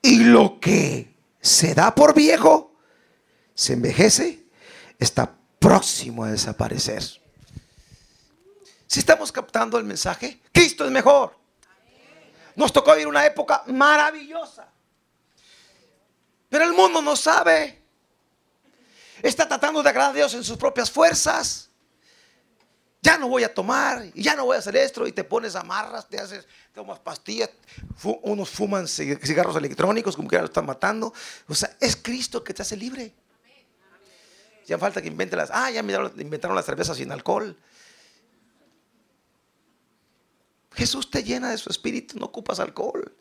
Y 0.01 0.19
lo 0.19 0.59
que 0.59 1.13
se 1.41 1.73
da 1.73 1.93
por 1.93 2.13
viejo 2.13 2.75
se 3.55 3.73
envejece, 3.73 4.45
está 4.99 5.35
próximo 5.59 6.23
a 6.23 6.31
desaparecer. 6.31 7.03
Si 8.85 8.99
estamos 8.99 9.31
captando 9.31 9.77
el 9.77 9.83
mensaje, 9.83 10.39
Cristo 10.51 10.85
es 10.85 10.91
mejor. 10.91 11.35
Nos 12.55 12.71
tocó 12.71 12.91
vivir 12.93 13.07
una 13.07 13.25
época 13.25 13.63
maravillosa. 13.67 14.71
Pero 16.49 16.63
el 16.63 16.73
mundo 16.73 17.01
no 17.01 17.15
sabe. 17.15 17.86
Está 19.21 19.47
tratando 19.47 19.81
de 19.83 19.89
agradar 19.89 20.11
a 20.11 20.15
Dios 20.15 20.33
en 20.33 20.43
sus 20.43 20.57
propias 20.57 20.91
fuerzas. 20.91 21.69
Ya 23.01 23.17
no 23.17 23.29
voy 23.29 23.43
a 23.43 23.53
tomar, 23.53 24.05
y 24.13 24.23
ya 24.23 24.35
no 24.35 24.45
voy 24.45 24.55
a 24.55 24.59
hacer 24.59 24.75
esto, 24.75 25.07
y 25.07 25.11
te 25.11 25.23
pones 25.23 25.55
amarras, 25.55 26.09
te 26.09 26.19
haces, 26.19 26.47
tomas 26.73 26.99
pastillas, 26.99 27.49
unos 28.23 28.49
fuman 28.49 28.87
cigarros 28.87 29.55
electrónicos, 29.55 30.15
como 30.15 30.27
que 30.27 30.35
ya 30.35 30.41
lo 30.41 30.47
están 30.47 30.65
matando. 30.65 31.13
O 31.47 31.55
sea, 31.55 31.75
es 31.79 31.95
Cristo 31.95 32.43
que 32.43 32.53
te 32.53 32.63
hace 32.63 32.75
libre. 32.75 33.13
Ya 34.65 34.77
falta 34.77 35.01
que 35.01 35.07
invente 35.07 35.35
las, 35.37 35.49
ah, 35.53 35.71
ya 35.71 35.79
inventaron 35.79 36.55
las 36.55 36.65
cervezas 36.65 36.97
sin 36.97 37.11
alcohol. 37.11 37.57
Jesús 40.73 41.09
te 41.09 41.23
llena 41.23 41.49
de 41.49 41.57
su 41.57 41.69
espíritu, 41.69 42.19
no 42.19 42.25
ocupas 42.25 42.59
alcohol. 42.59 43.15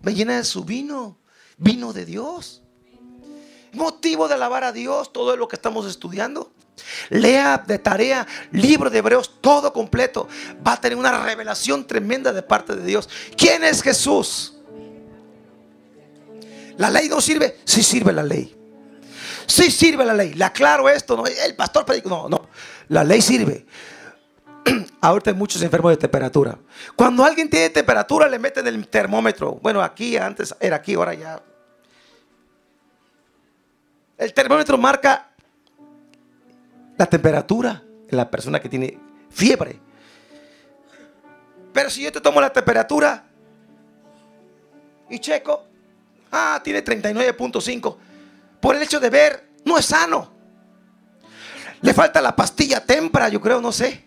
Me 0.00 0.14
llena 0.14 0.38
de 0.38 0.44
su 0.44 0.64
vino, 0.64 1.18
vino 1.56 1.92
de 1.92 2.04
Dios. 2.04 2.62
Motivo 3.76 4.26
de 4.26 4.34
alabar 4.34 4.64
a 4.64 4.72
Dios 4.72 5.12
todo 5.12 5.36
lo 5.36 5.48
que 5.48 5.56
estamos 5.56 5.86
estudiando. 5.86 6.50
Lea 7.10 7.62
de 7.66 7.78
tarea 7.78 8.26
libro 8.50 8.90
de 8.90 8.98
Hebreos 8.98 9.40
todo 9.40 9.72
completo. 9.72 10.28
Va 10.66 10.72
a 10.72 10.80
tener 10.80 10.98
una 10.98 11.22
revelación 11.24 11.86
tremenda 11.86 12.32
de 12.32 12.42
parte 12.42 12.74
de 12.74 12.84
Dios. 12.84 13.08
¿Quién 13.36 13.64
es 13.64 13.82
Jesús? 13.82 14.54
¿La 16.76 16.90
ley 16.90 17.08
no 17.08 17.20
sirve? 17.20 17.58
Sí 17.64 17.82
sirve 17.82 18.12
la 18.12 18.22
ley. 18.22 18.54
Sí 19.46 19.70
sirve 19.70 20.04
la 20.04 20.14
ley. 20.14 20.34
Le 20.34 20.44
aclaro 20.44 20.88
esto. 20.88 21.16
¿no? 21.16 21.26
El 21.26 21.54
pastor 21.54 21.84
predica. 21.84 22.08
No, 22.08 22.28
no. 22.28 22.48
La 22.88 23.04
ley 23.04 23.22
sirve. 23.22 23.66
Ahorita 25.00 25.30
hay 25.30 25.36
muchos 25.36 25.62
enfermos 25.62 25.92
de 25.92 25.96
temperatura. 25.96 26.58
Cuando 26.94 27.24
alguien 27.24 27.48
tiene 27.48 27.70
temperatura, 27.70 28.28
le 28.28 28.38
meten 28.38 28.66
el 28.66 28.86
termómetro. 28.88 29.52
Bueno, 29.62 29.82
aquí 29.82 30.16
antes 30.16 30.54
era 30.60 30.76
aquí, 30.76 30.94
ahora 30.94 31.14
ya. 31.14 31.42
El 34.18 34.32
termómetro 34.32 34.78
marca 34.78 35.30
la 36.96 37.06
temperatura 37.06 37.82
en 38.08 38.16
la 38.16 38.30
persona 38.30 38.60
que 38.60 38.68
tiene 38.68 38.98
fiebre. 39.30 39.78
Pero 41.72 41.90
si 41.90 42.02
yo 42.02 42.10
te 42.10 42.20
tomo 42.20 42.40
la 42.40 42.50
temperatura 42.50 43.24
y 45.10 45.18
checo, 45.18 45.66
ah, 46.32 46.60
tiene 46.64 46.82
39.5. 46.82 47.96
Por 48.60 48.76
el 48.76 48.82
hecho 48.82 48.98
de 48.98 49.10
ver, 49.10 49.50
no 49.64 49.76
es 49.76 49.84
sano. 49.84 50.32
Le 51.82 51.92
falta 51.92 52.22
la 52.22 52.34
pastilla 52.34 52.80
tempra, 52.84 53.28
yo 53.28 53.40
creo, 53.40 53.60
no 53.60 53.70
sé. 53.72 54.06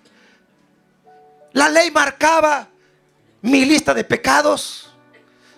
La 1.53 1.69
ley 1.69 1.91
marcaba 1.91 2.67
mi 3.41 3.65
lista 3.65 3.93
de 3.93 4.03
pecados. 4.03 4.89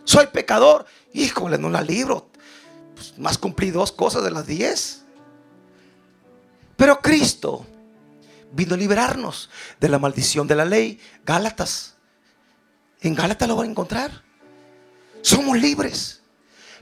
Soy 0.03 0.27
pecador. 0.27 0.85
Híjole, 1.13 1.57
no 1.57 1.69
la 1.69 1.81
libro. 1.81 2.30
Pues, 3.01 3.17
más 3.17 3.39
cumplí 3.39 3.71
dos 3.71 3.91
cosas 3.91 4.23
de 4.23 4.29
las 4.29 4.45
diez. 4.45 5.01
Pero 6.75 7.01
Cristo 7.01 7.65
vino 8.51 8.75
a 8.75 8.77
liberarnos 8.77 9.49
de 9.79 9.89
la 9.89 9.97
maldición 9.97 10.45
de 10.45 10.55
la 10.55 10.65
ley. 10.65 10.99
Gálatas. 11.25 11.95
En 13.01 13.15
Gálatas 13.15 13.47
lo 13.47 13.55
van 13.55 13.67
a 13.67 13.71
encontrar. 13.71 14.23
Somos 15.23 15.57
libres. 15.57 16.21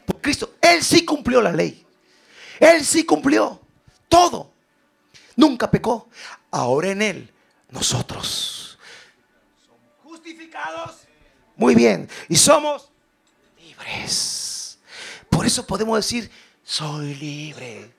Por 0.06 0.20
Cristo. 0.20 0.56
Él 0.60 0.84
sí 0.84 1.06
cumplió 1.06 1.42
la 1.42 1.54
ley. 1.54 1.86
Él 2.60 2.84
sí 2.84 3.06
cumplió 3.06 3.62
todo. 4.10 4.52
Nunca 5.38 5.72
pecó. 5.72 6.10
Ahora 6.52 6.90
en 6.90 7.02
Él, 7.02 7.34
nosotros 7.70 8.60
muy 11.56 11.76
bien. 11.76 12.10
Y 12.30 12.36
somos 12.36 12.90
libres. 13.62 14.39
Eso 15.50 15.66
podemos 15.66 15.98
decir, 15.98 16.30
soy 16.64 17.16
libre. 17.16 17.92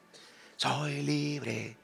Soy 0.57 1.03
libre. 1.03 1.77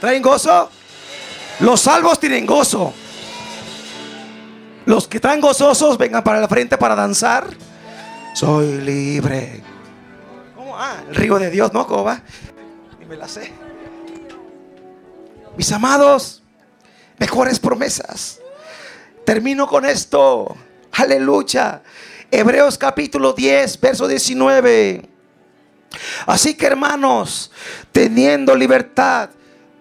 ¿Traen 0.00 0.22
gozo? 0.22 0.70
Los 1.60 1.82
salvos 1.82 2.18
tienen 2.18 2.46
gozo. 2.46 2.94
Los 4.86 5.06
que 5.06 5.18
están 5.18 5.42
gozosos 5.42 5.98
vengan 5.98 6.24
para 6.24 6.40
la 6.40 6.48
frente 6.48 6.78
para 6.78 6.94
danzar. 6.94 7.65
Soy 8.36 8.82
libre. 8.82 9.62
¿Cómo? 10.54 10.76
Ah, 10.76 11.02
el 11.08 11.14
río 11.14 11.38
de 11.38 11.48
Dios, 11.48 11.72
¿no? 11.72 11.86
¿Cómo? 11.86 12.14
Y 13.00 13.06
me 13.06 13.16
la 13.16 13.26
sé. 13.28 13.50
Mis 15.56 15.72
amados, 15.72 16.42
mejores 17.18 17.58
promesas. 17.58 18.38
Termino 19.24 19.66
con 19.66 19.86
esto. 19.86 20.54
Aleluya. 20.92 21.82
Hebreos 22.30 22.76
capítulo 22.76 23.32
10, 23.32 23.80
verso 23.80 24.06
19. 24.06 25.08
Así 26.26 26.52
que 26.58 26.66
hermanos, 26.66 27.50
teniendo 27.90 28.54
libertad 28.54 29.30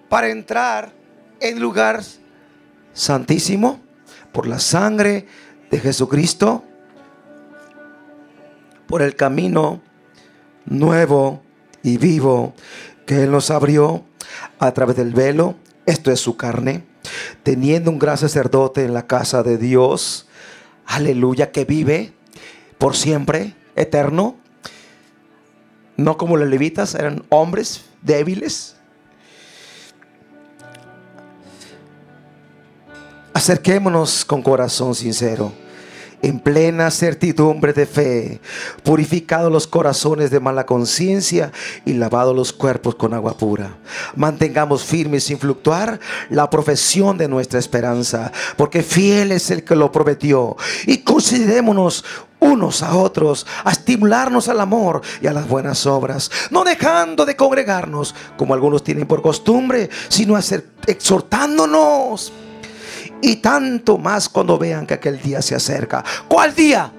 para 0.08 0.30
entrar 0.30 0.94
en 1.42 1.60
lugar 1.60 2.02
santísimo 2.94 3.82
por 4.32 4.48
la 4.48 4.60
sangre 4.60 5.28
de 5.70 5.78
Jesucristo, 5.78 6.64
por 8.96 9.02
el 9.02 9.18
camino 9.18 9.82
nuevo 10.64 11.42
y 11.84 11.98
vivo 11.98 12.54
que 13.06 13.24
Él 13.24 13.32
nos 13.32 13.52
abrió 13.52 14.06
a 14.58 14.72
través 14.72 14.96
del 14.96 15.12
velo, 15.12 15.56
esto 15.86 16.14
es 16.14 16.22
su 16.22 16.38
carne, 16.38 16.86
teniendo 17.44 17.92
un 17.92 18.00
gran 18.00 18.18
sacerdote 18.18 18.86
en 18.86 18.94
la 18.94 19.06
casa 19.06 19.44
de 19.44 19.58
Dios, 19.58 20.28
aleluya, 20.86 21.52
que 21.52 21.66
vive 21.66 22.14
por 22.78 22.96
siempre, 22.96 23.54
eterno, 23.76 24.38
no 25.98 26.16
como 26.16 26.38
los 26.38 26.48
levitas, 26.48 26.96
eran 26.96 27.26
hombres 27.28 27.84
débiles, 28.02 28.78
Acerquémonos 33.34 34.24
con 34.24 34.42
corazón 34.42 34.96
sincero, 34.96 35.52
en 36.26 36.40
plena 36.40 36.90
certidumbre 36.90 37.72
de 37.72 37.86
fe, 37.86 38.42
purificados 38.84 39.52
los 39.52 39.68
corazones 39.68 40.32
de 40.32 40.40
mala 40.40 40.66
conciencia 40.66 41.52
y 41.86 41.94
lavados 41.94 42.36
los 42.36 42.52
cuerpos 42.52 42.96
con 42.96 43.14
agua 43.14 43.38
pura. 43.38 43.78
Mantengamos 44.16 44.84
firmes 44.84 45.26
sin 45.26 45.38
fluctuar 45.38 46.00
la 46.32 46.50
profesión 46.50 47.20
de 47.20 47.28
nuestra 47.28 47.60
esperanza, 47.60 48.32
porque 48.58 48.82
fiel 48.82 49.32
es 49.32 49.52
el 49.52 49.64
que 49.64 49.76
lo 49.76 49.92
prometió. 49.92 50.58
Y 50.88 51.04
considerémonos 51.04 52.04
unos 52.40 52.82
a 52.82 52.96
otros, 52.96 53.46
a 53.64 53.72
estimularnos 53.72 54.50
al 54.50 54.62
amor 54.62 55.02
y 55.22 55.28
a 55.28 55.34
las 55.34 55.48
buenas 55.48 55.86
obras, 55.86 56.32
no 56.50 56.64
dejando 56.64 57.26
de 57.26 57.36
congregarnos 57.36 58.16
como 58.36 58.56
algunos 58.56 58.84
tienen 58.84 59.06
por 59.06 59.22
costumbre, 59.22 59.92
sino 60.10 60.36
exhortándonos 60.88 62.34
y 63.26 63.38
tanto 63.38 63.98
más 63.98 64.30
cuando 64.30 64.58
vean 64.58 64.86
que 64.86 64.94
aquel 64.94 65.20
día 65.20 65.42
se 65.42 65.56
acerca. 65.56 66.04
¿Cuál 66.28 66.54
día? 66.54 66.92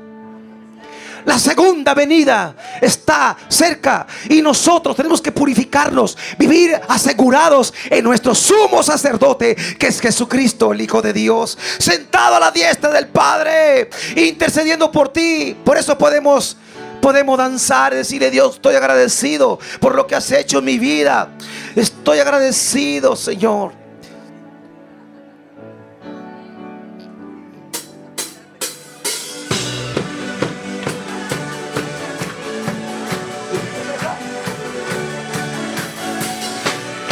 La 1.24 1.38
segunda 1.38 1.94
venida 1.94 2.54
está 2.80 3.36
cerca 3.48 4.06
y 4.28 4.42
nosotros 4.42 4.96
tenemos 4.96 5.20
que 5.20 5.32
purificarnos, 5.32 6.16
vivir 6.38 6.80
asegurados 6.88 7.72
en 7.90 8.04
nuestro 8.04 8.34
sumo 8.34 8.82
sacerdote, 8.82 9.56
que 9.78 9.88
es 9.88 10.00
Jesucristo, 10.00 10.72
el 10.72 10.80
Hijo 10.80 11.00
de 11.00 11.12
Dios, 11.12 11.56
sentado 11.78 12.36
a 12.36 12.40
la 12.40 12.50
diestra 12.50 12.90
del 12.90 13.08
Padre, 13.08 13.88
intercediendo 14.16 14.90
por 14.90 15.12
ti. 15.12 15.56
Por 15.64 15.76
eso 15.76 15.96
podemos 15.96 16.56
podemos 17.00 17.38
danzar 17.38 17.94
decirle 17.94 18.32
Dios, 18.32 18.56
estoy 18.56 18.74
agradecido 18.74 19.60
por 19.78 19.94
lo 19.94 20.08
que 20.08 20.16
has 20.16 20.28
hecho 20.32 20.58
en 20.58 20.64
mi 20.64 20.78
vida. 20.78 21.28
Estoy 21.76 22.18
agradecido, 22.18 23.14
Señor. 23.14 23.86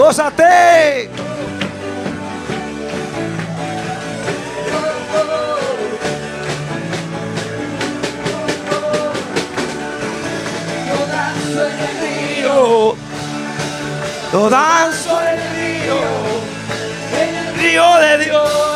¡Gózate! 0.00 1.10
Yo 10.82 11.06
danzo 11.06 11.68
en 11.68 11.78
el 11.78 11.94
río. 12.00 12.96
Yo 14.32 14.50
danzo 14.50 15.20
en 15.20 15.38
el 15.38 15.40
río. 15.54 15.98
En 17.20 17.34
el 17.34 17.54
río 17.56 17.96
de 17.98 18.24
Dios 18.24 18.69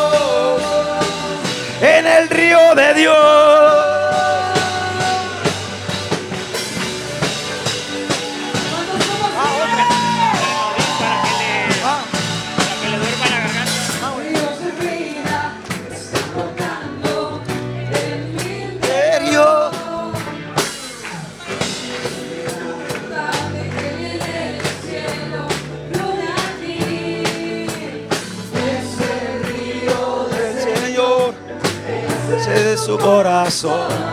de 2.55 2.95
Dios. 2.95 3.94
corazón. 33.05 34.04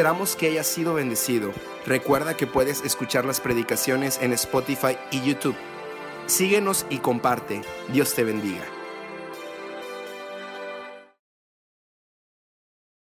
Esperamos 0.00 0.34
que 0.34 0.46
hayas 0.46 0.66
sido 0.66 0.94
bendecido. 0.94 1.52
Recuerda 1.84 2.34
que 2.34 2.46
puedes 2.46 2.80
escuchar 2.86 3.26
las 3.26 3.38
predicaciones 3.38 4.18
en 4.22 4.32
Spotify 4.32 4.96
y 5.10 5.20
YouTube. 5.20 5.54
Síguenos 6.24 6.86
y 6.88 7.00
comparte. 7.00 7.60
Dios 7.92 8.14
te 8.14 8.24
bendiga. 8.24 8.79